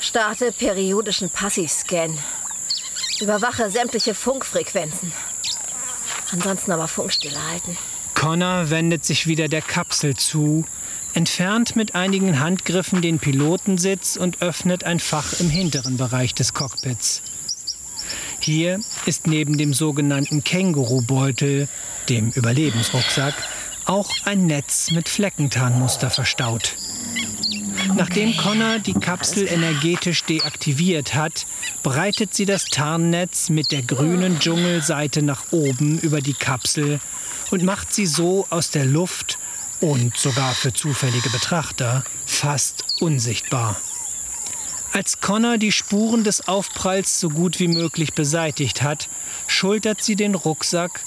starte 0.00 0.52
periodischen 0.52 1.30
Passivscan. 1.30 2.18
Überwache 3.20 3.70
sämtliche 3.70 4.14
Funkfrequenzen. 4.14 5.12
Ansonsten 6.32 6.72
aber 6.72 6.88
Funkstille 6.88 7.38
halten. 7.50 7.76
Connor 8.14 8.70
wendet 8.70 9.04
sich 9.04 9.26
wieder 9.26 9.48
der 9.48 9.62
Kapsel 9.62 10.16
zu, 10.16 10.64
entfernt 11.14 11.76
mit 11.76 11.94
einigen 11.94 12.40
Handgriffen 12.40 13.02
den 13.02 13.18
Pilotensitz 13.18 14.16
und 14.16 14.42
öffnet 14.42 14.84
ein 14.84 15.00
Fach 15.00 15.40
im 15.40 15.50
hinteren 15.50 15.96
Bereich 15.96 16.34
des 16.34 16.54
Cockpits. 16.54 17.22
Hier 18.44 18.78
ist 19.06 19.26
neben 19.26 19.56
dem 19.56 19.72
sogenannten 19.72 20.44
Kängurubeutel, 20.44 21.66
dem 22.10 22.28
Überlebensrucksack, 22.28 23.32
auch 23.86 24.10
ein 24.26 24.44
Netz 24.44 24.90
mit 24.90 25.08
Fleckentarnmuster 25.08 26.10
verstaut. 26.10 26.74
Nachdem 27.96 28.36
Connor 28.36 28.80
die 28.80 28.92
Kapsel 28.92 29.48
energetisch 29.48 30.24
deaktiviert 30.24 31.14
hat, 31.14 31.46
breitet 31.82 32.34
sie 32.34 32.44
das 32.44 32.66
Tarnnetz 32.66 33.48
mit 33.48 33.72
der 33.72 33.80
grünen 33.80 34.38
Dschungelseite 34.38 35.22
nach 35.22 35.50
oben 35.50 35.98
über 36.00 36.20
die 36.20 36.34
Kapsel 36.34 37.00
und 37.50 37.62
macht 37.62 37.94
sie 37.94 38.04
so 38.04 38.46
aus 38.50 38.68
der 38.68 38.84
Luft 38.84 39.38
und 39.80 40.18
sogar 40.18 40.52
für 40.52 40.74
zufällige 40.74 41.30
Betrachter 41.30 42.04
fast 42.26 42.84
unsichtbar. 43.00 43.80
Als 44.94 45.20
Connor 45.20 45.58
die 45.58 45.72
Spuren 45.72 46.22
des 46.22 46.46
Aufpralls 46.46 47.18
so 47.18 47.28
gut 47.28 47.58
wie 47.58 47.66
möglich 47.66 48.14
beseitigt 48.14 48.80
hat, 48.80 49.08
schultert 49.48 50.04
sie 50.04 50.14
den 50.14 50.36
Rucksack 50.36 51.00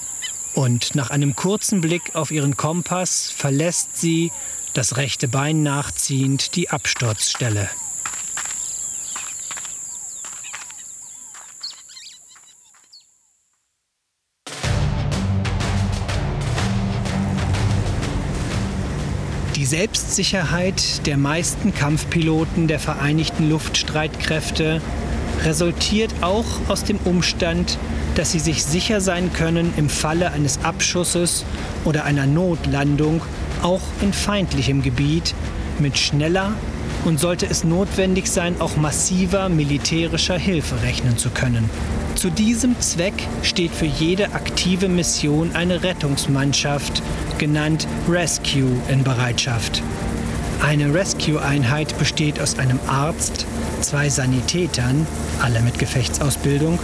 und 0.54 0.94
nach 0.94 1.10
einem 1.10 1.38
kurzen 1.38 1.80
Blick 1.80 2.14
auf 2.14 2.30
ihren 2.30 2.58
Kompass 2.58 3.30
verlässt 3.30 3.96
sie, 3.96 4.34
das 4.74 4.98
rechte 4.98 5.30
Bein 5.30 5.64
nachziehend, 5.64 6.58
die 6.58 6.70
Absturzstelle. 6.70 7.70
Selbstsicherheit 19.68 21.06
der 21.08 21.18
meisten 21.18 21.74
Kampfpiloten 21.74 22.70
der 22.70 22.80
Vereinigten 22.80 23.50
Luftstreitkräfte 23.50 24.82
resultiert 25.44 26.10
auch 26.22 26.46
aus 26.70 26.86
dem 26.86 26.96
Umstand, 27.04 27.78
dass 28.16 28.32
sie 28.32 28.40
sich 28.40 28.64
sicher 28.64 29.02
sein 29.02 29.34
können, 29.34 29.74
im 29.76 29.90
Falle 29.90 30.32
eines 30.32 30.64
Abschusses 30.64 31.44
oder 31.84 32.06
einer 32.06 32.26
Notlandung 32.26 33.22
auch 33.62 33.82
in 34.02 34.14
feindlichem 34.14 34.84
Gebiet 34.84 35.36
mit 35.80 35.98
schneller 35.98 36.54
und 37.04 37.20
sollte 37.20 37.46
es 37.46 37.66
notwendig 37.66 38.28
sein, 38.28 38.62
auch 38.62 38.78
massiver 38.78 39.50
militärischer 39.50 40.38
Hilfe 40.38 40.82
rechnen 40.82 41.18
zu 41.18 41.30
können. 41.30 41.70
Zu 42.16 42.30
diesem 42.30 42.80
Zweck 42.80 43.14
steht 43.44 43.72
für 43.72 43.86
jede 43.86 44.34
aktive 44.34 44.88
Mission 44.88 45.52
eine 45.54 45.84
Rettungsmannschaft, 45.84 47.04
genannt 47.38 47.88
Rescue, 48.10 48.82
in 48.88 49.04
Bereitschaft. 49.04 49.82
Eine 50.66 50.94
Rescue-Einheit 50.94 51.98
besteht 52.00 52.42
aus 52.42 52.58
einem 52.58 52.80
Arzt, 52.88 53.46
zwei 53.82 54.10
Sanitätern, 54.10 55.06
alle 55.42 55.62
mit 55.62 55.78
Gefechtsausbildung, 55.80 56.80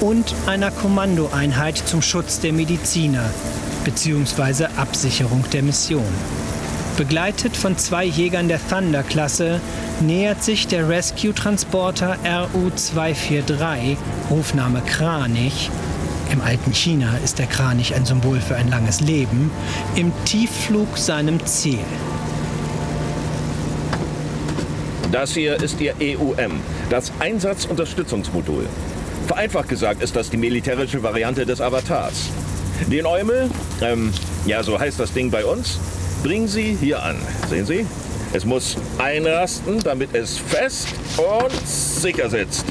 und 0.00 0.34
einer 0.46 0.70
Kommandoeinheit 0.70 1.76
zum 1.76 2.00
Schutz 2.00 2.40
der 2.40 2.52
Mediziner 2.52 3.30
bzw. 3.84 4.66
Absicherung 4.76 5.44
der 5.52 5.62
Mission. 5.62 6.04
Begleitet 6.96 7.56
von 7.56 7.78
zwei 7.78 8.04
Jägern 8.04 8.48
der 8.48 8.60
Thunder-Klasse 8.68 9.60
nähert 10.00 10.42
sich 10.42 10.66
der 10.66 10.88
Rescue-Transporter 10.88 12.16
RU-243, 12.24 13.96
Rufname 14.30 14.82
Kranich, 14.82 15.70
im 16.32 16.40
alten 16.40 16.72
China 16.72 17.18
ist 17.24 17.38
der 17.38 17.46
Kranich 17.46 17.94
ein 17.94 18.06
Symbol 18.06 18.40
für 18.40 18.56
ein 18.56 18.68
langes 18.68 19.00
Leben, 19.00 19.50
im 19.96 20.12
Tiefflug 20.24 20.96
seinem 20.96 21.44
Ziel. 21.46 21.80
Das 25.12 25.32
hier 25.34 25.60
ist 25.60 25.80
Ihr 25.80 25.94
EUM, 26.00 26.60
das 26.88 27.12
Einsatzunterstützungsmodul. 27.18 28.66
Vereinfacht 29.26 29.68
gesagt 29.68 30.02
ist 30.02 30.14
das 30.14 30.30
die 30.30 30.36
militärische 30.36 31.02
Variante 31.02 31.44
des 31.44 31.60
Avatars. 31.60 32.30
Den 32.86 33.06
Eumel, 33.06 33.50
ähm, 33.82 34.12
ja, 34.46 34.62
so 34.62 34.78
heißt 34.78 34.98
das 35.00 35.12
Ding 35.12 35.30
bei 35.30 35.44
uns, 35.44 35.78
bringen 36.22 36.48
Sie 36.48 36.76
hier 36.80 37.02
an. 37.02 37.16
Sehen 37.48 37.66
Sie? 37.66 37.86
Es 38.32 38.44
muss 38.44 38.76
einrasten, 38.98 39.80
damit 39.80 40.14
es 40.14 40.38
fest 40.38 40.88
und 41.16 41.66
sicher 41.66 42.30
sitzt. 42.30 42.64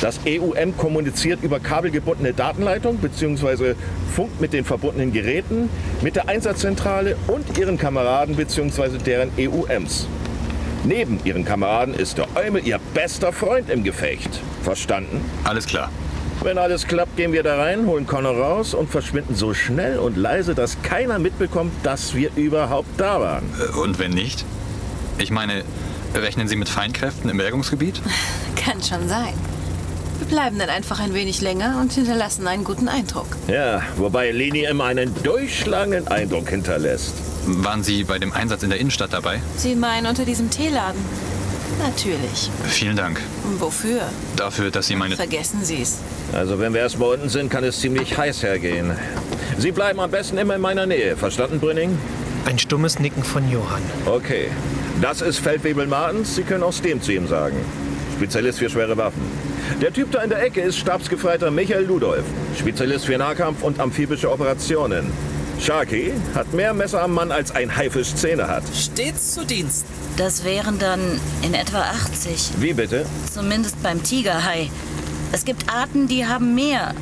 Das 0.00 0.20
EUM 0.24 0.76
kommuniziert 0.76 1.42
über 1.42 1.58
kabelgebundene 1.58 2.32
Datenleitung 2.32 2.98
bzw. 2.98 3.74
funkt 4.14 4.40
mit 4.40 4.52
den 4.52 4.64
verbundenen 4.64 5.12
Geräten, 5.12 5.68
mit 6.02 6.14
der 6.14 6.28
Einsatzzentrale 6.28 7.16
und 7.26 7.58
ihren 7.58 7.78
Kameraden 7.78 8.36
bzw. 8.36 8.98
deren 9.04 9.30
EUMs. 9.36 10.06
Neben 10.84 11.18
ihren 11.24 11.44
Kameraden 11.44 11.94
ist 11.94 12.18
der 12.18 12.28
Eumel 12.36 12.64
ihr 12.64 12.78
bester 12.94 13.32
Freund 13.32 13.68
im 13.70 13.82
Gefecht. 13.82 14.40
Verstanden? 14.62 15.20
Alles 15.42 15.66
klar. 15.66 15.90
Wenn 16.42 16.56
alles 16.56 16.86
klappt, 16.86 17.16
gehen 17.16 17.32
wir 17.32 17.42
da 17.42 17.56
rein, 17.56 17.84
holen 17.86 18.06
Connor 18.06 18.36
raus 18.36 18.74
und 18.74 18.88
verschwinden 18.88 19.34
so 19.34 19.52
schnell 19.52 19.98
und 19.98 20.16
leise, 20.16 20.54
dass 20.54 20.80
keiner 20.82 21.18
mitbekommt, 21.18 21.72
dass 21.82 22.14
wir 22.14 22.30
überhaupt 22.36 22.88
da 22.96 23.20
waren. 23.20 23.44
Äh, 23.58 23.76
Und 23.76 23.98
wenn 23.98 24.12
nicht? 24.12 24.44
Ich 25.18 25.32
meine, 25.32 25.64
rechnen 26.14 26.46
Sie 26.46 26.54
mit 26.54 26.68
Feindkräften 26.68 27.28
im 27.28 27.38
Bergungsgebiet? 27.38 28.00
Kann 28.56 28.80
schon 28.80 29.08
sein. 29.08 29.34
Bleiben 30.28 30.58
dann 30.58 30.68
einfach 30.68 31.00
ein 31.00 31.14
wenig 31.14 31.40
länger 31.40 31.78
und 31.80 31.92
hinterlassen 31.92 32.46
einen 32.46 32.62
guten 32.62 32.88
Eindruck. 32.88 33.26
Ja, 33.46 33.82
wobei 33.96 34.30
Leni 34.30 34.64
immer 34.64 34.84
einen 34.84 35.14
durchschlagenden 35.22 36.06
Eindruck 36.08 36.50
hinterlässt. 36.50 37.14
Waren 37.46 37.82
Sie 37.82 38.04
bei 38.04 38.18
dem 38.18 38.32
Einsatz 38.32 38.62
in 38.62 38.68
der 38.68 38.78
Innenstadt 38.78 39.12
dabei? 39.14 39.40
Sie 39.56 39.74
meinen 39.74 40.06
unter 40.06 40.26
diesem 40.26 40.50
Teeladen? 40.50 41.00
Natürlich. 41.82 42.50
Vielen 42.66 42.96
Dank. 42.96 43.22
Wofür? 43.58 44.02
Dafür, 44.36 44.70
dass 44.70 44.88
Sie 44.88 44.96
meine... 44.96 45.16
Vergessen 45.16 45.64
Sie 45.64 45.80
es. 45.80 45.98
Also 46.34 46.58
wenn 46.58 46.74
wir 46.74 46.80
erstmal 46.82 47.14
unten 47.14 47.30
sind, 47.30 47.48
kann 47.50 47.64
es 47.64 47.80
ziemlich 47.80 48.18
heiß 48.18 48.42
hergehen. 48.42 48.92
Sie 49.56 49.72
bleiben 49.72 49.98
am 50.00 50.10
besten 50.10 50.36
immer 50.36 50.56
in 50.56 50.60
meiner 50.60 50.84
Nähe. 50.84 51.16
Verstanden, 51.16 51.58
Brünning? 51.58 51.96
Ein 52.44 52.58
stummes 52.58 52.98
Nicken 52.98 53.22
von 53.22 53.50
Johann. 53.50 53.82
Okay. 54.04 54.48
Das 55.00 55.22
ist 55.22 55.38
Feldwebel 55.38 55.86
Martens. 55.86 56.34
Sie 56.34 56.42
können 56.42 56.64
auch 56.64 56.72
Stem 56.72 57.00
zu 57.00 57.12
ihm 57.12 57.26
sagen. 57.28 57.56
Spezialist 58.16 58.58
für 58.58 58.68
schwere 58.68 58.96
Waffen. 58.96 59.22
Der 59.80 59.92
Typ 59.92 60.10
da 60.10 60.22
in 60.22 60.30
der 60.30 60.42
Ecke 60.42 60.60
ist 60.60 60.76
Stabsgefreiter 60.76 61.50
Michael 61.50 61.84
Ludolf, 61.84 62.24
Spezialist 62.58 63.06
für 63.06 63.16
Nahkampf 63.16 63.62
und 63.62 63.78
amphibische 63.78 64.30
Operationen. 64.30 65.12
Sharky 65.60 66.12
hat 66.34 66.52
mehr 66.52 66.74
Messer 66.74 67.02
am 67.02 67.14
Mann, 67.14 67.30
als 67.30 67.50
ein 67.52 67.74
Haifisch 67.74 68.14
Zähne 68.14 68.48
hat. 68.48 68.62
Stets 68.74 69.34
zu 69.34 69.44
Dienst. 69.44 69.86
Das 70.16 70.44
wären 70.44 70.78
dann 70.78 71.00
in 71.42 71.54
etwa 71.54 71.80
80. 71.80 72.50
Wie 72.58 72.72
bitte? 72.72 73.06
Zumindest 73.32 73.80
beim 73.82 74.02
Tigerhai. 74.02 74.70
Es 75.32 75.44
gibt 75.44 75.72
Arten, 75.72 76.08
die 76.08 76.26
haben 76.26 76.54
mehr, 76.54 76.94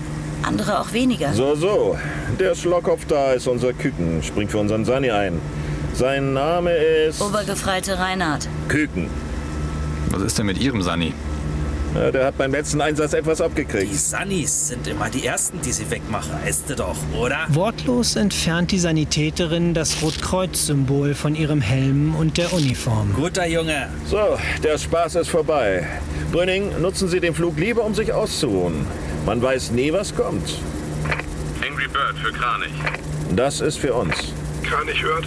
andere 0.43 0.81
auch 0.81 0.93
weniger. 0.93 1.33
So, 1.33 1.55
so. 1.55 1.97
Der 2.39 2.55
Schlockkopf 2.55 3.07
da 3.07 3.33
ist 3.33 3.47
unser 3.47 3.73
Küken, 3.73 4.23
springt 4.23 4.51
für 4.51 4.59
unseren 4.59 4.85
Sani 4.85 5.11
ein. 5.11 5.41
Sein 5.95 6.35
Name 6.35 6.73
ist... 6.73 7.23
Obergefreite 7.23 7.99
Reinhard. 7.99 8.49
Küken. 8.69 9.09
Was 10.11 10.23
ist 10.23 10.39
denn 10.39 10.47
mit 10.47 10.59
Ihrem 10.59 10.83
Sani? 10.83 11.15
Ja, 11.97 12.11
der 12.11 12.27
hat 12.27 12.37
beim 12.37 12.53
letzten 12.53 12.83
Einsatz 12.83 13.15
etwas 13.15 13.41
abgekriegt. 13.41 13.91
Die 13.91 13.97
Sunnies 13.97 14.69
sind 14.69 14.87
immer 14.87 15.09
die 15.09 15.25
Ersten, 15.25 15.63
die 15.63 15.73
sie 15.73 15.91
wegmachen. 15.91 16.31
Weißt 16.45 16.69
du 16.69 16.77
doch, 16.77 16.97
oder? 17.19 17.47
Wortlos 17.49 18.17
entfernt 18.17 18.71
die 18.71 18.79
Sanitäterin 18.79 19.73
das 19.73 20.03
Rotkreuz-Symbol 20.03 21.15
von 21.15 21.35
ihrem 21.35 21.63
Helm 21.63 22.15
und 22.15 22.37
der 22.37 22.53
Uniform. 22.53 23.15
Guter 23.15 23.47
Junge. 23.47 23.89
So, 24.05 24.39
der 24.63 24.77
Spaß 24.77 25.15
ist 25.15 25.29
vorbei. 25.31 25.87
Brünning, 26.33 26.83
nutzen 26.83 27.09
Sie 27.09 27.19
den 27.19 27.35
Flug 27.35 27.57
lieber, 27.57 27.83
um 27.83 27.95
sich 27.95 28.13
auszuruhen. 28.13 28.87
Man 29.25 29.41
weiß 29.41 29.71
nie, 29.71 29.91
was 29.91 30.15
kommt. 30.15 30.59
Angry 31.67 31.89
Bird 31.89 32.19
für 32.23 32.33
Kranich. 32.33 32.75
Das 33.35 33.63
ist 33.63 33.79
für 33.79 33.95
uns. 33.95 34.15
Kranich 34.63 35.03
hört. 35.03 35.25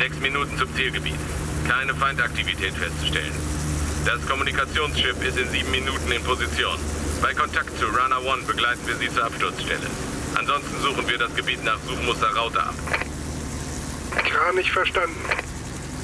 Sechs 0.00 0.18
Minuten 0.20 0.58
zum 0.58 0.74
Zielgebiet. 0.74 1.14
Keine 1.68 1.94
Feindaktivität 1.94 2.72
festzustellen. 2.74 3.57
Das 4.08 4.26
Kommunikationsschiff 4.26 5.22
ist 5.22 5.36
in 5.36 5.50
sieben 5.50 5.70
Minuten 5.70 6.10
in 6.10 6.22
Position. 6.22 6.78
Bei 7.20 7.34
Kontakt 7.34 7.78
zu 7.78 7.84
Runner 7.84 8.24
One 8.24 8.42
begleiten 8.46 8.80
wir 8.86 8.96
Sie 8.96 9.12
zur 9.12 9.22
Absturzstelle. 9.22 9.86
Ansonsten 10.34 10.80
suchen 10.80 11.06
wir 11.06 11.18
das 11.18 11.34
Gebiet 11.36 11.62
nach 11.62 11.76
Suchmuster 11.86 12.28
Raute 12.34 12.58
ab. 12.58 12.74
Kranich 14.10 14.72
verstanden. 14.72 15.14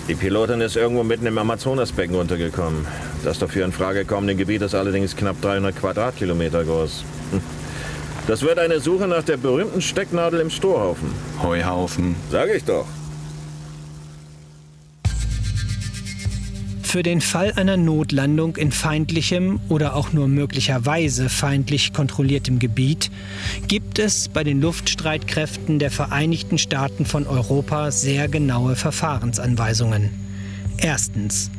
Die 0.07 0.14
Pilotin 0.14 0.61
ist 0.61 0.76
irgendwo 0.76 1.02
mitten 1.02 1.24
im 1.24 1.38
Amazonasbecken 1.38 2.14
untergekommen. 2.14 2.86
Das 3.24 3.38
dafür 3.38 3.64
in 3.64 3.72
Frage 3.72 4.05
kommende 4.05 4.34
Gebiet 4.34 4.61
ist 4.61 4.74
allerdings 4.74 5.16
knapp 5.16 5.40
300 5.40 5.74
Quadratkilometer 5.74 6.62
groß. 6.62 7.05
Hm. 7.30 7.40
Das 8.26 8.42
wird 8.42 8.59
eine 8.59 8.80
Suche 8.80 9.09
nach 9.09 9.22
der 9.22 9.38
berühmten 9.38 9.80
Stecknadel 9.80 10.40
im 10.40 10.50
Strohhaufen. 10.50 11.11
Heuhaufen. 11.42 12.16
Sag 12.30 12.50
ich 12.50 12.64
doch. 12.64 12.86
Für 16.95 17.03
den 17.03 17.20
Fall 17.20 17.51
einer 17.57 17.76
Notlandung 17.76 18.55
in 18.55 18.70
feindlichem 18.70 19.59
oder 19.68 19.97
auch 19.97 20.12
nur 20.12 20.28
möglicherweise 20.28 21.28
feindlich 21.28 21.92
kontrolliertem 21.92 22.61
Gebiet 22.61 23.11
gibt 23.66 23.99
es 23.99 24.28
bei 24.28 24.45
den 24.45 24.61
Luftstreitkräften 24.61 25.80
der 25.80 25.90
Vereinigten 25.90 26.57
Staaten 26.57 27.05
von 27.05 27.26
Europa 27.26 27.90
sehr 27.90 28.28
genaue 28.28 28.76
Verfahrensanweisungen. 28.76 30.11
Erstens. 30.76 31.51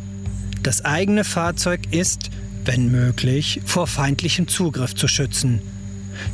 Das 0.63 0.85
eigene 0.85 1.25
Fahrzeug 1.25 1.81
ist, 1.91 2.29
wenn 2.63 2.89
möglich, 2.89 3.59
vor 3.65 3.87
feindlichem 3.87 4.47
Zugriff 4.47 4.95
zu 4.95 5.09
schützen. 5.09 5.61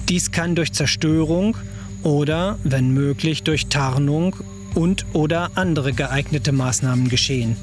Dies 0.09 0.29
kann 0.29 0.53
durch 0.53 0.73
Zerstörung 0.73 1.57
oder, 2.03 2.59
wenn 2.63 2.91
möglich, 2.91 3.41
durch 3.41 3.65
Tarnung 3.65 4.35
und 4.75 5.07
oder 5.13 5.49
andere 5.55 5.91
geeignete 5.91 6.51
Maßnahmen 6.51 7.09
geschehen. 7.09 7.55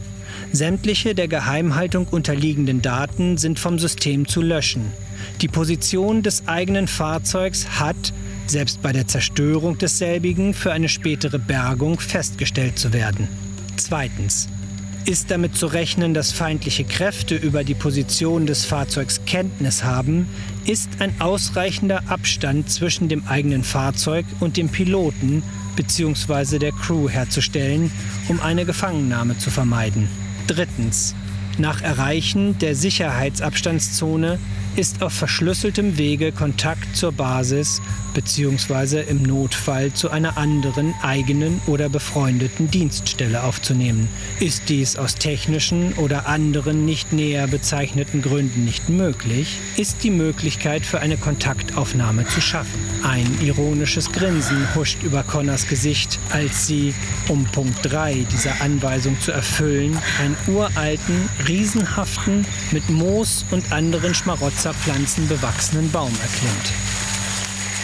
Sämtliche 0.53 1.15
der 1.15 1.29
Geheimhaltung 1.29 2.07
unterliegenden 2.09 2.83
Daten 2.83 3.37
sind 3.37 3.59
vom 3.59 3.79
System 3.79 4.27
zu 4.27 4.41
löschen. 4.43 4.93
Die 5.41 5.49
Position 5.49 6.23
des 6.23 6.49
eigenen 6.49 6.89
Fahrzeugs 6.89 7.67
hat, 7.79 8.13
selbst 8.47 8.83
bei 8.83 8.93
der 8.93 9.07
Zerstörung 9.07 9.79
desselbigen, 9.79 10.55
für 10.55 10.73
eine 10.73 10.89
spätere 10.89 11.39
Bergung 11.39 12.01
festgestellt 12.01 12.79
zu 12.79 12.93
werden. 12.93 13.29
Zweitens. 13.77 14.49
Ist 15.05 15.31
damit 15.31 15.57
zu 15.57 15.67
rechnen, 15.67 16.13
dass 16.13 16.33
feindliche 16.33 16.85
Kräfte 16.85 17.35
über 17.35 17.65
die 17.65 17.75
Position 17.75 18.45
des 18.45 18.67
Fahrzeugs 18.67 19.23
Kenntnis 19.25 19.83
haben, 19.83 20.29
ist 20.67 20.91
ein 20.99 21.19
ausreichender 21.19 22.03
Abstand 22.11 22.69
zwischen 22.71 23.09
dem 23.09 23.27
eigenen 23.27 23.65
Fahrzeug 23.65 24.27
und 24.39 24.59
dem 24.59 24.69
Piloten 24.69 25.43
bzw. 25.77 26.59
der 26.59 26.73
Crew 26.73 27.09
herzustellen, 27.09 27.91
um 28.29 28.41
eine 28.41 28.67
Gefangennahme 28.67 29.39
zu 29.39 29.51
vermeiden. 29.51 30.11
Drittens. 30.49 31.15
Nach 31.59 31.83
Erreichen 31.83 32.57
der 32.59 32.75
Sicherheitsabstandszone 32.75 34.39
ist 34.77 35.03
auf 35.03 35.13
verschlüsseltem 35.13 35.99
Wege 35.99 36.33
Kontakt 36.33 36.97
zur 36.97 37.13
Basis 37.13 37.81
bzw. 38.15 39.03
im 39.03 39.23
Notfall 39.23 39.93
zu 39.93 40.11
einer 40.11 40.37
anderen 40.37 40.95
eigenen 41.03 41.61
oder 41.67 41.89
befreundeten 41.89 42.71
Dienststelle 42.71 43.43
aufzunehmen. 43.43 44.09
Ist 44.41 44.69
dies 44.69 44.97
aus 44.97 45.15
technischen 45.15 45.93
oder 45.95 46.27
anderen 46.27 46.85
nicht 46.85 47.13
näher 47.13 47.47
bezeichneten 47.47 48.23
Gründen 48.23 48.65
nicht 48.65 48.89
möglich, 48.89 49.59
ist 49.77 50.03
die 50.03 50.11
Möglichkeit 50.11 50.85
für 50.85 51.01
eine 51.01 51.17
Kontaktaufnahme 51.17 52.27
zu 52.27 52.41
schaffen. 52.41 52.81
Ein 53.03 53.27
ironisches 53.41 54.11
Grinsen 54.13 54.67
huscht 54.75 55.03
über 55.03 55.23
Connors 55.23 55.69
Gesicht, 55.69 56.19
als 56.31 56.67
sie, 56.67 56.95
um 57.29 57.45
Punkt 57.45 57.79
3 57.83 58.27
dieser 58.33 58.61
Anweisung 58.61 59.21
zu 59.21 59.33
erfüllen, 59.33 59.97
einen 60.21 60.37
uralten, 60.49 61.29
riesenhaften, 61.47 62.45
mit 62.73 62.89
Moos 62.91 63.45
und 63.51 63.71
anderen 63.73 64.15
Schmarotzerpflanzen 64.69 65.29
bewachsenen 65.29 65.91
Baum 65.91 66.13
erklimmt. 66.21 66.73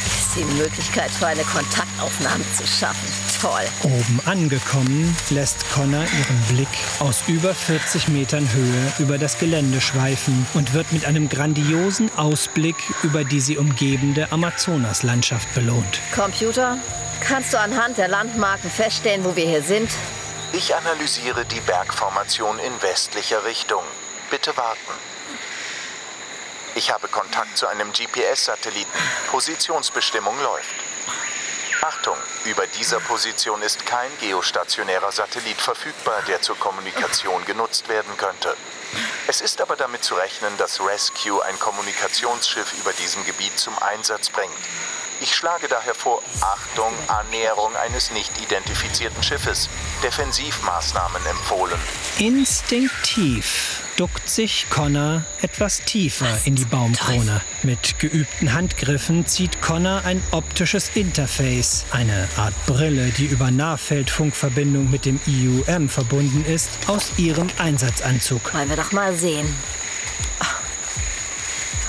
Ist 0.06 0.36
die 0.36 0.44
Möglichkeit 0.60 1.10
für 1.10 1.26
eine 1.26 1.42
Kontaktaufnahme 1.42 2.44
zu 2.52 2.66
schaffen. 2.66 3.08
Toll. 3.40 3.64
Oben 3.82 4.20
angekommen, 4.26 5.16
lässt 5.30 5.70
Connor 5.72 6.02
ihren 6.02 6.40
Blick 6.54 6.68
aus 7.00 7.24
über 7.26 7.54
40 7.54 8.08
Metern 8.08 8.48
Höhe 8.52 8.92
über 8.98 9.18
das 9.18 9.38
Gelände 9.38 9.80
schweifen 9.80 10.46
und 10.54 10.74
wird 10.74 10.92
mit 10.92 11.06
einem 11.06 11.28
grandiosen 11.28 12.10
Ausblick 12.16 12.76
über 13.02 13.24
die 13.24 13.40
sie 13.40 13.56
umgebende 13.56 14.30
Amazonaslandschaft 14.30 15.52
belohnt. 15.54 16.00
Computer, 16.14 16.78
kannst 17.20 17.52
du 17.52 17.60
anhand 17.60 17.98
der 17.98 18.08
Landmarken 18.08 18.70
feststellen, 18.70 19.24
wo 19.24 19.36
wir 19.36 19.46
hier 19.46 19.62
sind? 19.62 19.90
Ich 20.52 20.74
analysiere 20.74 21.44
die 21.46 21.60
Bergformation 21.60 22.58
in 22.58 22.82
westlicher 22.82 23.44
Richtung. 23.44 23.82
Bitte 24.30 24.56
warten. 24.56 25.13
Ich 26.76 26.90
habe 26.90 27.06
Kontakt 27.06 27.56
zu 27.56 27.68
einem 27.68 27.92
GPS-Satelliten. 27.92 28.90
Positionsbestimmung 29.30 30.34
läuft. 30.42 30.74
Achtung, 31.82 32.16
über 32.46 32.66
dieser 32.66 32.98
Position 32.98 33.62
ist 33.62 33.86
kein 33.86 34.10
geostationärer 34.18 35.12
Satellit 35.12 35.60
verfügbar, 35.60 36.22
der 36.26 36.40
zur 36.42 36.58
Kommunikation 36.58 37.44
genutzt 37.44 37.88
werden 37.88 38.16
könnte. 38.16 38.56
Es 39.28 39.40
ist 39.40 39.60
aber 39.60 39.76
damit 39.76 40.02
zu 40.02 40.14
rechnen, 40.14 40.56
dass 40.56 40.80
Rescue 40.80 41.44
ein 41.44 41.58
Kommunikationsschiff 41.60 42.72
über 42.80 42.92
diesem 42.92 43.24
Gebiet 43.24 43.56
zum 43.58 43.78
Einsatz 43.78 44.30
bringt. 44.30 44.52
Ich 45.24 45.34
schlage 45.34 45.68
daher 45.68 45.94
vor, 45.94 46.22
Achtung, 46.42 46.92
Annäherung 47.08 47.74
eines 47.76 48.10
nicht 48.10 48.30
identifizierten 48.42 49.22
Schiffes. 49.22 49.70
Defensivmaßnahmen 50.02 51.24
empfohlen. 51.24 51.78
Instinktiv 52.18 53.80
duckt 53.96 54.28
sich 54.28 54.66
Connor 54.68 55.24
etwas 55.40 55.80
tiefer 55.80 56.28
in 56.44 56.56
die 56.56 56.66
Baumkrone. 56.66 57.40
Mit 57.62 57.98
geübten 58.00 58.52
Handgriffen 58.52 59.26
zieht 59.26 59.62
Connor 59.62 60.02
ein 60.04 60.22
optisches 60.30 60.90
Interface, 60.94 61.86
eine 61.90 62.28
Art 62.36 62.54
Brille, 62.66 63.06
die 63.16 63.24
über 63.24 63.50
Nahfeldfunkverbindung 63.50 64.90
mit 64.90 65.06
dem 65.06 65.18
IUM 65.26 65.88
verbunden 65.88 66.44
ist, 66.44 66.68
aus 66.86 67.12
ihrem 67.16 67.48
Einsatzanzug. 67.56 68.52
Wollen 68.52 68.68
wir 68.68 68.76
doch 68.76 68.92
mal 68.92 69.14
sehen. 69.14 69.56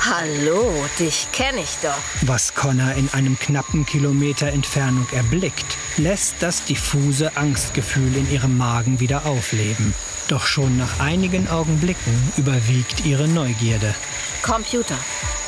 Hallo, 0.07 0.85
dich 0.99 1.31
kenne 1.31 1.61
ich 1.61 1.77
doch. 1.81 1.97
Was 2.21 2.53
Connor 2.53 2.91
in 2.93 3.09
einem 3.13 3.39
knappen 3.39 3.87
Kilometer 3.87 4.45
Entfernung 4.47 5.07
erblickt, 5.11 5.65
lässt 5.97 6.35
das 6.41 6.63
diffuse 6.63 7.35
Angstgefühl 7.35 8.15
in 8.15 8.31
ihrem 8.31 8.55
Magen 8.55 8.99
wieder 8.99 9.25
aufleben. 9.25 9.95
Doch 10.27 10.45
schon 10.45 10.77
nach 10.77 10.99
einigen 10.99 11.49
Augenblicken 11.49 12.33
überwiegt 12.37 13.03
ihre 13.03 13.27
Neugierde. 13.27 13.95
Computer, 14.43 14.97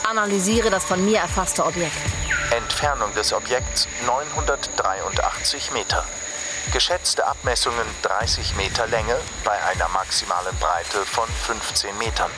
analysiere 0.10 0.72
das 0.72 0.86
von 0.86 1.06
mir 1.06 1.20
erfasste 1.20 1.64
Objekt. 1.64 1.94
Entfernung 2.50 3.14
des 3.14 3.34
Objekts 3.34 3.88
983 4.08 5.72
Meter. 5.72 6.04
Geschätzte 6.74 7.28
Abmessungen 7.28 7.86
30 8.02 8.56
Meter 8.56 8.88
Länge 8.88 9.18
bei 9.44 9.64
einer 9.66 9.88
maximalen 9.90 10.56
Breite 10.60 11.06
von 11.06 11.28
15 11.46 11.96
Metern. 12.00 12.32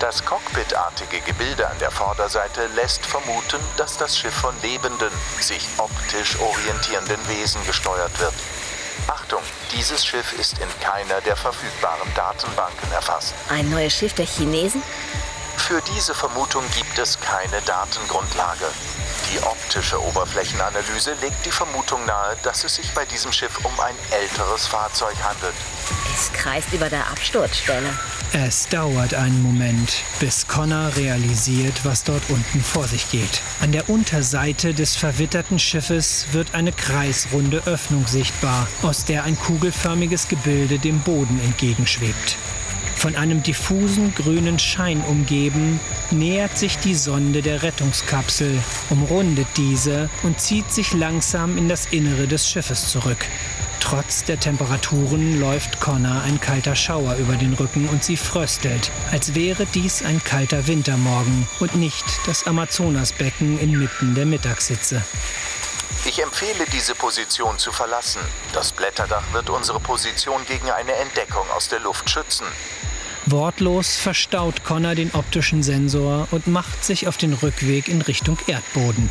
Das 0.00 0.24
cockpitartige 0.24 1.20
Gebilde 1.20 1.68
an 1.68 1.78
der 1.78 1.90
Vorderseite 1.90 2.66
lässt 2.74 3.04
vermuten, 3.04 3.60
dass 3.76 3.98
das 3.98 4.18
Schiff 4.18 4.32
von 4.32 4.54
lebenden, 4.62 5.10
sich 5.40 5.68
optisch 5.76 6.40
orientierenden 6.40 7.18
Wesen 7.28 7.62
gesteuert 7.66 8.18
wird. 8.18 8.32
Achtung, 9.08 9.42
dieses 9.72 10.06
Schiff 10.06 10.32
ist 10.38 10.58
in 10.58 10.68
keiner 10.80 11.20
der 11.20 11.36
verfügbaren 11.36 12.08
Datenbanken 12.14 12.90
erfasst. 12.92 13.34
Ein 13.50 13.68
neues 13.68 13.92
Schiff 13.92 14.14
der 14.14 14.24
Chinesen? 14.24 14.82
Für 15.70 15.80
diese 15.94 16.16
Vermutung 16.16 16.64
gibt 16.76 16.98
es 16.98 17.16
keine 17.20 17.62
Datengrundlage. 17.64 18.64
Die 19.32 19.40
optische 19.44 20.02
Oberflächenanalyse 20.02 21.12
legt 21.20 21.46
die 21.46 21.52
Vermutung 21.52 22.04
nahe, 22.06 22.36
dass 22.42 22.64
es 22.64 22.74
sich 22.74 22.90
bei 22.90 23.04
diesem 23.04 23.30
Schiff 23.30 23.56
um 23.62 23.78
ein 23.78 23.94
älteres 24.10 24.66
Fahrzeug 24.66 25.14
handelt. 25.22 25.54
Es 26.12 26.32
kreist 26.32 26.72
über 26.72 26.90
der 26.90 27.06
Absturzstelle. 27.06 27.88
Es 28.32 28.66
dauert 28.66 29.14
einen 29.14 29.40
Moment, 29.44 30.02
bis 30.18 30.48
Connor 30.48 30.90
realisiert, 30.96 31.84
was 31.84 32.02
dort 32.02 32.24
unten 32.30 32.64
vor 32.64 32.88
sich 32.88 33.08
geht. 33.08 33.40
An 33.60 33.70
der 33.70 33.88
Unterseite 33.88 34.74
des 34.74 34.96
verwitterten 34.96 35.60
Schiffes 35.60 36.26
wird 36.32 36.52
eine 36.52 36.72
kreisrunde 36.72 37.62
Öffnung 37.66 38.08
sichtbar, 38.08 38.66
aus 38.82 39.04
der 39.04 39.22
ein 39.22 39.38
kugelförmiges 39.38 40.26
Gebilde 40.26 40.80
dem 40.80 40.98
Boden 41.02 41.40
entgegenschwebt. 41.44 42.36
Von 43.00 43.16
einem 43.16 43.42
diffusen 43.42 44.14
grünen 44.14 44.58
Schein 44.58 45.00
umgeben, 45.00 45.80
nähert 46.10 46.58
sich 46.58 46.76
die 46.76 46.94
Sonde 46.94 47.40
der 47.40 47.62
Rettungskapsel, 47.62 48.62
umrundet 48.90 49.46
diese 49.56 50.10
und 50.22 50.38
zieht 50.38 50.70
sich 50.70 50.92
langsam 50.92 51.56
in 51.56 51.66
das 51.66 51.86
Innere 51.86 52.26
des 52.26 52.46
Schiffes 52.46 52.88
zurück. 52.88 53.24
Trotz 53.80 54.24
der 54.24 54.38
Temperaturen 54.38 55.40
läuft 55.40 55.80
Connor 55.80 56.20
ein 56.26 56.42
kalter 56.42 56.76
Schauer 56.76 57.14
über 57.14 57.36
den 57.36 57.54
Rücken 57.54 57.88
und 57.88 58.04
sie 58.04 58.18
fröstelt, 58.18 58.90
als 59.10 59.34
wäre 59.34 59.64
dies 59.64 60.02
ein 60.02 60.22
kalter 60.22 60.66
Wintermorgen 60.66 61.48
und 61.58 61.76
nicht 61.76 62.04
das 62.26 62.46
Amazonasbecken 62.46 63.58
inmitten 63.60 64.14
der 64.14 64.26
Mittagssitze. 64.26 65.02
Ich 66.04 66.22
empfehle, 66.22 66.66
diese 66.70 66.94
Position 66.94 67.58
zu 67.58 67.72
verlassen. 67.72 68.20
Das 68.52 68.72
Blätterdach 68.72 69.24
wird 69.32 69.48
unsere 69.48 69.80
Position 69.80 70.44
gegen 70.46 70.70
eine 70.70 70.92
Entdeckung 70.92 71.48
aus 71.50 71.68
der 71.68 71.80
Luft 71.80 72.10
schützen. 72.10 72.46
Wortlos 73.30 73.96
verstaut 73.96 74.64
Connor 74.64 74.94
den 74.94 75.10
optischen 75.12 75.62
Sensor 75.62 76.28
und 76.30 76.46
macht 76.46 76.84
sich 76.84 77.06
auf 77.08 77.16
den 77.16 77.32
Rückweg 77.32 77.88
in 77.88 78.02
Richtung 78.02 78.38
Erdboden. 78.46 79.10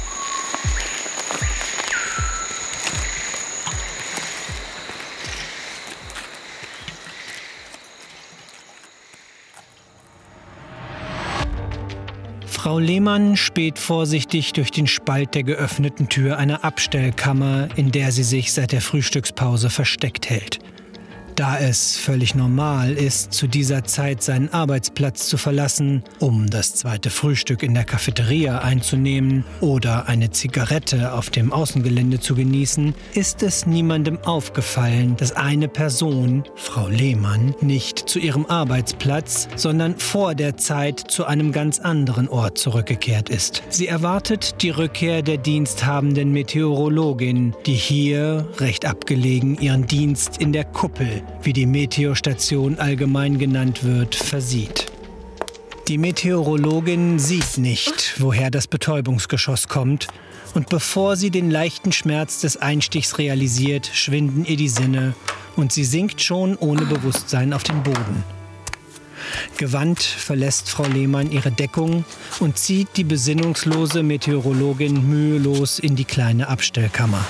Frau 12.45 12.77
Lehmann 12.77 13.37
späht 13.37 13.79
vorsichtig 13.79 14.53
durch 14.53 14.69
den 14.69 14.85
Spalt 14.85 15.33
der 15.33 15.43
geöffneten 15.43 16.09
Tür 16.09 16.37
einer 16.37 16.63
Abstellkammer, 16.63 17.69
in 17.77 17.91
der 17.91 18.11
sie 18.11 18.23
sich 18.23 18.53
seit 18.53 18.73
der 18.73 18.81
Frühstückspause 18.81 19.69
versteckt 19.69 20.29
hält. 20.29 20.59
Da 21.39 21.57
es 21.57 21.95
völlig 21.95 22.35
normal 22.35 22.91
ist, 22.91 23.31
zu 23.31 23.47
dieser 23.47 23.85
Zeit 23.85 24.21
seinen 24.21 24.51
Arbeitsplatz 24.51 25.29
zu 25.29 25.37
verlassen, 25.37 26.03
um 26.19 26.49
das 26.49 26.75
zweite 26.75 27.09
Frühstück 27.09 27.63
in 27.63 27.73
der 27.73 27.85
Cafeteria 27.85 28.59
einzunehmen 28.59 29.45
oder 29.61 30.09
eine 30.09 30.31
Zigarette 30.31 31.13
auf 31.13 31.29
dem 31.29 31.53
Außengelände 31.53 32.19
zu 32.19 32.35
genießen, 32.35 32.93
ist 33.13 33.41
es 33.41 33.65
niemandem 33.65 34.17
aufgefallen, 34.25 35.15
dass 35.15 35.31
eine 35.31 35.69
Person, 35.69 36.43
Frau 36.55 36.89
Lehmann, 36.89 37.55
nicht 37.61 37.99
zu 37.99 38.19
ihrem 38.19 38.45
Arbeitsplatz, 38.47 39.47
sondern 39.55 39.97
vor 39.97 40.35
der 40.35 40.57
Zeit 40.57 40.99
zu 40.99 41.23
einem 41.23 41.53
ganz 41.53 41.79
anderen 41.79 42.27
Ort 42.27 42.57
zurückgekehrt 42.57 43.29
ist. 43.29 43.63
Sie 43.69 43.87
erwartet 43.87 44.61
die 44.61 44.71
Rückkehr 44.71 45.21
der 45.21 45.37
diensthabenden 45.37 46.33
Meteorologin, 46.33 47.55
die 47.65 47.75
hier, 47.75 48.45
recht 48.57 48.85
abgelegen, 48.85 49.57
ihren 49.61 49.87
Dienst 49.87 50.35
in 50.41 50.51
der 50.51 50.65
Kuppel 50.65 51.23
wie 51.43 51.53
die 51.53 51.65
Meteostation 51.65 52.79
allgemein 52.79 53.37
genannt 53.37 53.83
wird, 53.83 54.15
versieht. 54.15 54.87
Die 55.87 55.97
Meteorologin 55.97 57.17
sieht 57.17 57.57
nicht, 57.57 58.15
woher 58.19 58.51
das 58.51 58.67
Betäubungsgeschoss 58.67 59.67
kommt, 59.67 60.07
und 60.53 60.69
bevor 60.69 61.15
sie 61.15 61.29
den 61.29 61.49
leichten 61.49 61.91
Schmerz 61.91 62.41
des 62.41 62.57
Einstichs 62.57 63.17
realisiert, 63.17 63.89
schwinden 63.93 64.45
ihr 64.45 64.57
die 64.57 64.69
Sinne 64.69 65.13
und 65.55 65.71
sie 65.71 65.83
sinkt 65.83 66.21
schon 66.21 66.55
ohne 66.57 66.85
Bewusstsein 66.85 67.53
auf 67.53 67.63
den 67.63 67.83
Boden. 67.83 68.23
Gewandt 69.57 70.01
verlässt 70.01 70.69
Frau 70.69 70.85
Lehmann 70.85 71.31
ihre 71.31 71.51
Deckung 71.51 72.05
und 72.39 72.57
zieht 72.57 72.89
die 72.95 73.03
besinnungslose 73.03 74.03
Meteorologin 74.03 75.07
mühelos 75.07 75.79
in 75.79 75.95
die 75.95 76.05
kleine 76.05 76.47
Abstellkammer. 76.47 77.25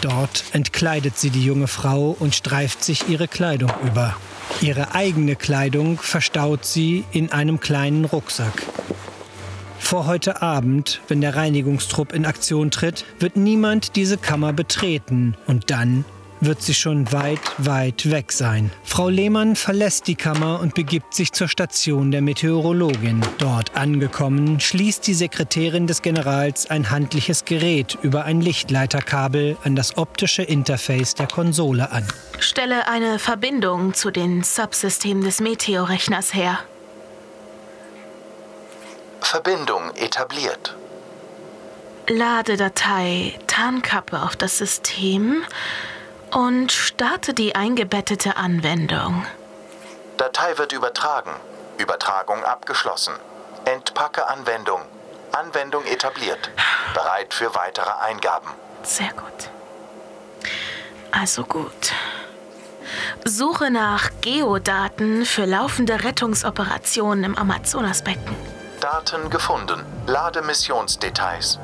Dort 0.00 0.44
entkleidet 0.52 1.18
sie 1.18 1.30
die 1.30 1.44
junge 1.44 1.66
Frau 1.66 2.16
und 2.18 2.34
streift 2.34 2.82
sich 2.82 3.08
ihre 3.08 3.28
Kleidung 3.28 3.70
über. 3.86 4.16
Ihre 4.62 4.94
eigene 4.94 5.36
Kleidung 5.36 5.98
verstaut 5.98 6.64
sie 6.64 7.04
in 7.12 7.32
einem 7.32 7.60
kleinen 7.60 8.04
Rucksack. 8.06 8.62
Vor 9.78 10.06
heute 10.06 10.40
Abend, 10.40 11.00
wenn 11.08 11.20
der 11.20 11.36
Reinigungstrupp 11.36 12.12
in 12.12 12.24
Aktion 12.24 12.70
tritt, 12.70 13.04
wird 13.18 13.36
niemand 13.36 13.96
diese 13.96 14.16
Kammer 14.16 14.52
betreten 14.52 15.36
und 15.46 15.70
dann 15.70 16.04
wird 16.40 16.62
sie 16.62 16.74
schon 16.74 17.12
weit, 17.12 17.40
weit 17.58 18.10
weg 18.10 18.32
sein. 18.32 18.70
Frau 18.82 19.08
Lehmann 19.08 19.56
verlässt 19.56 20.06
die 20.06 20.14
Kammer 20.14 20.60
und 20.60 20.74
begibt 20.74 21.14
sich 21.14 21.32
zur 21.32 21.48
Station 21.48 22.10
der 22.10 22.22
Meteorologin. 22.22 23.20
Dort 23.38 23.76
angekommen, 23.76 24.60
schließt 24.60 25.06
die 25.06 25.14
Sekretärin 25.14 25.86
des 25.86 26.02
Generals 26.02 26.70
ein 26.70 26.90
handliches 26.90 27.44
Gerät 27.44 27.98
über 28.02 28.24
ein 28.24 28.40
Lichtleiterkabel 28.40 29.56
an 29.64 29.76
das 29.76 29.98
optische 29.98 30.42
Interface 30.42 31.14
der 31.14 31.26
Konsole 31.26 31.90
an. 31.90 32.06
Stelle 32.38 32.88
eine 32.88 33.18
Verbindung 33.18 33.94
zu 33.94 34.10
den 34.10 34.42
Subsystemen 34.42 35.24
des 35.24 35.40
Meteorrechners 35.40 36.34
her. 36.34 36.58
Verbindung 39.20 39.94
etabliert. 39.96 40.76
Lade 42.08 42.56
Datei 42.56 43.38
Tarnkappe 43.46 44.20
auf 44.20 44.34
das 44.34 44.58
System 44.58 45.44
und 46.34 46.72
starte 46.72 47.34
die 47.34 47.54
eingebettete 47.54 48.36
Anwendung. 48.36 49.24
Datei 50.16 50.58
wird 50.58 50.72
übertragen. 50.72 51.32
Übertragung 51.78 52.44
abgeschlossen. 52.44 53.14
Entpacke 53.64 54.28
Anwendung. 54.28 54.82
Anwendung 55.32 55.84
etabliert. 55.86 56.50
Bereit 56.94 57.32
für 57.32 57.54
weitere 57.54 57.90
Eingaben. 58.02 58.50
Sehr 58.82 59.12
gut. 59.12 59.50
Also 61.10 61.44
gut. 61.44 61.92
Suche 63.24 63.70
nach 63.70 64.10
Geodaten 64.20 65.24
für 65.24 65.44
laufende 65.44 66.04
Rettungsoperationen 66.04 67.24
im 67.24 67.38
Amazonasbecken. 67.38 68.34
Daten 68.80 69.30
gefunden. 69.30 69.84
Lade 70.06 70.42
Missionsdetails. 70.42 71.58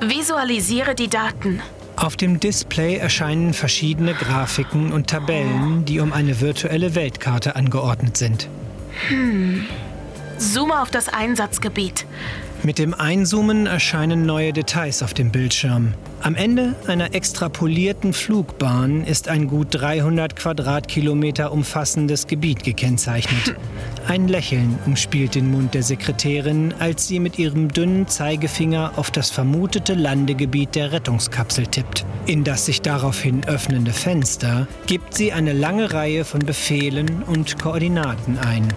Visualisiere 0.00 0.94
die 0.94 1.08
Daten. 1.08 1.62
Auf 1.96 2.16
dem 2.16 2.40
Display 2.40 2.96
erscheinen 2.96 3.54
verschiedene 3.54 4.14
Grafiken 4.14 4.92
und 4.92 5.08
Tabellen, 5.08 5.84
die 5.84 6.00
um 6.00 6.12
eine 6.12 6.40
virtuelle 6.40 6.94
Weltkarte 6.94 7.56
angeordnet 7.56 8.16
sind. 8.16 8.48
Hm. 9.08 9.66
Zoome 10.38 10.80
auf 10.80 10.90
das 10.90 11.08
Einsatzgebiet. 11.08 12.06
Mit 12.64 12.78
dem 12.78 12.94
Einzoomen 12.94 13.66
erscheinen 13.66 14.24
neue 14.24 14.54
Details 14.54 15.02
auf 15.02 15.12
dem 15.12 15.30
Bildschirm. 15.30 15.92
Am 16.22 16.34
Ende 16.34 16.74
einer 16.86 17.14
extrapolierten 17.14 18.14
Flugbahn 18.14 19.04
ist 19.04 19.28
ein 19.28 19.48
gut 19.48 19.66
300 19.72 20.34
Quadratkilometer 20.34 21.52
umfassendes 21.52 22.26
Gebiet 22.26 22.64
gekennzeichnet. 22.64 23.54
Ein 24.08 24.28
Lächeln 24.28 24.78
umspielt 24.86 25.34
den 25.34 25.50
Mund 25.50 25.74
der 25.74 25.82
Sekretärin, 25.82 26.72
als 26.78 27.06
sie 27.06 27.20
mit 27.20 27.38
ihrem 27.38 27.68
dünnen 27.68 28.08
Zeigefinger 28.08 28.92
auf 28.96 29.10
das 29.10 29.28
vermutete 29.28 29.92
Landegebiet 29.92 30.74
der 30.74 30.90
Rettungskapsel 30.90 31.66
tippt. 31.66 32.06
In 32.24 32.44
das 32.44 32.64
sich 32.64 32.80
daraufhin 32.80 33.44
öffnende 33.44 33.92
Fenster 33.92 34.66
gibt 34.86 35.12
sie 35.12 35.34
eine 35.34 35.52
lange 35.52 35.92
Reihe 35.92 36.24
von 36.24 36.40
Befehlen 36.40 37.24
und 37.24 37.58
Koordinaten 37.58 38.38
ein. 38.38 38.72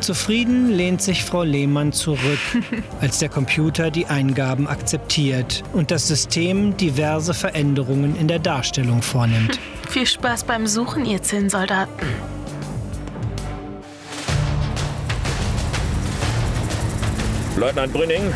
Zufrieden 0.00 0.70
lehnt 0.70 1.00
sich 1.00 1.24
Frau 1.24 1.42
Lehmann 1.42 1.92
zurück, 1.92 2.38
als 3.00 3.18
der 3.18 3.28
Computer 3.28 3.90
die 3.90 4.06
Eingaben 4.06 4.68
akzeptiert 4.68 5.62
und 5.72 5.90
das 5.90 6.08
System 6.08 6.76
diverse 6.76 7.34
Veränderungen 7.34 8.16
in 8.16 8.28
der 8.28 8.38
Darstellung 8.38 9.02
vornimmt. 9.02 9.58
Viel 9.88 10.06
Spaß 10.06 10.44
beim 10.44 10.66
Suchen, 10.66 11.04
ihr 11.04 11.22
Zinnsoldaten. 11.22 12.08
Leutnant 17.56 17.92
Brünning, 17.92 18.32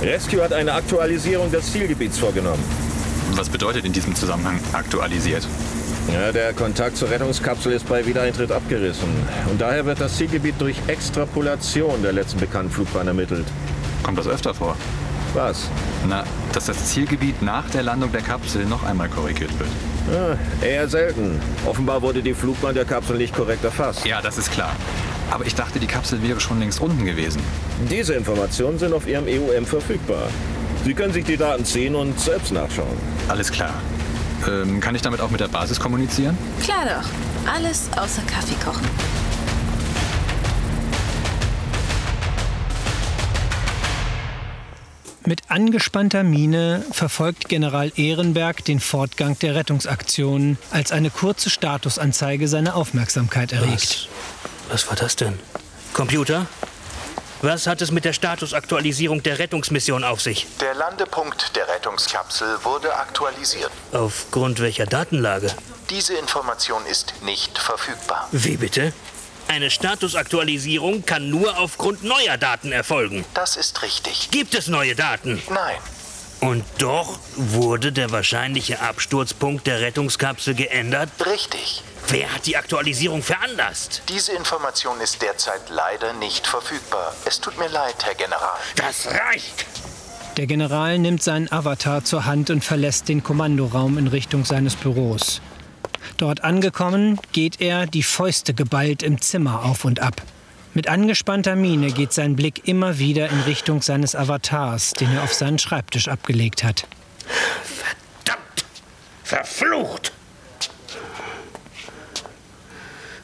Rescue 0.00 0.42
hat 0.42 0.52
eine 0.52 0.72
Aktualisierung 0.72 1.50
des 1.50 1.72
Zielgebiets 1.72 2.18
vorgenommen. 2.18 2.62
Was 3.32 3.48
bedeutet 3.48 3.84
in 3.84 3.92
diesem 3.92 4.14
Zusammenhang 4.14 4.60
aktualisiert? 4.72 5.46
Ja, 6.08 6.32
der 6.32 6.52
Kontakt 6.52 6.96
zur 6.96 7.10
Rettungskapsel 7.10 7.72
ist 7.72 7.88
bei 7.88 8.04
Wiedereintritt 8.04 8.50
abgerissen. 8.50 9.08
Und 9.50 9.60
daher 9.60 9.84
wird 9.86 10.00
das 10.00 10.16
Zielgebiet 10.16 10.54
durch 10.58 10.76
Extrapolation 10.86 12.02
der 12.02 12.12
letzten 12.12 12.40
bekannten 12.40 12.70
Flugbahn 12.70 13.06
ermittelt. 13.06 13.46
Kommt 14.02 14.18
das 14.18 14.26
öfter 14.26 14.54
vor? 14.54 14.76
Was? 15.34 15.68
Na, 16.08 16.24
dass 16.52 16.66
das 16.66 16.86
Zielgebiet 16.86 17.42
nach 17.42 17.70
der 17.70 17.82
Landung 17.82 18.10
der 18.10 18.22
Kapsel 18.22 18.64
noch 18.64 18.82
einmal 18.82 19.08
korrigiert 19.08 19.52
wird. 19.58 19.68
Ja, 20.12 20.66
eher 20.66 20.88
selten. 20.88 21.40
Offenbar 21.66 22.02
wurde 22.02 22.22
die 22.22 22.34
Flugbahn 22.34 22.74
der 22.74 22.84
Kapsel 22.84 23.16
nicht 23.16 23.34
korrekt 23.34 23.62
erfasst. 23.62 24.04
Ja, 24.04 24.20
das 24.20 24.38
ist 24.38 24.50
klar. 24.50 24.74
Aber 25.30 25.46
ich 25.46 25.54
dachte, 25.54 25.78
die 25.78 25.86
Kapsel 25.86 26.22
wäre 26.22 26.40
schon 26.40 26.58
längst 26.58 26.80
unten 26.80 27.04
gewesen. 27.04 27.40
Diese 27.88 28.14
Informationen 28.14 28.78
sind 28.78 28.92
auf 28.92 29.06
Ihrem 29.06 29.26
EUM 29.26 29.64
verfügbar. 29.64 30.28
Sie 30.84 30.94
können 30.94 31.12
sich 31.12 31.24
die 31.24 31.36
Daten 31.36 31.64
ziehen 31.64 31.94
und 31.94 32.18
selbst 32.18 32.52
nachschauen. 32.52 32.96
Alles 33.28 33.52
klar. 33.52 33.74
Ähm, 34.48 34.80
kann 34.80 34.94
ich 34.94 35.02
damit 35.02 35.20
auch 35.20 35.30
mit 35.30 35.40
der 35.40 35.48
Basis 35.48 35.78
kommunizieren? 35.78 36.36
Klar 36.62 36.84
doch. 36.84 37.52
Alles 37.52 37.88
außer 37.96 38.22
Kaffee 38.22 38.54
kochen. 38.64 38.86
Mit 45.26 45.42
angespannter 45.48 46.24
Miene 46.24 46.84
verfolgt 46.90 47.48
General 47.48 47.92
Ehrenberg 47.94 48.64
den 48.64 48.80
Fortgang 48.80 49.38
der 49.38 49.54
Rettungsaktion, 49.54 50.58
als 50.70 50.92
eine 50.92 51.10
kurze 51.10 51.50
Statusanzeige 51.50 52.48
seine 52.48 52.74
Aufmerksamkeit 52.74 53.52
erregt. 53.52 54.08
Was 54.70 54.88
war 54.88 54.96
das 54.96 55.16
denn? 55.16 55.38
Computer? 55.92 56.46
Was 57.42 57.66
hat 57.66 57.80
es 57.80 57.90
mit 57.90 58.04
der 58.04 58.12
Statusaktualisierung 58.12 59.22
der 59.22 59.38
Rettungsmission 59.38 60.04
auf 60.04 60.20
sich? 60.20 60.46
Der 60.60 60.74
Landepunkt 60.74 61.56
der 61.56 61.66
Rettungskapsel 61.68 62.62
wurde 62.64 62.94
aktualisiert. 62.94 63.70
Aufgrund 63.92 64.60
welcher 64.60 64.84
Datenlage? 64.84 65.50
Diese 65.88 66.14
Information 66.14 66.84
ist 66.84 67.14
nicht 67.22 67.58
verfügbar. 67.58 68.28
Wie 68.30 68.58
bitte? 68.58 68.92
Eine 69.48 69.70
Statusaktualisierung 69.70 71.06
kann 71.06 71.30
nur 71.30 71.56
aufgrund 71.58 72.04
neuer 72.04 72.36
Daten 72.36 72.72
erfolgen. 72.72 73.24
Das 73.32 73.56
ist 73.56 73.80
richtig. 73.82 74.28
Gibt 74.30 74.54
es 74.54 74.68
neue 74.68 74.94
Daten? 74.94 75.42
Nein. 75.48 75.78
Und 76.40 76.64
doch 76.78 77.18
wurde 77.36 77.90
der 77.90 78.10
wahrscheinliche 78.12 78.80
Absturzpunkt 78.80 79.66
der 79.66 79.80
Rettungskapsel 79.80 80.54
geändert? 80.54 81.10
Richtig. 81.24 81.82
Wer 82.08 82.34
hat 82.34 82.46
die 82.46 82.56
Aktualisierung 82.56 83.22
veranlasst? 83.22 84.02
Diese 84.08 84.32
Information 84.32 85.00
ist 85.00 85.22
derzeit 85.22 85.68
leider 85.68 86.12
nicht 86.14 86.46
verfügbar. 86.46 87.14
Es 87.24 87.40
tut 87.40 87.58
mir 87.58 87.68
leid, 87.68 87.94
Herr 88.04 88.14
General. 88.14 88.58
Das 88.76 89.06
reicht! 89.06 89.66
Der 90.36 90.46
General 90.46 90.98
nimmt 90.98 91.22
seinen 91.22 91.52
Avatar 91.52 92.04
zur 92.04 92.24
Hand 92.24 92.50
und 92.50 92.64
verlässt 92.64 93.08
den 93.08 93.22
Kommandoraum 93.22 93.98
in 93.98 94.06
Richtung 94.06 94.44
seines 94.44 94.74
Büros. 94.74 95.40
Dort 96.16 96.44
angekommen, 96.44 97.18
geht 97.32 97.60
er, 97.60 97.86
die 97.86 98.02
Fäuste 98.02 98.54
geballt, 98.54 99.02
im 99.02 99.20
Zimmer 99.20 99.64
auf 99.64 99.84
und 99.84 100.00
ab. 100.00 100.22
Mit 100.72 100.88
angespannter 100.88 101.56
Miene 101.56 101.90
geht 101.92 102.12
sein 102.12 102.36
Blick 102.36 102.68
immer 102.68 102.98
wieder 102.98 103.28
in 103.28 103.40
Richtung 103.40 103.82
seines 103.82 104.14
Avatars, 104.14 104.92
den 104.92 105.12
er 105.12 105.24
auf 105.24 105.34
seinen 105.34 105.58
Schreibtisch 105.58 106.08
abgelegt 106.08 106.62
hat. 106.62 106.86
Verdammt! 108.24 108.64
Verflucht! 109.24 110.12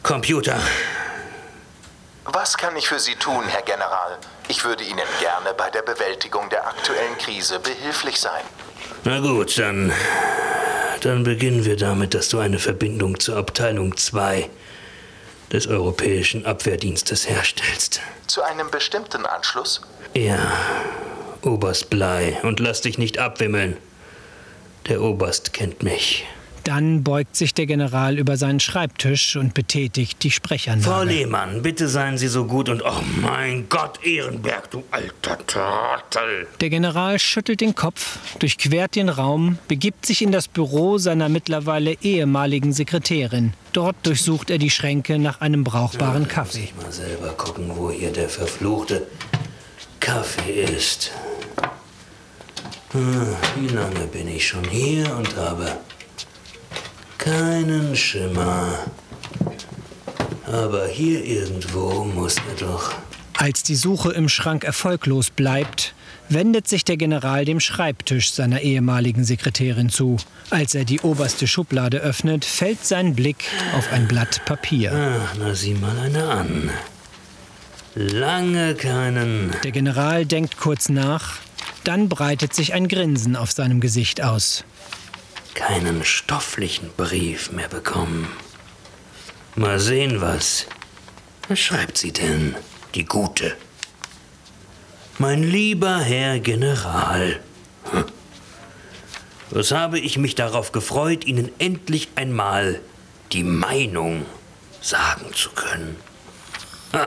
Computer. 0.07 0.57
Was 2.27 2.57
kann 2.57 2.77
ich 2.77 2.87
für 2.87 3.01
Sie 3.01 3.17
tun, 3.17 3.43
Herr 3.49 3.63
General? 3.63 4.19
Ich 4.47 4.65
würde 4.65 4.85
Ihnen 4.85 5.01
gerne 5.19 5.53
bei 5.57 5.69
der 5.71 5.83
Bewältigung 5.83 6.49
der 6.49 6.65
aktuellen 6.65 7.19
Krise 7.19 7.59
behilflich 7.59 8.21
sein. 8.21 8.45
Na 9.03 9.19
gut, 9.19 9.59
dann. 9.59 9.93
Dann 11.01 11.25
beginnen 11.25 11.65
wir 11.65 11.77
damit, 11.77 12.15
dass 12.15 12.29
du 12.29 12.39
eine 12.39 12.61
Verbindung 12.61 13.19
zur 13.19 13.37
Abteilung 13.37 13.97
2 13.97 14.49
des 15.53 15.67
Europäischen 15.67 16.47
Abwehrdienstes 16.47 17.29
herstellst. 17.29 18.01
Zu 18.29 18.43
einem 18.43 18.71
bestimmten 18.71 19.27
Anschluss? 19.27 19.81
Ja, 20.15 20.39
Oberst 21.43 21.91
Blei. 21.91 22.39
Und 22.45 22.61
lass 22.61 22.81
dich 22.81 22.97
nicht 22.97 23.19
abwimmeln. 23.19 23.77
Der 24.87 25.03
Oberst 25.03 25.53
kennt 25.53 25.83
mich. 25.83 26.25
Dann 26.67 27.05
beugt 27.05 27.37
sich 27.37 27.55
der 27.55 27.67
General 27.67 28.19
über 28.19 28.37
seinen 28.37 28.59
Schreibtisch 28.59 29.37
und 29.37 29.55
betätigt 29.55 30.25
die 30.25 30.33
Sprechanlage. 30.33 30.91
Frau 30.91 31.05
Lehmann, 31.05 31.63
bitte 31.63 31.87
seien 31.87 32.19
Sie 32.19 32.27
so 32.27 32.45
gut 32.45 32.69
und 32.69 32.83
oh 32.85 33.03
mein 33.23 33.69
Gott, 33.69 34.05
Ehrenberg, 34.05 34.69
du 34.73 34.83
alter 34.91 35.39
Trottel. 35.47 36.49
Der 36.61 36.69
General 36.69 37.21
schüttelt 37.21 37.61
den 37.61 37.77
Kopf, 37.77 38.19
durchquert 38.41 38.97
den 38.97 39.09
Raum, 39.09 39.59
begibt 39.69 40.07
sich 40.07 40.23
in 40.23 40.33
das 40.33 40.49
Büro 40.49 40.99
seiner 40.99 41.29
mittlerweile 41.29 41.93
ehemaligen 42.03 42.73
Sekretärin. 42.73 43.53
Dort 43.73 44.05
durchsucht 44.05 44.51
er 44.51 44.59
die 44.59 44.71
Schränke 44.71 45.21
nach 45.21 45.41
einem 45.41 45.63
brauchbaren 45.63 46.27
Kaffee. 46.27 46.71
Mal 46.83 46.91
selber 46.91 47.29
gucken, 47.35 47.71
wo 47.77 47.93
hier 47.93 48.13
der 48.13 48.29
verfluchte 48.29 49.07
Kaffee 50.01 50.65
ist. 50.65 51.13
Hm, 52.91 53.37
Wie 53.61 53.69
lange 53.69 54.09
bin 54.09 54.27
ich 54.27 54.49
schon 54.49 54.65
hier 54.65 55.15
und 55.17 55.37
habe 55.37 55.77
keinen 57.27 57.97
Schimmer. 57.97 58.87
Aber 60.47 60.87
hier 60.87 61.25
irgendwo 61.25 62.05
muss 62.05 62.37
er 62.37 62.67
doch. 62.67 62.95
Als 63.37 63.65
die 63.65 63.75
Suche 63.75 64.13
im 64.13 64.29
Schrank 64.29 64.63
erfolglos 64.63 65.31
bleibt, 65.31 65.95
wendet 66.29 66.69
sich 66.69 66.85
der 66.85 66.97
General 66.97 67.45
dem 67.45 67.59
Schreibtisch 67.59 68.31
seiner 68.31 68.61
ehemaligen 68.61 69.25
Sekretärin 69.25 69.89
zu. 69.89 70.19
Als 70.51 70.77
er 70.77 70.85
die 70.85 71.01
oberste 71.01 71.49
Schublade 71.49 71.99
öffnet, 71.99 72.45
fällt 72.45 72.87
sein 72.87 73.17
Blick 73.17 73.45
auf 73.77 73.93
ein 73.93 74.07
Blatt 74.07 74.45
Papier. 74.45 74.93
Ach, 74.95 75.35
na 75.37 75.53
sieh 75.55 75.75
mal 75.75 75.99
eine 75.99 76.29
an. 76.29 76.71
Lange 77.97 78.77
keinen. 78.77 79.51
Der 79.65 79.73
General 79.73 80.25
denkt 80.27 80.59
kurz 80.59 80.89
nach, 80.89 81.39
dann 81.83 82.09
breitet 82.09 82.55
sich 82.55 82.73
ein 82.73 82.87
Grinsen 82.87 83.35
auf 83.35 83.51
seinem 83.51 83.81
Gesicht 83.81 84.23
aus. 84.23 84.65
Keinen 85.57 86.05
stofflichen 86.05 86.91
Brief 86.99 87.51
mehr 87.51 87.69
bekommen. 87.69 88.29
Mal 89.55 89.81
sehen, 89.81 90.21
was. 90.21 90.67
Was 91.49 91.59
schreibt 91.59 91.97
sie 91.97 92.13
denn, 92.13 92.55
die 92.95 93.07
Gute? 93.07 93.57
Mein 95.17 95.43
lieber 95.43 95.99
Herr 95.99 96.41
General. 96.41 97.41
Hm. 97.91 98.05
Was 99.49 99.71
habe 99.71 99.99
ich 99.99 100.19
mich 100.19 100.35
darauf 100.35 100.73
gefreut, 100.73 101.25
Ihnen 101.25 101.51
endlich 101.59 102.11
einmal 102.17 102.79
die 103.33 103.43
Meinung 103.43 104.27
sagen 104.83 105.33
zu 105.33 105.49
können. 105.53 105.97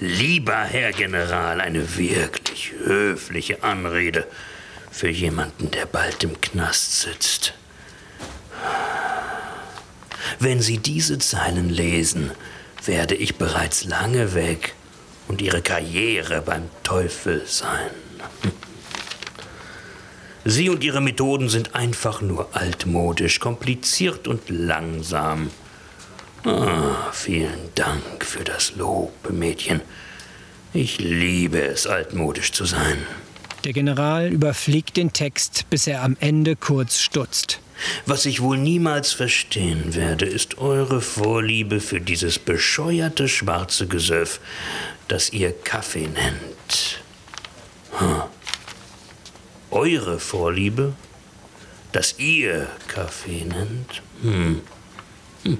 Lieber 0.00 0.58
Herr 0.58 0.92
General, 0.92 1.62
eine 1.62 1.96
wirklich 1.96 2.72
höfliche 2.84 3.62
Anrede 3.62 4.26
für 4.98 5.08
jemanden, 5.08 5.70
der 5.70 5.86
bald 5.86 6.24
im 6.24 6.40
Knast 6.40 7.02
sitzt. 7.02 7.54
Wenn 10.40 10.60
Sie 10.60 10.78
diese 10.78 11.20
Zeilen 11.20 11.70
lesen, 11.70 12.32
werde 12.84 13.14
ich 13.14 13.36
bereits 13.36 13.84
lange 13.84 14.34
weg 14.34 14.74
und 15.28 15.40
Ihre 15.40 15.62
Karriere 15.62 16.42
beim 16.42 16.68
Teufel 16.82 17.44
sein. 17.46 17.90
Sie 20.44 20.68
und 20.68 20.82
Ihre 20.82 21.00
Methoden 21.00 21.48
sind 21.48 21.76
einfach 21.76 22.20
nur 22.20 22.56
altmodisch, 22.56 23.38
kompliziert 23.38 24.26
und 24.26 24.50
langsam. 24.50 25.52
Ah, 26.42 27.12
vielen 27.12 27.72
Dank 27.76 28.24
für 28.24 28.42
das 28.42 28.74
Lob, 28.74 29.30
Mädchen. 29.30 29.80
Ich 30.72 30.98
liebe 30.98 31.62
es, 31.62 31.86
altmodisch 31.86 32.50
zu 32.50 32.64
sein. 32.64 33.06
Der 33.64 33.72
General 33.72 34.28
überfliegt 34.32 34.96
den 34.96 35.12
Text, 35.12 35.66
bis 35.70 35.86
er 35.86 36.02
am 36.02 36.16
Ende 36.20 36.56
kurz 36.56 36.98
stutzt. 37.00 37.60
Was 38.06 38.26
ich 38.26 38.40
wohl 38.40 38.58
niemals 38.58 39.12
verstehen 39.12 39.94
werde, 39.94 40.26
ist 40.26 40.58
eure 40.58 41.00
Vorliebe 41.00 41.80
für 41.80 42.00
dieses 42.00 42.38
bescheuerte 42.38 43.28
schwarze 43.28 43.86
Gesöff, 43.86 44.40
das 45.06 45.32
ihr 45.32 45.52
Kaffee 45.52 46.08
nennt. 46.08 47.00
Hm. 47.92 48.22
Eure 49.70 50.18
Vorliebe, 50.18 50.94
das 51.92 52.18
ihr 52.18 52.66
Kaffee 52.88 53.44
nennt? 53.44 54.02
Hm. 54.22 54.60
Hm. 55.44 55.58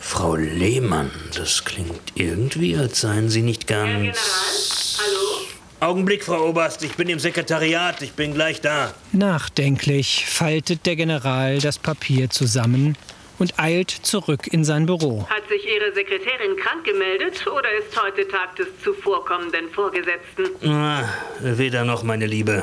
Frau 0.00 0.36
Lehmann, 0.36 1.10
das 1.34 1.64
klingt 1.64 2.12
irgendwie, 2.14 2.76
als 2.76 3.00
seien 3.00 3.28
Sie 3.28 3.42
nicht 3.42 3.66
ganz. 3.66 4.98
Hallo? 4.98 5.46
Augenblick, 5.82 6.22
Frau 6.22 6.48
Oberst, 6.48 6.84
ich 6.84 6.94
bin 6.94 7.08
im 7.08 7.18
Sekretariat, 7.18 8.02
ich 8.02 8.12
bin 8.12 8.34
gleich 8.34 8.60
da. 8.60 8.94
Nachdenklich 9.10 10.26
faltet 10.28 10.86
der 10.86 10.94
General 10.94 11.58
das 11.58 11.80
Papier 11.80 12.30
zusammen 12.30 12.96
und 13.40 13.58
eilt 13.58 13.90
zurück 13.90 14.46
in 14.46 14.64
sein 14.64 14.86
Büro. 14.86 15.26
Hat 15.28 15.48
sich 15.48 15.66
Ihre 15.66 15.92
Sekretärin 15.92 16.54
krank 16.56 16.84
gemeldet 16.84 17.44
oder 17.48 17.68
ist 17.72 18.00
heute 18.00 18.28
Tag 18.28 18.54
des 18.54 18.68
zuvorkommenden 18.84 19.70
Vorgesetzten? 19.70 20.70
Ah, 20.70 21.02
weder 21.40 21.84
noch, 21.84 22.04
meine 22.04 22.26
Liebe. 22.26 22.62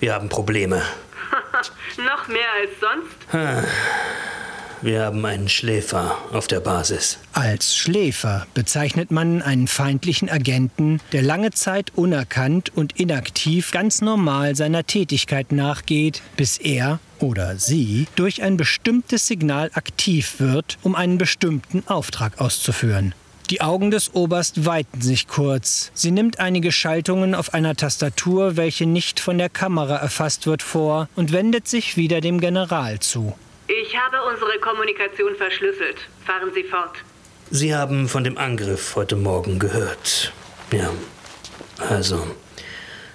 Wir 0.00 0.14
haben 0.14 0.28
Probleme. 0.28 0.82
Noch 1.98 2.26
mehr 2.26 2.48
als 2.60 2.70
sonst? 2.80 3.64
Wir 4.82 5.04
haben 5.04 5.24
einen 5.24 5.48
Schläfer 5.48 6.18
auf 6.32 6.46
der 6.46 6.60
Basis. 6.60 7.18
Als 7.32 7.76
Schläfer 7.76 8.46
bezeichnet 8.52 9.10
man 9.10 9.40
einen 9.40 9.68
feindlichen 9.68 10.28
Agenten, 10.28 11.00
der 11.12 11.22
lange 11.22 11.50
Zeit 11.52 11.92
unerkannt 11.94 12.72
und 12.76 12.98
inaktiv 12.98 13.70
ganz 13.70 14.02
normal 14.02 14.54
seiner 14.54 14.86
Tätigkeit 14.86 15.50
nachgeht, 15.50 16.20
bis 16.36 16.58
er 16.58 17.00
oder 17.20 17.56
sie 17.56 18.06
durch 18.16 18.42
ein 18.42 18.56
bestimmtes 18.58 19.26
Signal 19.26 19.70
aktiv 19.72 20.34
wird, 20.38 20.76
um 20.82 20.94
einen 20.94 21.16
bestimmten 21.16 21.82
Auftrag 21.86 22.38
auszuführen. 22.38 23.14
Die 23.50 23.60
Augen 23.60 23.92
des 23.92 24.12
Oberst 24.14 24.66
weiten 24.66 25.00
sich 25.00 25.28
kurz. 25.28 25.92
Sie 25.94 26.10
nimmt 26.10 26.40
einige 26.40 26.72
Schaltungen 26.72 27.34
auf 27.34 27.54
einer 27.54 27.76
Tastatur, 27.76 28.56
welche 28.56 28.86
nicht 28.86 29.20
von 29.20 29.38
der 29.38 29.48
Kamera 29.48 29.96
erfasst 29.96 30.46
wird, 30.46 30.62
vor 30.62 31.08
und 31.14 31.32
wendet 31.32 31.68
sich 31.68 31.96
wieder 31.96 32.20
dem 32.20 32.40
General 32.40 32.98
zu. 32.98 33.34
Ich 33.68 33.96
habe 33.96 34.22
unsere 34.22 34.58
Kommunikation 34.60 35.34
verschlüsselt. 35.36 35.96
Fahren 36.24 36.52
Sie 36.54 36.64
fort. 36.64 36.92
Sie 37.50 37.74
haben 37.74 38.08
von 38.08 38.24
dem 38.24 38.38
Angriff 38.38 38.94
heute 38.96 39.16
Morgen 39.16 39.58
gehört. 39.58 40.32
Ja. 40.72 40.90
Also, 41.78 42.26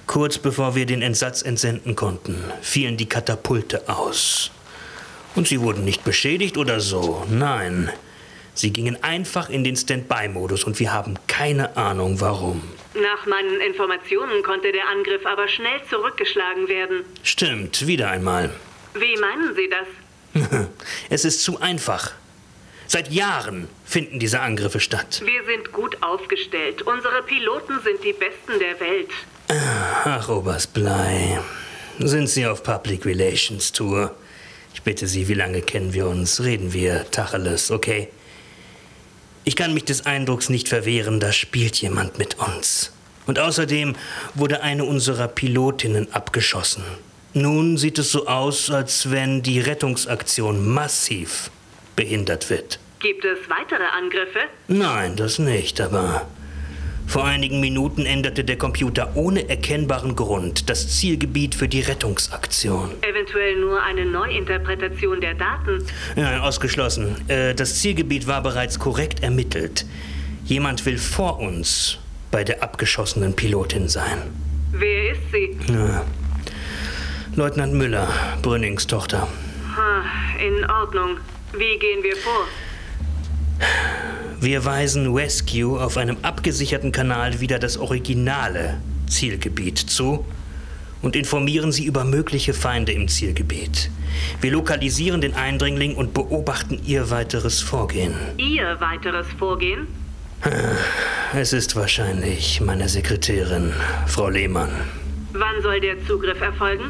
kurz 0.08 0.38
bevor 0.38 0.76
wir 0.76 0.86
den 0.86 1.02
Entsatz 1.02 1.42
entsenden 1.42 1.96
konnten, 1.96 2.44
fielen 2.62 2.98
die 2.98 3.10
Katapulte 3.10 3.90
aus. 3.90 4.52
Und 5.36 5.48
sie 5.48 5.62
wurden 5.62 5.86
nicht 5.86 6.04
beschädigt 6.04 6.58
oder 6.58 6.80
so. 6.80 7.26
Nein. 7.30 7.92
Sie 8.54 8.72
gingen 8.72 9.02
einfach 9.02 9.50
in 9.50 9.64
den 9.64 9.78
Standby-Modus 9.78 10.66
und 10.66 10.80
wir 10.80 10.92
haben 10.92 11.16
keine 11.28 11.78
Ahnung 11.78 12.20
warum. 12.20 12.62
Nach 12.94 13.26
meinen 13.26 13.62
Informationen 13.62 14.44
konnte 14.44 14.74
der 14.74 14.88
Angriff 14.90 15.26
aber 15.26 15.48
schnell 15.48 15.82
zurückgeschlagen 15.90 16.68
werden. 16.68 17.04
Stimmt, 17.24 17.88
wieder 17.88 18.10
einmal. 18.12 18.50
Wie 18.94 19.16
meinen 19.18 19.56
Sie 19.56 19.70
das? 19.70 19.88
Es 21.10 21.26
ist 21.26 21.44
zu 21.44 21.60
einfach. 21.60 22.14
Seit 22.88 23.12
Jahren 23.12 23.68
finden 23.86 24.20
diese 24.20 24.42
Angriffe 24.42 24.80
statt. 24.80 25.22
Wir 25.24 25.46
sind 25.46 25.72
gut 25.72 25.98
aufgestellt. 26.02 26.82
Unsere 26.82 27.24
Piloten 27.24 27.80
sind 27.84 28.04
die 28.04 28.14
besten 28.14 28.60
der 28.60 28.80
Welt. 28.80 29.10
Ach, 30.04 30.28
Oberst 30.30 30.74
Blei. 30.74 31.40
Sind 32.00 32.28
Sie 32.30 32.46
auf 32.46 32.64
Public 32.64 33.06
Relations 33.06 33.72
Tour? 33.72 34.14
Ich 34.74 34.82
bitte 34.82 35.08
Sie, 35.08 35.28
wie 35.28 35.34
lange 35.34 35.62
kennen 35.62 35.94
wir 35.94 36.08
uns? 36.08 36.42
Reden 36.42 36.74
wir 36.74 37.10
Tacheles, 37.12 37.72
okay? 37.72 38.10
Ich 39.44 39.56
kann 39.56 39.74
mich 39.74 39.86
des 39.86 40.06
Eindrucks 40.06 40.50
nicht 40.50 40.70
verwehren, 40.70 41.20
da 41.20 41.32
spielt 41.32 41.78
jemand 41.78 42.18
mit 42.18 42.40
uns. 42.40 42.92
Und 43.26 43.40
außerdem 43.40 43.96
wurde 44.36 44.62
eine 44.62 44.84
unserer 44.84 45.28
Pilotinnen 45.28 46.12
abgeschossen. 46.14 46.84
Nun 47.34 47.78
sieht 47.78 47.98
es 47.98 48.12
so 48.12 48.28
aus, 48.28 48.70
als 48.70 49.10
wenn 49.12 49.42
die 49.42 49.60
Rettungsaktion 49.60 50.68
massiv 50.68 51.50
behindert 51.96 52.50
wird. 52.50 52.80
Gibt 53.00 53.24
es 53.26 53.38
weitere 53.50 53.84
Angriffe? 53.98 54.40
Nein, 54.68 55.16
das 55.16 55.40
nicht, 55.40 55.80
aber 55.82 56.28
vor 57.08 57.26
einigen 57.26 57.60
Minuten 57.60 58.06
änderte 58.06 58.44
der 58.44 58.58
Computer 58.58 59.16
ohne 59.16 59.50
erkennbaren 59.50 60.16
Grund 60.16 60.70
das 60.70 60.98
Zielgebiet 60.98 61.56
für 61.56 61.68
die 61.68 61.82
Rettungsaktion. 61.82 62.92
Eventuell 63.02 63.60
nur 63.60 63.82
eine 63.82 64.06
Neuinterpretation 64.06 65.20
der 65.20 65.34
Daten. 65.34 65.84
Ja, 66.16 66.42
ausgeschlossen. 66.42 67.16
Äh, 67.28 67.54
Das 67.56 67.80
Zielgebiet 67.80 68.28
war 68.28 68.42
bereits 68.44 68.78
korrekt 68.80 69.24
ermittelt. 69.24 69.86
Jemand 70.46 70.86
will 70.86 70.98
vor 70.98 71.40
uns 71.40 71.98
bei 72.30 72.44
der 72.44 72.62
abgeschossenen 72.64 73.36
Pilotin 73.36 73.88
sein. 73.90 74.22
Wer 74.74 75.12
ist 75.12 75.22
sie? 75.34 75.58
Ja. 75.74 76.06
Leutnant 77.36 77.74
Müller, 77.74 78.10
Brünnings 78.42 78.88
Tochter. 78.88 79.26
In 80.38 80.70
Ordnung. 80.70 81.18
Wie 81.54 81.80
gehen 81.80 82.04
wir 82.04 82.18
vor? 82.18 82.46
Wir 84.42 84.66
weisen 84.66 85.14
Rescue 85.14 85.80
auf 85.80 85.96
einem 85.96 86.18
abgesicherten 86.24 86.92
Kanal 86.92 87.40
wieder 87.40 87.58
das 87.58 87.78
originale 87.78 88.82
Zielgebiet 89.08 89.78
zu 89.78 90.26
und 91.02 91.16
informieren 91.16 91.72
sie 91.72 91.86
über 91.86 92.04
mögliche 92.04 92.54
Feinde 92.54 92.92
im 92.92 93.08
Zielgebiet. 93.08 93.90
Wir 94.42 94.52
lokalisieren 94.52 95.22
den 95.22 95.34
Eindringling 95.34 95.96
und 95.96 96.14
beobachten 96.14 96.82
ihr 96.86 97.12
weiteres 97.12 97.62
Vorgehen. 97.62 98.14
Ihr 98.38 98.76
weiteres 98.82 99.28
Vorgehen? 99.40 99.88
Es 101.34 101.54
ist 101.54 101.78
wahrscheinlich 101.78 102.60
meine 102.60 102.90
Sekretärin, 102.90 103.72
Frau 104.06 104.28
Lehmann. 104.28 104.72
Wann 105.32 105.62
soll 105.62 105.80
der 105.80 106.04
Zugriff 106.06 106.42
erfolgen? 106.42 106.90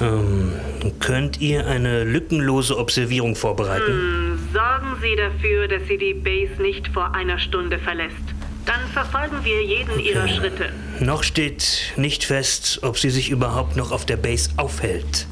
Ähm, 0.00 0.52
könnt 0.98 1.40
ihr 1.40 1.66
eine 1.66 2.04
lückenlose 2.04 2.78
Observierung 2.78 3.36
vorbereiten? 3.36 3.86
Hm, 3.86 4.38
sorgen 4.52 4.96
Sie 5.02 5.16
dafür, 5.16 5.68
dass 5.68 5.86
sie 5.88 5.98
die 5.98 6.14
Base 6.14 6.60
nicht 6.60 6.88
vor 6.88 7.14
einer 7.14 7.38
Stunde 7.38 7.78
verlässt. 7.78 8.16
Dann 8.66 8.80
verfolgen 8.92 9.44
wir 9.44 9.62
jeden 9.62 9.98
ihrer 9.98 10.28
Schritte. 10.28 10.70
Noch 11.00 11.22
steht 11.22 11.92
nicht 11.96 12.24
fest, 12.24 12.80
ob 12.82 12.98
sie 12.98 13.10
sich 13.10 13.30
überhaupt 13.30 13.76
noch 13.76 13.90
auf 13.90 14.04
der 14.04 14.16
Base 14.16 14.50
aufhält. 14.56 15.26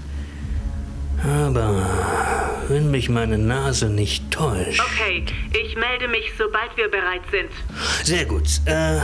Aber 1.23 1.87
wenn 2.69 2.91
mich 2.91 3.09
meine 3.09 3.39
Nase 3.39 3.91
nicht 3.91 4.31
täuscht. 4.31 4.81
Okay, 4.81 5.25
ich 5.53 5.77
melde 5.77 6.09
mich, 6.09 6.33
sobald 6.39 6.77
wir 6.77 6.89
bereit 6.89 7.23
sind. 7.31 7.51
Sehr 8.05 8.25
gut. 8.25 8.47
Äh, 8.65 9.01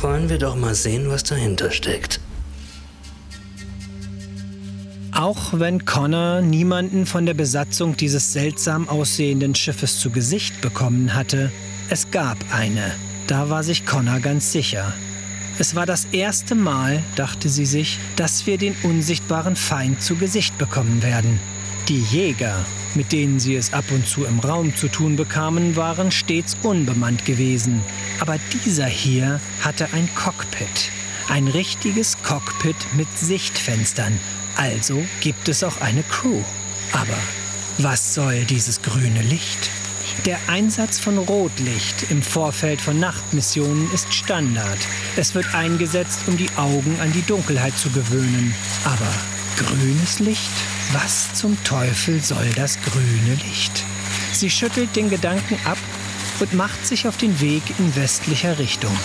wollen 0.00 0.28
wir 0.28 0.38
doch 0.38 0.56
mal 0.56 0.74
sehen, 0.74 1.10
was 1.10 1.24
dahinter 1.24 1.70
steckt. 1.70 2.20
Auch 5.18 5.48
wenn 5.54 5.84
Connor 5.84 6.42
niemanden 6.42 7.04
von 7.04 7.26
der 7.26 7.34
Besatzung 7.34 7.96
dieses 7.96 8.32
seltsam 8.32 8.88
aussehenden 8.88 9.56
Schiffes 9.56 9.98
zu 9.98 10.10
Gesicht 10.10 10.60
bekommen 10.60 11.12
hatte, 11.12 11.50
es 11.88 12.12
gab 12.12 12.36
eine. 12.52 12.94
Da 13.26 13.50
war 13.50 13.64
sich 13.64 13.84
Connor 13.84 14.20
ganz 14.20 14.52
sicher. 14.52 14.92
Es 15.58 15.74
war 15.74 15.86
das 15.86 16.04
erste 16.12 16.54
Mal, 16.54 17.02
dachte 17.16 17.48
sie 17.48 17.66
sich, 17.66 17.98
dass 18.14 18.46
wir 18.46 18.58
den 18.58 18.76
unsichtbaren 18.84 19.56
Feind 19.56 20.00
zu 20.00 20.14
Gesicht 20.14 20.56
bekommen 20.56 21.02
werden. 21.02 21.40
Die 21.88 22.00
Jäger, 22.00 22.64
mit 22.94 23.10
denen 23.10 23.40
sie 23.40 23.56
es 23.56 23.72
ab 23.72 23.86
und 23.90 24.06
zu 24.06 24.24
im 24.24 24.38
Raum 24.38 24.76
zu 24.76 24.86
tun 24.86 25.16
bekamen, 25.16 25.74
waren 25.74 26.12
stets 26.12 26.56
unbemannt 26.62 27.24
gewesen. 27.24 27.80
Aber 28.20 28.36
dieser 28.64 28.86
hier 28.86 29.40
hatte 29.62 29.88
ein 29.94 30.08
Cockpit. 30.14 30.92
Ein 31.28 31.48
richtiges 31.48 32.22
Cockpit 32.22 32.76
mit 32.96 33.08
Sichtfenstern. 33.18 34.20
Also 34.58 35.06
gibt 35.20 35.48
es 35.48 35.62
auch 35.62 35.80
eine 35.80 36.02
Crew. 36.02 36.42
Aber 36.92 37.16
was 37.78 38.14
soll 38.14 38.44
dieses 38.44 38.82
grüne 38.82 39.22
Licht? 39.22 39.70
Der 40.24 40.38
Einsatz 40.48 40.98
von 40.98 41.16
Rotlicht 41.16 42.10
im 42.10 42.22
Vorfeld 42.22 42.80
von 42.80 42.98
Nachtmissionen 42.98 43.88
ist 43.92 44.12
Standard. 44.12 44.78
Es 45.16 45.36
wird 45.36 45.54
eingesetzt, 45.54 46.22
um 46.26 46.36
die 46.36 46.50
Augen 46.56 46.98
an 47.00 47.12
die 47.12 47.22
Dunkelheit 47.22 47.78
zu 47.78 47.88
gewöhnen. 47.90 48.52
Aber 48.84 49.08
grünes 49.56 50.18
Licht? 50.18 50.50
Was 50.92 51.32
zum 51.34 51.56
Teufel 51.62 52.20
soll 52.20 52.50
das 52.56 52.78
grüne 52.82 53.38
Licht? 53.46 53.84
Sie 54.32 54.50
schüttelt 54.50 54.96
den 54.96 55.08
Gedanken 55.08 55.56
ab 55.66 55.78
und 56.40 56.52
macht 56.54 56.84
sich 56.84 57.06
auf 57.06 57.16
den 57.16 57.40
Weg 57.40 57.62
in 57.78 57.94
westlicher 57.94 58.58
Richtung. 58.58 58.96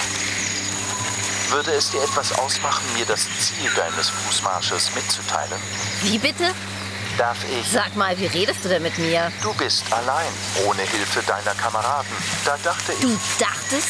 Würde 1.54 1.72
es 1.74 1.92
dir 1.92 2.02
etwas 2.02 2.32
ausmachen, 2.40 2.84
mir 2.98 3.06
das 3.06 3.28
Ziel 3.40 3.70
deines 3.76 4.10
Fußmarsches 4.10 4.90
mitzuteilen? 4.96 5.62
Wie 6.02 6.18
bitte? 6.18 6.52
Darf 7.16 7.38
ich? 7.48 7.72
Sag 7.72 7.96
mal, 7.96 8.18
wie 8.18 8.26
redest 8.26 8.66
du 8.66 8.70
denn 8.70 8.82
mit 8.82 8.98
mir? 8.98 9.32
Du 9.44 9.54
bist 9.54 9.84
allein, 9.94 10.32
ohne 10.66 10.82
Hilfe 10.82 11.22
deiner 11.22 11.54
Kameraden. 11.54 12.12
Da 12.44 12.58
dachte 12.64 12.94
ich. 12.94 13.02
Du 13.02 13.20
dachtest? 13.38 13.88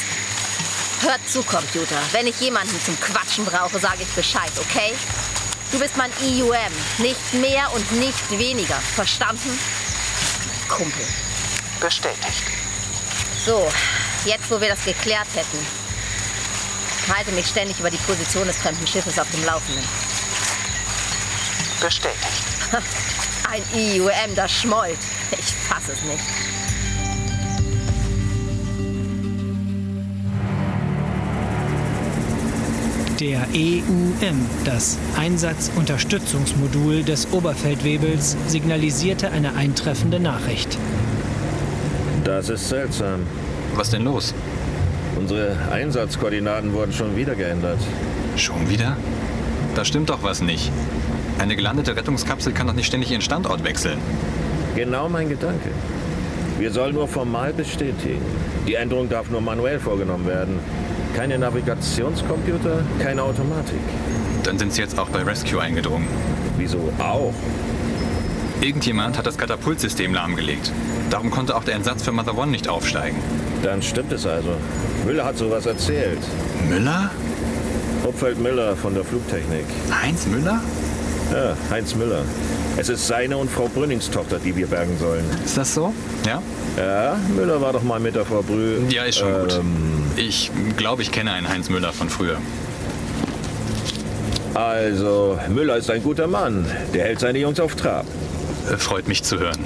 Hör 1.04 1.16
zu, 1.26 1.42
Computer. 1.44 1.96
Wenn 2.12 2.28
ich 2.28 2.38
jemanden 2.42 2.78
zum 2.84 3.00
Quatschen 3.00 3.46
brauche, 3.46 3.80
sage 3.80 4.00
ich 4.02 4.10
Bescheid, 4.10 4.52
okay? 4.60 4.94
Du 5.72 5.80
bist 5.80 5.96
mein 5.96 6.12
EUM. 6.22 6.74
Nicht 6.98 7.34
mehr 7.36 7.72
und 7.74 7.90
nicht 7.94 8.30
weniger. 8.32 8.76
Verstanden? 8.76 9.58
Kumpel. 10.68 11.08
Bestätigt. 11.80 12.44
So, 13.46 13.72
jetzt 14.26 14.52
wo 14.52 14.60
wir 14.60 14.68
das 14.68 14.84
geklärt 14.84 15.28
hätten. 15.34 15.83
Halte 17.10 17.32
mich 17.32 17.48
ständig 17.48 17.80
über 17.80 17.90
die 17.90 17.98
Position 17.98 18.48
des 18.48 18.58
fremden 18.58 18.88
Schiffes 18.88 19.20
auf 19.20 19.30
dem 19.32 19.44
Laufenden. 19.44 19.84
Bestätigt. 21.82 22.44
Ein 23.52 23.62
EUM, 23.76 24.36
das 24.36 24.52
schmollt. 24.52 24.98
Ich 25.32 25.46
fass 25.46 25.90
es 25.90 26.02
nicht. 26.04 26.24
Der 33.20 33.48
EUM, 33.54 34.50
das 34.66 34.98
Einsatzunterstützungsmodul 35.18 37.04
des 37.04 37.32
Oberfeldwebels, 37.32 38.36
signalisierte 38.48 39.30
eine 39.30 39.56
eintreffende 39.56 40.20
Nachricht. 40.20 40.78
Das 42.24 42.50
ist 42.50 42.70
seltsam. 42.70 43.28
Was 43.76 43.92
denn 43.92 44.04
los? 44.04 44.34
Unsere 45.24 45.56
Einsatzkoordinaten 45.72 46.74
wurden 46.74 46.92
schon 46.92 47.16
wieder 47.16 47.34
geändert. 47.34 47.80
Schon 48.36 48.70
wieder? 48.70 48.98
Da 49.74 49.86
stimmt 49.86 50.10
doch 50.10 50.22
was 50.22 50.42
nicht. 50.42 50.70
Eine 51.40 51.56
gelandete 51.56 51.96
Rettungskapsel 51.96 52.52
kann 52.52 52.68
doch 52.68 52.74
nicht 52.74 52.88
ständig 52.88 53.10
ihren 53.10 53.22
Standort 53.22 53.64
wechseln. 53.64 54.00
Genau 54.76 55.08
mein 55.08 55.30
Gedanke. 55.30 55.70
Wir 56.60 56.72
sollen 56.72 56.96
nur 56.96 57.08
formal 57.08 57.54
bestätigen. 57.54 58.22
Die 58.68 58.74
Änderung 58.74 59.08
darf 59.08 59.30
nur 59.30 59.40
manuell 59.40 59.80
vorgenommen 59.80 60.28
werden. 60.28 60.60
Keine 61.16 61.40
Navigationscomputer, 61.40 62.84
keine 63.00 63.24
Automatik. 63.24 63.80
Dann 64.44 64.60
sind 64.60 64.74
Sie 64.74 64.82
jetzt 64.82 65.00
auch 65.00 65.08
bei 65.08 65.24
Rescue 65.24 65.62
eingedrungen. 65.62 66.06
Wieso 66.58 66.92
auch? 67.00 67.34
Irgendjemand 68.60 69.18
hat 69.18 69.26
das 69.26 69.38
Katapultsystem 69.38 70.14
lahmgelegt. 70.14 70.70
Darum 71.10 71.32
konnte 71.32 71.56
auch 71.56 71.64
der 71.64 71.76
Entsatz 71.76 72.04
für 72.04 72.12
Mother 72.12 72.38
One 72.38 72.52
nicht 72.52 72.68
aufsteigen. 72.68 73.20
Dann 73.64 73.82
stimmt 73.82 74.12
es 74.12 74.26
also. 74.26 74.50
Müller 75.06 75.26
hat 75.26 75.38
sowas 75.38 75.66
erzählt. 75.66 76.20
Müller? 76.70 77.10
Upfeld 78.06 78.38
Müller 78.40 78.76
von 78.76 78.94
der 78.94 79.06
Flugtechnik. 79.06 79.66
Heinz 79.90 80.28
Müller? 80.28 80.62
Ja, 81.32 81.56
Heinz 81.72 81.96
Müller. 81.96 82.24
Es 82.78 82.90
ist 82.90 83.08
seine 83.08 83.38
und 83.38 83.50
Frau 83.50 83.70
Brünnings 83.74 84.10
Tochter, 84.12 84.38
die 84.40 84.56
wir 84.56 84.68
bergen 84.68 84.98
sollen. 85.00 85.24
Ist 85.46 85.58
das 85.58 85.74
so? 85.74 85.94
Ja? 86.26 86.42
Ja, 86.78 87.16
Müller 87.36 87.62
war 87.62 87.72
doch 87.72 87.84
mal 87.84 88.00
mit 88.00 88.16
der 88.16 88.26
Frau 88.26 88.42
Brü. 88.42 88.80
Ja, 88.90 89.04
ist 89.04 89.20
schon 89.20 89.32
gut. 89.34 89.62
Ich 90.18 90.52
glaube, 90.76 91.02
ich 91.02 91.12
kenne 91.12 91.32
einen 91.32 91.48
Heinz 91.48 91.70
Müller 91.70 91.94
von 91.94 92.10
früher. 92.10 92.38
Also, 94.54 95.40
Müller 95.50 95.78
ist 95.78 95.90
ein 95.90 96.04
guter 96.04 96.28
Mann. 96.28 96.66
Der 96.94 97.06
hält 97.06 97.20
seine 97.22 97.40
Jungs 97.40 97.60
auf 97.60 97.76
Trab. 97.76 98.06
Äh, 98.72 98.78
Freut 98.78 99.08
mich 99.08 99.24
zu 99.24 99.40
hören. 99.40 99.60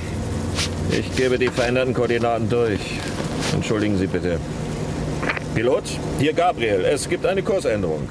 Ich 0.92 1.16
gebe 1.16 1.38
die 1.38 1.50
veränderten 1.50 1.94
Koordinaten 1.94 2.50
durch. 2.50 2.80
Entschuldigen 3.68 3.98
Sie 3.98 4.08
bitte. 4.08 4.40
Pilot, 5.54 5.84
hier 6.20 6.32
Gabriel. 6.32 6.86
Es 6.86 7.10
gibt 7.10 7.26
eine 7.26 7.44
Kursänderung. 7.44 8.08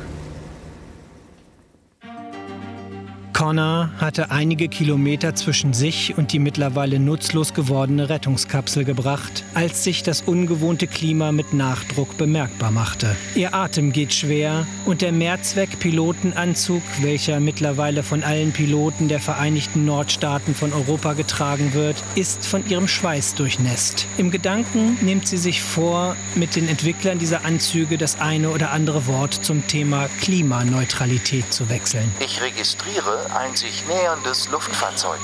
Connor 3.46 3.90
hatte 3.98 4.32
einige 4.32 4.66
Kilometer 4.66 5.36
zwischen 5.36 5.72
sich 5.72 6.18
und 6.18 6.32
die 6.32 6.40
mittlerweile 6.40 6.98
nutzlos 6.98 7.54
gewordene 7.54 8.08
Rettungskapsel 8.08 8.82
gebracht, 8.84 9.44
als 9.54 9.84
sich 9.84 10.02
das 10.02 10.22
ungewohnte 10.22 10.88
Klima 10.88 11.30
mit 11.30 11.54
Nachdruck 11.54 12.16
bemerkbar 12.16 12.72
machte. 12.72 13.14
Ihr 13.36 13.54
Atem 13.54 13.92
geht 13.92 14.12
schwer 14.12 14.66
und 14.84 15.00
der 15.00 15.12
Mehrzweck-Pilotenanzug, 15.12 16.82
welcher 17.02 17.38
mittlerweile 17.38 18.02
von 18.02 18.24
allen 18.24 18.50
Piloten 18.50 19.06
der 19.06 19.20
Vereinigten 19.20 19.84
Nordstaaten 19.84 20.52
von 20.52 20.72
Europa 20.72 21.12
getragen 21.12 21.72
wird, 21.72 22.02
ist 22.16 22.44
von 22.44 22.68
ihrem 22.68 22.88
Schweiß 22.88 23.36
durchnässt. 23.36 24.08
Im 24.18 24.32
Gedanken 24.32 24.98
nimmt 25.02 25.28
sie 25.28 25.38
sich 25.38 25.62
vor, 25.62 26.16
mit 26.34 26.56
den 26.56 26.66
Entwicklern 26.66 27.20
dieser 27.20 27.44
Anzüge 27.44 27.96
das 27.96 28.20
eine 28.20 28.48
oder 28.48 28.72
andere 28.72 29.06
Wort 29.06 29.34
zum 29.34 29.64
Thema 29.68 30.08
Klimaneutralität 30.20 31.52
zu 31.52 31.68
wechseln. 31.68 32.10
Ich 32.18 32.42
registriere 32.42 33.35
ein 33.36 33.54
sich 33.54 33.86
näherndes 33.86 34.48
Luftfahrzeug. 34.48 35.20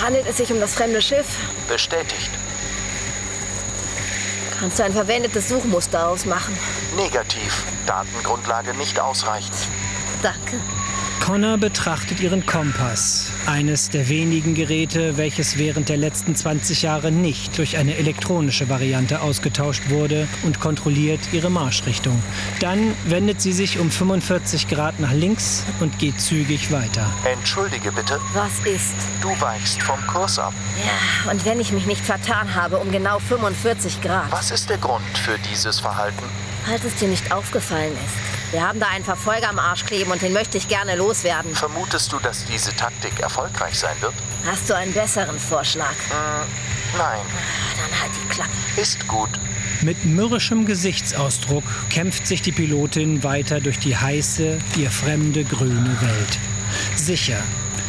Handelt 0.00 0.26
es 0.26 0.36
sich 0.36 0.52
um 0.52 0.60
das 0.60 0.74
fremde 0.74 1.02
Schiff? 1.02 1.26
Bestätigt. 1.68 2.30
Kannst 4.58 4.78
du 4.78 4.84
ein 4.84 4.92
verwendetes 4.92 5.48
Suchmuster 5.48 6.08
ausmachen? 6.08 6.56
Negativ. 6.96 7.62
Datengrundlage 7.86 8.72
nicht 8.74 8.98
ausreichend. 8.98 9.54
Danke. 10.22 10.60
Connor 11.24 11.58
betrachtet 11.58 12.20
ihren 12.20 12.46
Kompass, 12.46 13.30
eines 13.46 13.90
der 13.90 14.08
wenigen 14.08 14.54
Geräte, 14.54 15.16
welches 15.16 15.56
während 15.58 15.88
der 15.88 15.96
letzten 15.96 16.34
20 16.34 16.82
Jahre 16.82 17.12
nicht 17.12 17.56
durch 17.58 17.76
eine 17.76 17.96
elektronische 17.96 18.68
Variante 18.68 19.20
ausgetauscht 19.20 19.88
wurde 19.88 20.28
und 20.42 20.60
kontrolliert 20.60 21.20
ihre 21.32 21.50
Marschrichtung. 21.50 22.20
Dann 22.60 22.94
wendet 23.06 23.40
sie 23.40 23.52
sich 23.52 23.78
um 23.78 23.90
45 23.90 24.68
Grad 24.68 25.00
nach 25.00 25.12
links 25.12 25.64
und 25.80 25.98
geht 25.98 26.20
zügig 26.20 26.72
weiter. 26.72 27.10
Entschuldige 27.24 27.92
bitte. 27.92 28.20
Was 28.34 28.58
ist? 28.66 28.94
Du 29.20 29.28
weichst 29.40 29.82
vom 29.82 30.04
Kurs 30.06 30.38
ab. 30.38 30.52
Ja, 30.84 31.30
und 31.30 31.44
wenn 31.44 31.60
ich 31.60 31.72
mich 31.72 31.86
nicht 31.86 32.04
vertan 32.04 32.54
habe, 32.54 32.78
um 32.78 32.90
genau 32.90 33.18
45 33.18 34.00
Grad. 34.02 34.30
Was 34.30 34.50
ist 34.50 34.68
der 34.68 34.78
Grund 34.78 35.04
für 35.16 35.38
dieses 35.50 35.80
Verhalten? 35.80 36.24
Falls 36.64 36.84
es 36.84 36.94
dir 36.96 37.08
nicht 37.08 37.32
aufgefallen 37.32 37.92
ist. 37.92 38.35
Wir 38.52 38.66
haben 38.66 38.78
da 38.78 38.86
einen 38.86 39.04
Verfolger 39.04 39.48
am 39.48 39.58
Arsch 39.58 39.84
kleben 39.84 40.12
und 40.12 40.22
den 40.22 40.32
möchte 40.32 40.56
ich 40.56 40.68
gerne 40.68 40.94
loswerden. 40.94 41.54
Vermutest 41.54 42.12
du, 42.12 42.18
dass 42.20 42.44
diese 42.44 42.74
Taktik 42.74 43.18
erfolgreich 43.20 43.76
sein 43.78 43.96
wird? 44.00 44.14
Hast 44.46 44.70
du 44.70 44.74
einen 44.74 44.92
besseren 44.92 45.38
Vorschlag? 45.38 45.94
Hm, 46.08 46.46
nein. 46.96 47.20
Dann 47.76 48.00
halt 48.00 48.12
die 48.14 48.28
Klappe. 48.28 48.50
Ist 48.76 49.06
gut. 49.08 49.30
Mit 49.82 50.04
mürrischem 50.04 50.64
Gesichtsausdruck 50.64 51.64
kämpft 51.90 52.26
sich 52.26 52.40
die 52.40 52.52
Pilotin 52.52 53.24
weiter 53.24 53.60
durch 53.60 53.78
die 53.78 53.96
heiße, 53.96 54.58
ihr 54.76 54.90
fremde 54.90 55.44
grüne 55.44 55.96
Welt. 56.00 56.38
Sicher, 56.94 57.42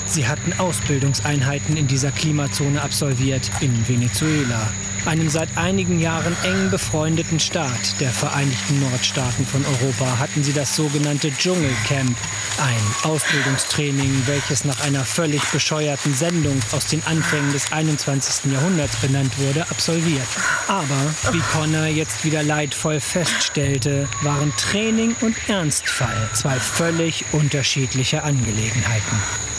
sie 0.09 0.27
hatten 0.27 0.53
Ausbildungseinheiten 0.59 1.77
in 1.77 1.87
dieser 1.87 2.11
Klimazone 2.11 2.81
absolviert, 2.81 3.49
in 3.61 3.87
Venezuela, 3.87 4.69
einem 5.05 5.29
seit 5.29 5.49
einigen 5.57 5.99
Jahren 5.99 6.35
eng 6.43 6.69
befreundeten 6.69 7.39
Staat 7.39 7.99
der 7.99 8.09
Vereinigten 8.09 8.79
Nordstaaten 8.79 9.45
von 9.45 9.65
Europa, 9.65 10.19
hatten 10.19 10.43
sie 10.43 10.53
das 10.53 10.75
sogenannte 10.75 11.31
Dschungelcamp, 11.31 12.15
ein 12.57 13.09
Ausbildungstraining, 13.09 14.23
welches 14.25 14.65
nach 14.65 14.79
einer 14.81 15.05
völlig 15.05 15.43
bescheuerten 15.45 16.13
Sendung 16.13 16.59
aus 16.73 16.87
den 16.87 17.01
Anfängen 17.05 17.51
des 17.53 17.71
21. 17.71 18.51
Jahrhunderts 18.51 18.97
benannt 18.97 19.37
wurde, 19.39 19.61
absolviert. 19.69 20.27
Aber, 20.67 21.13
wie 21.31 21.41
Connor 21.53 21.85
jetzt 21.85 22.25
wieder 22.25 22.43
leidvoll 22.43 22.99
feststellte, 22.99 24.07
waren 24.21 24.53
Training 24.57 25.15
und 25.21 25.35
Ernstfall 25.47 26.29
zwei 26.33 26.59
völlig 26.59 27.25
unterschiedliche 27.31 28.23
Angelegenheiten. 28.23 29.56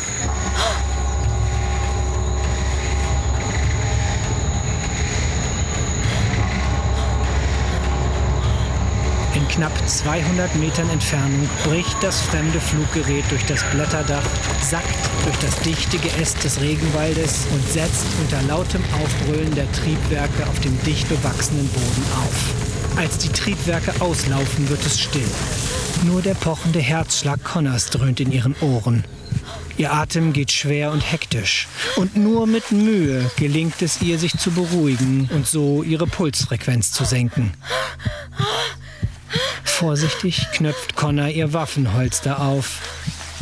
Knapp 9.58 9.88
200 9.88 10.54
Metern 10.54 10.88
Entfernung 10.88 11.48
bricht 11.64 12.00
das 12.00 12.20
fremde 12.20 12.60
Fluggerät 12.60 13.24
durch 13.28 13.44
das 13.46 13.64
Blätterdach, 13.72 14.22
sackt 14.62 14.86
durch 15.24 15.36
das 15.38 15.58
dichte 15.62 15.98
Geäst 15.98 16.44
des 16.44 16.60
Regenwaldes 16.60 17.48
und 17.50 17.68
setzt 17.68 18.06
unter 18.20 18.40
lautem 18.42 18.84
Aufbrüllen 19.02 19.52
der 19.56 19.70
Triebwerke 19.72 20.46
auf 20.46 20.60
dem 20.60 20.80
dicht 20.84 21.08
bewachsenen 21.08 21.66
Boden 21.70 22.04
auf. 22.22 22.98
Als 22.98 23.18
die 23.18 23.30
Triebwerke 23.30 24.00
auslaufen, 24.00 24.68
wird 24.68 24.86
es 24.86 25.00
still. 25.00 25.28
Nur 26.04 26.22
der 26.22 26.34
pochende 26.34 26.78
Herzschlag 26.78 27.42
Connors 27.42 27.86
dröhnt 27.86 28.20
in 28.20 28.30
ihren 28.30 28.54
Ohren. 28.60 29.02
Ihr 29.76 29.92
Atem 29.92 30.32
geht 30.32 30.52
schwer 30.52 30.92
und 30.92 31.00
hektisch. 31.00 31.66
Und 31.96 32.16
nur 32.16 32.46
mit 32.46 32.70
Mühe 32.70 33.28
gelingt 33.36 33.82
es 33.82 34.00
ihr, 34.02 34.20
sich 34.20 34.38
zu 34.38 34.52
beruhigen 34.52 35.28
und 35.32 35.48
so 35.48 35.82
ihre 35.82 36.06
Pulsfrequenz 36.06 36.92
zu 36.92 37.04
senken. 37.04 37.52
Vorsichtig 39.78 40.48
knöpft 40.50 40.96
Connor 40.96 41.28
ihr 41.28 41.52
Waffenholster 41.52 42.42
auf, 42.42 42.80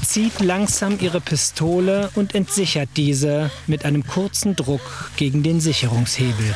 zieht 0.04 0.38
langsam 0.40 0.98
ihre 1.00 1.18
Pistole 1.18 2.10
und 2.14 2.34
entsichert 2.34 2.90
diese 2.94 3.50
mit 3.66 3.86
einem 3.86 4.06
kurzen 4.06 4.54
Druck 4.54 4.82
gegen 5.16 5.42
den 5.42 5.60
Sicherungshebel. 5.60 6.54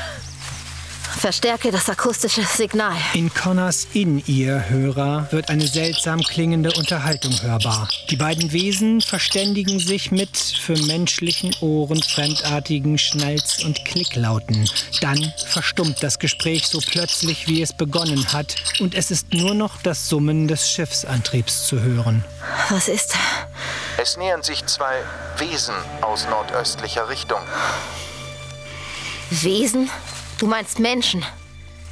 Verstärke 1.20 1.70
das 1.70 1.86
akustische 1.86 2.40
Signal. 2.40 2.96
In 3.12 3.32
Connors 3.34 3.86
In-Ear-Hörer 3.92 5.28
wird 5.30 5.50
eine 5.50 5.66
seltsam 5.66 6.22
klingende 6.22 6.72
Unterhaltung 6.72 7.38
hörbar. 7.42 7.88
Die 8.08 8.16
beiden 8.16 8.52
Wesen 8.52 9.02
verständigen 9.02 9.78
sich 9.80 10.10
mit 10.10 10.34
für 10.38 10.78
menschlichen 10.86 11.54
Ohren 11.60 12.02
fremdartigen 12.02 12.96
Schnalz- 12.96 13.62
und 13.62 13.84
Klicklauten. 13.84 14.66
Dann 15.02 15.30
verstummt 15.46 16.02
das 16.02 16.18
Gespräch 16.18 16.66
so 16.66 16.78
plötzlich, 16.78 17.46
wie 17.46 17.60
es 17.60 17.74
begonnen 17.74 18.32
hat, 18.32 18.54
und 18.78 18.94
es 18.94 19.10
ist 19.10 19.34
nur 19.34 19.52
noch 19.52 19.82
das 19.82 20.08
Summen 20.08 20.48
des 20.48 20.70
Schiffsantriebs 20.70 21.66
zu 21.66 21.82
hören. 21.82 22.24
Was 22.70 22.88
ist? 22.88 23.14
Es 23.98 24.16
nähern 24.16 24.42
sich 24.42 24.64
zwei 24.64 25.02
Wesen 25.36 25.74
aus 26.00 26.26
nordöstlicher 26.30 27.10
Richtung. 27.10 27.42
Wesen? 29.28 29.90
Du 30.40 30.46
meinst 30.46 30.78
Menschen? 30.78 31.22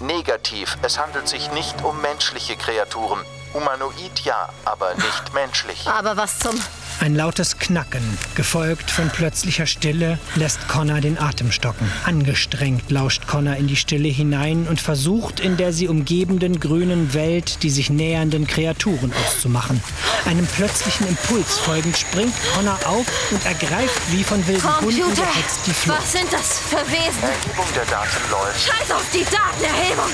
Negativ. 0.01 0.79
Es 0.81 0.99
handelt 0.99 1.29
sich 1.29 1.53
nicht 1.53 1.85
um 1.85 2.01
menschliche 2.01 2.57
Kreaturen. 2.57 3.21
Humanoid 3.53 4.21
ja, 4.25 4.49
aber 4.65 4.95
nicht 4.95 5.35
menschlich. 5.35 5.87
Aber 5.87 6.17
was 6.17 6.39
zum... 6.39 6.59
Ein 7.01 7.15
lautes 7.15 7.59
Knacken, 7.59 8.03
gefolgt 8.35 8.91
von 8.91 9.09
plötzlicher 9.11 9.67
Stille, 9.67 10.19
lässt 10.35 10.67
Connor 10.67 11.01
den 11.01 11.17
Atem 11.17 11.53
stocken. 11.53 11.89
Angestrengt 12.05 12.91
lauscht 12.91 13.29
Connor 13.29 13.55
in 13.55 13.69
die 13.69 13.77
Stille 13.77 14.09
hinein 14.09 14.67
und 14.69 14.81
versucht 14.81 15.39
in 15.39 15.57
der 15.57 15.73
sie 15.73 15.87
umgebenden 15.87 16.59
grünen 16.59 17.15
Welt 17.15 17.63
die 17.63 17.71
sich 17.71 17.89
nähernden 17.89 18.49
Kreaturen 18.49 19.13
auszumachen. 19.13 19.81
Einem 20.27 20.47
plötzlichen 20.47 21.07
Impuls 21.07 21.59
folgend 21.61 21.97
springt 21.97 22.35
Connor 22.55 22.79
auf 22.85 23.07
und 23.31 23.47
ergreift 23.47 24.01
wie 24.11 24.25
von 24.25 24.45
wilden 24.49 24.81
Hunden 24.81 25.01
Computer! 25.01 25.23
gehetzt 25.23 25.61
die 25.67 25.75
Flucht. 25.75 25.99
Was 25.99 26.13
sind 26.13 26.33
das 26.33 26.59
für 26.59 26.85
Wesen? 26.91 27.23
Erhebung 27.23 27.67
der 27.77 27.85
Daten 27.85 28.31
läuft. 28.31 28.61
Scheiß 28.61 28.91
auf 28.91 29.07
die 29.15 29.25
Datenerhebung! 29.25 30.11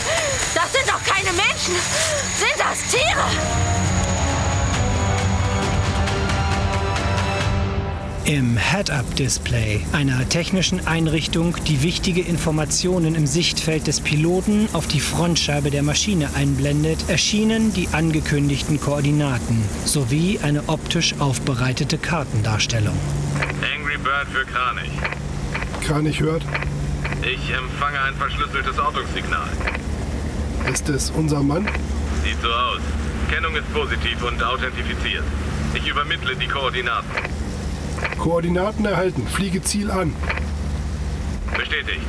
Das 0.54 0.70
sind 0.70 0.86
doch 0.86 1.02
keine 1.02 1.32
Menschen! 1.32 1.74
Sind 2.36 2.58
das 2.58 2.78
Tiere? 2.92 3.83
Im 8.26 8.56
Head-Up-Display, 8.56 9.84
einer 9.92 10.26
technischen 10.26 10.86
Einrichtung, 10.86 11.56
die 11.66 11.82
wichtige 11.82 12.22
Informationen 12.22 13.14
im 13.16 13.26
Sichtfeld 13.26 13.86
des 13.86 14.00
Piloten 14.00 14.66
auf 14.72 14.86
die 14.86 15.00
Frontscheibe 15.00 15.70
der 15.70 15.82
Maschine 15.82 16.30
einblendet, 16.34 17.04
erschienen 17.08 17.74
die 17.74 17.86
angekündigten 17.92 18.80
Koordinaten 18.80 19.62
sowie 19.84 20.40
eine 20.42 20.66
optisch 20.68 21.14
aufbereitete 21.18 21.98
Kartendarstellung. 21.98 22.98
Angry 23.76 23.98
Bird 23.98 24.26
für 24.32 24.46
Kranich. 24.46 24.90
Kranich 25.86 26.20
hört. 26.20 26.44
Ich 27.20 27.52
empfange 27.54 28.00
ein 28.00 28.14
verschlüsseltes 28.14 28.78
Ortungssignal. 28.78 29.50
Ist 30.72 30.88
es 30.88 31.10
unser 31.10 31.42
Mann? 31.42 31.68
Sieht 32.24 32.40
so 32.40 32.48
aus. 32.48 32.80
Kennung 33.30 33.54
ist 33.54 33.70
positiv 33.74 34.22
und 34.22 34.42
authentifiziert. 34.42 35.24
Ich 35.74 35.86
übermittle 35.86 36.34
die 36.36 36.48
Koordinaten. 36.48 37.10
Koordinaten 38.18 38.84
erhalten. 38.84 39.26
Fliege 39.26 39.62
Ziel 39.62 39.90
an. 39.90 40.14
Bestätigt. 41.56 42.00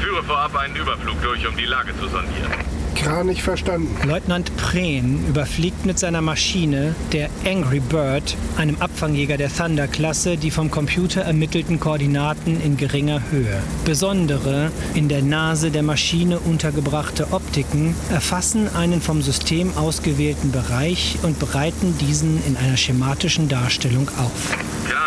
Führe 0.00 0.22
vorab 0.22 0.56
einen 0.56 0.76
Überflug 0.76 1.20
durch, 1.22 1.46
um 1.46 1.56
die 1.56 1.64
Lage 1.64 1.92
zu 1.98 2.08
sondieren. 2.08 2.52
Kranich 2.94 3.42
verstanden. 3.42 3.96
Leutnant 4.06 4.56
Prehn 4.56 5.26
überfliegt 5.28 5.86
mit 5.86 5.98
seiner 5.98 6.20
Maschine, 6.20 6.94
der 7.12 7.30
Angry 7.44 7.80
Bird, 7.80 8.36
einem 8.56 8.76
Abfangjäger 8.80 9.36
der 9.36 9.52
Thunder-Klasse, 9.52 10.36
die 10.36 10.50
vom 10.50 10.70
Computer 10.70 11.22
ermittelten 11.22 11.80
Koordinaten 11.80 12.60
in 12.60 12.76
geringer 12.76 13.22
Höhe. 13.30 13.62
Besondere, 13.84 14.70
in 14.94 15.08
der 15.08 15.22
Nase 15.22 15.70
der 15.70 15.82
Maschine 15.82 16.38
untergebrachte 16.38 17.32
Optiken 17.32 17.94
erfassen 18.12 18.68
einen 18.74 19.00
vom 19.00 19.20
System 19.20 19.76
ausgewählten 19.76 20.52
Bereich 20.52 21.18
und 21.22 21.38
bereiten 21.38 21.96
diesen 21.98 22.40
in 22.46 22.56
einer 22.56 22.76
schematischen 22.76 23.48
Darstellung 23.48 24.08
auf. 24.18 24.56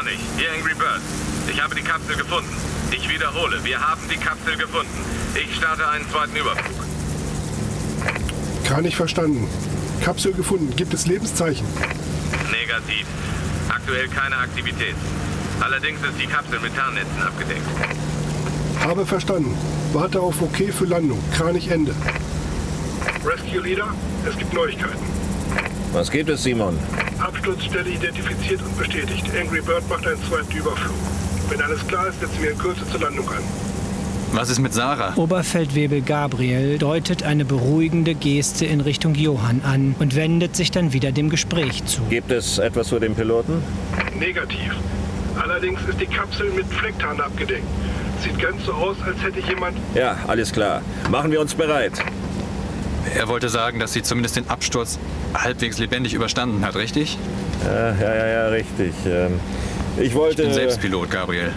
Kranich, 0.05 0.19
hier 0.37 0.51
Angry 0.51 0.75
Bird. 0.75 1.01
Ich 1.51 1.61
habe 1.61 1.73
die 1.73 1.81
Kapsel 1.81 2.15
gefunden. 2.15 2.55
Ich 2.91 3.09
wiederhole, 3.09 3.63
wir 3.63 3.79
haben 3.79 4.01
die 4.07 4.17
Kapsel 4.17 4.55
gefunden. 4.55 5.03
Ich 5.33 5.55
starte 5.55 5.87
einen 5.87 6.07
zweiten 6.11 6.35
Überflug. 6.35 6.75
Kranich 8.65 8.95
verstanden. 8.95 9.47
Kapsel 10.03 10.33
gefunden. 10.33 10.75
Gibt 10.75 10.93
es 10.93 11.07
Lebenszeichen? 11.07 11.65
Negativ. 12.51 13.07
Aktuell 13.69 14.07
keine 14.09 14.37
Aktivität. 14.37 14.95
Allerdings 15.59 15.99
ist 16.01 16.19
die 16.19 16.27
Kapsel 16.27 16.59
mit 16.59 16.75
Tarnnetzen 16.75 17.21
abgedeckt. 17.23 17.65
Habe 18.81 19.05
verstanden. 19.07 19.57
Warte 19.93 20.19
auf 20.19 20.39
OK 20.39 20.71
für 20.71 20.85
Landung. 20.85 21.19
Kranich 21.35 21.71
Ende. 21.71 21.95
Rescue 23.25 23.61
Leader, 23.61 23.87
es 24.29 24.37
gibt 24.37 24.53
Neuigkeiten. 24.53 25.14
Was 25.95 26.11
gibt 26.11 26.29
es, 26.29 26.43
Simon? 26.43 26.77
Absturzstelle 27.19 27.89
identifiziert 27.89 28.61
und 28.61 28.77
bestätigt. 28.77 29.23
Angry 29.41 29.61
Bird 29.61 29.87
macht 29.87 30.05
einen 30.05 30.21
zweiten 30.23 30.51
Überflug. 30.51 30.93
Wenn 31.49 31.61
alles 31.61 31.87
klar 31.87 32.09
ist, 32.09 32.19
setzen 32.19 32.35
wir 32.41 32.51
in 32.51 32.57
Kürze 32.57 32.85
zur 32.91 32.99
Landung 32.99 33.25
an. 33.29 33.41
Was 34.33 34.49
ist 34.49 34.59
mit 34.59 34.73
Sarah? 34.73 35.13
Oberfeldwebel 35.15 36.01
Gabriel 36.01 36.77
deutet 36.79 37.23
eine 37.23 37.45
beruhigende 37.45 38.13
Geste 38.13 38.65
in 38.65 38.81
Richtung 38.81 39.15
Johann 39.15 39.61
an 39.63 39.95
und 39.97 40.17
wendet 40.17 40.57
sich 40.57 40.69
dann 40.69 40.91
wieder 40.91 41.13
dem 41.13 41.29
Gespräch 41.29 41.85
zu. 41.85 42.01
Gibt 42.09 42.29
es 42.29 42.57
etwas 42.57 42.89
zu 42.89 42.99
dem 42.99 43.15
Piloten? 43.15 43.63
Negativ. 44.19 44.75
Allerdings 45.41 45.79
ist 45.87 46.01
die 46.01 46.07
Kapsel 46.07 46.51
mit 46.51 46.65
Flecktarn 46.73 47.21
abgedeckt. 47.21 47.63
Sieht 48.21 48.37
ganz 48.37 48.65
so 48.65 48.73
aus, 48.73 48.97
als 49.05 49.21
hätte 49.23 49.39
jemand... 49.47 49.77
Ja, 49.93 50.17
alles 50.27 50.51
klar. 50.51 50.81
Machen 51.09 51.31
wir 51.31 51.39
uns 51.39 51.55
bereit. 51.55 51.93
Er 53.13 53.27
wollte 53.27 53.49
sagen, 53.49 53.79
dass 53.79 53.93
sie 53.93 54.01
zumindest 54.01 54.35
den 54.35 54.49
Absturz 54.49 54.97
halbwegs 55.33 55.77
lebendig 55.77 56.13
überstanden 56.13 56.65
hat, 56.65 56.75
richtig? 56.75 57.17
Ja, 57.63 57.91
ja, 57.93 58.15
ja, 58.15 58.27
ja 58.27 58.47
richtig. 58.47 58.93
Ähm, 59.05 59.39
ich 59.97 60.13
wollte... 60.13 60.41
Ich 60.41 60.47
bin 60.47 60.53
selbst 60.53 60.81
Pilot, 60.81 61.11
Gabriel. 61.11 61.51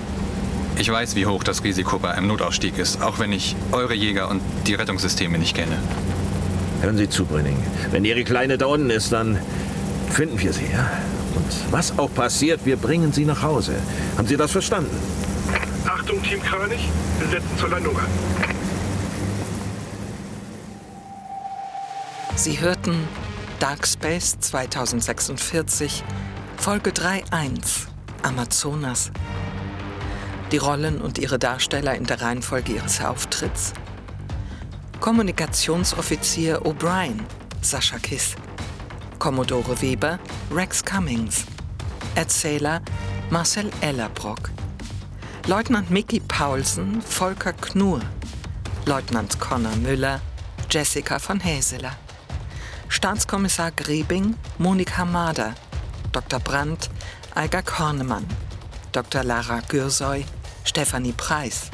Ich 0.79 0.91
weiß, 0.91 1.17
wie 1.17 1.27
hoch 1.27 1.43
das 1.43 1.65
Risiko 1.65 1.99
bei 1.99 2.13
einem 2.13 2.29
Notausstieg 2.29 2.79
ist, 2.79 3.03
auch 3.03 3.19
wenn 3.19 3.33
ich 3.33 3.57
eure 3.73 3.95
Jäger 3.95 4.29
und 4.29 4.41
die 4.67 4.75
Rettungssysteme 4.75 5.39
nicht 5.39 5.57
kenne. 5.57 5.77
Hören 6.83 6.97
Sie 6.97 7.09
zu, 7.09 7.25
Brünning. 7.25 7.57
Wenn 7.91 8.05
Ihre 8.05 8.23
Kleine 8.23 8.59
da 8.59 8.67
unten 8.67 8.91
ist, 8.91 9.11
dann 9.11 9.39
finden 10.11 10.41
wir 10.41 10.53
sie, 10.53 10.67
ja? 10.73 10.91
Und 11.35 11.73
was 11.73 11.99
auch 11.99 12.13
passiert, 12.15 12.61
wir 12.65 12.77
bringen 12.77 13.13
sie 13.13 13.25
nach 13.25 13.43
Hause. 13.43 13.75
Haben 14.17 14.29
Sie 14.29 14.37
das 14.37 14.53
verstanden? 14.53 14.97
Achtung, 15.85 16.23
Team 16.23 16.41
Kranich, 16.43 16.89
wir 17.19 17.29
setzen 17.29 17.59
zur 17.59 17.71
Landung 17.71 17.97
an. 17.97 18.07
Sie 22.39 22.61
hörten 22.61 23.09
Dark 23.59 23.85
Space 23.85 24.39
2046, 24.39 26.05
Folge 26.57 26.91
3.1, 26.91 27.89
Amazonas. 28.23 29.11
Die 30.53 30.59
Rollen 30.59 31.01
und 31.01 31.19
ihre 31.19 31.41
Darsteller 31.41 31.97
in 31.97 32.05
der 32.05 32.23
Reihenfolge 32.23 32.75
ihres 32.75 33.01
Auftritts. 33.01 33.73
Kommunikationsoffizier 35.01 36.65
O'Brien, 36.65 37.25
Sascha 37.61 37.99
Kiss. 37.99 38.37
Commodore 39.19 39.83
Weber, 39.83 40.21
Rex 40.53 40.85
Cummings. 40.85 41.45
Erzähler, 42.15 42.83
Marcel 43.31 43.69
Ellerbrock. 43.81 44.51
Leutnant 45.49 45.91
Mickey 45.91 46.21
Paulsen, 46.21 47.03
Volker 47.03 47.53
Knur. 47.55 48.01
Leutnant 48.87 49.41
Connor 49.41 49.75
Müller, 49.75 50.21
Jessica 50.71 51.19
von 51.19 51.41
Häseler. 51.41 51.97
Staatskommissar 52.89 53.71
Grebing, 53.73 54.35
Monika 54.59 55.05
Mader. 55.05 55.55
Dr. 56.13 56.41
Brandt, 56.41 56.91
Eiger 57.35 57.63
Kornemann. 57.63 58.27
Dr. 58.93 59.23
Lara 59.23 59.61
Gürsoy, 59.69 60.25
Stefanie 60.65 61.13
Preis. 61.13 61.71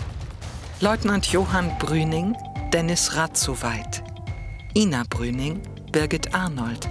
Leutnant 0.80 1.26
Johann 1.32 1.78
Brüning, 1.78 2.36
Dennis 2.72 3.14
Ratzoweit. 3.14 4.02
Ina 4.74 5.04
Brüning, 5.08 5.62
Birgit 5.92 6.34
Arnold. 6.34 6.88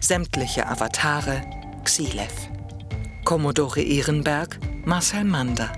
Sämtliche 0.00 0.66
Avatare, 0.68 1.42
Xilev. 1.84 2.32
Commodore 3.24 3.80
Ehrenberg, 3.80 4.58
Marcel 4.84 5.24
Mander. 5.24 5.72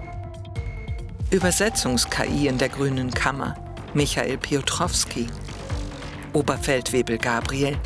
Übersetzungs-KI 1.30 2.48
in 2.48 2.58
der 2.58 2.68
Grünen 2.68 3.10
Kammer, 3.12 3.54
Michael 3.94 4.38
Piotrowski. 4.38 5.28
Oberfeldwebel 6.34 7.16
Gabriel, 7.16 7.76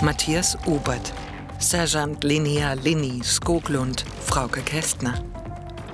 Matthias 0.00 0.56
Obert. 0.66 1.12
Sergeant 1.58 2.22
Linnea 2.22 2.74
Linny 2.74 3.20
Skoglund, 3.24 4.04
Frauke 4.24 4.60
Kästner. 4.60 5.14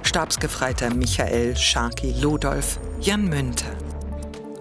Stabsgefreiter 0.02 0.92
Michael 0.92 1.56
Sharky 1.56 2.12
Ludolf, 2.20 2.78
Jan 3.00 3.30
Münter. 3.30 3.74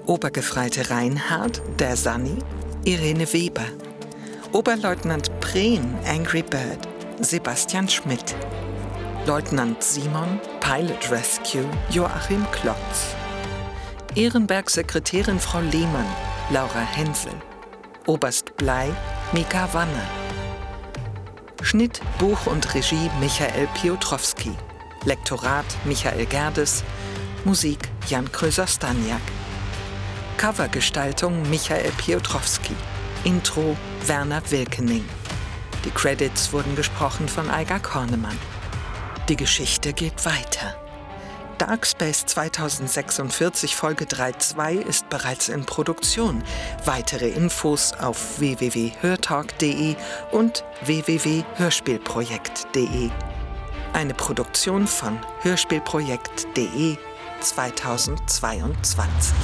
Obergefreite 0.06 0.90
Reinhard, 0.90 1.62
der 1.78 1.98
Sanni, 1.98 2.38
Irene 2.86 3.32
Weber. 3.34 3.68
Oberleutnant 4.54 5.38
Prehn, 5.42 5.98
Angry 6.06 6.44
Bird, 6.44 6.88
Sebastian 7.20 7.90
Schmidt. 7.90 8.34
Leutnant 9.26 9.84
Simon, 9.84 10.40
Pilot 10.62 11.12
Rescue, 11.12 11.66
Joachim 11.90 12.46
Klotz. 12.54 13.14
Ehrenberg-Sekretärin 14.16 15.40
Frau 15.40 15.60
Lehmann, 15.62 16.06
Laura 16.52 16.82
Hensel. 16.82 17.32
Oberst 18.08 18.58
Blei, 18.58 18.90
Mika 19.32 19.70
Wanner. 19.72 20.06
Schnitt, 21.62 22.02
Buch 22.20 22.46
und 22.46 22.76
Regie 22.76 23.10
Michael 23.22 23.70
Piotrowski. 23.80 24.52
Lektorat 25.06 25.64
Michael 25.86 26.26
Gerdes. 26.26 26.84
Musik 27.46 27.80
Jan 28.10 28.30
Kröser-Staniak. 28.30 29.22
Covergestaltung 30.38 31.50
Michael 31.50 31.92
Piotrowski. 31.92 32.76
Intro 33.24 33.78
Werner 34.06 34.42
Wilkening. 34.50 35.06
Die 35.86 35.92
Credits 35.92 36.52
wurden 36.52 36.76
gesprochen 36.76 37.30
von 37.30 37.50
Eiger 37.50 37.80
Kornemann. 37.80 38.38
Die 39.30 39.38
Geschichte 39.38 39.94
geht 39.94 40.26
weiter. 40.26 40.81
Dark 41.62 41.86
Space 41.86 42.26
2046 42.26 43.76
Folge 43.76 44.06
3.2 44.06 44.80
ist 44.80 45.08
bereits 45.10 45.48
in 45.48 45.64
Produktion. 45.64 46.42
Weitere 46.86 47.30
Infos 47.30 47.94
auf 47.94 48.40
www.hörtalk.de 48.40 49.96
und 50.32 50.66
www.hörspielprojekt.de. 50.86 53.12
Eine 53.94 54.14
Produktion 54.16 54.88
von 54.88 55.20
Hörspielprojekt.de 55.44 56.98
2022. 57.42 59.36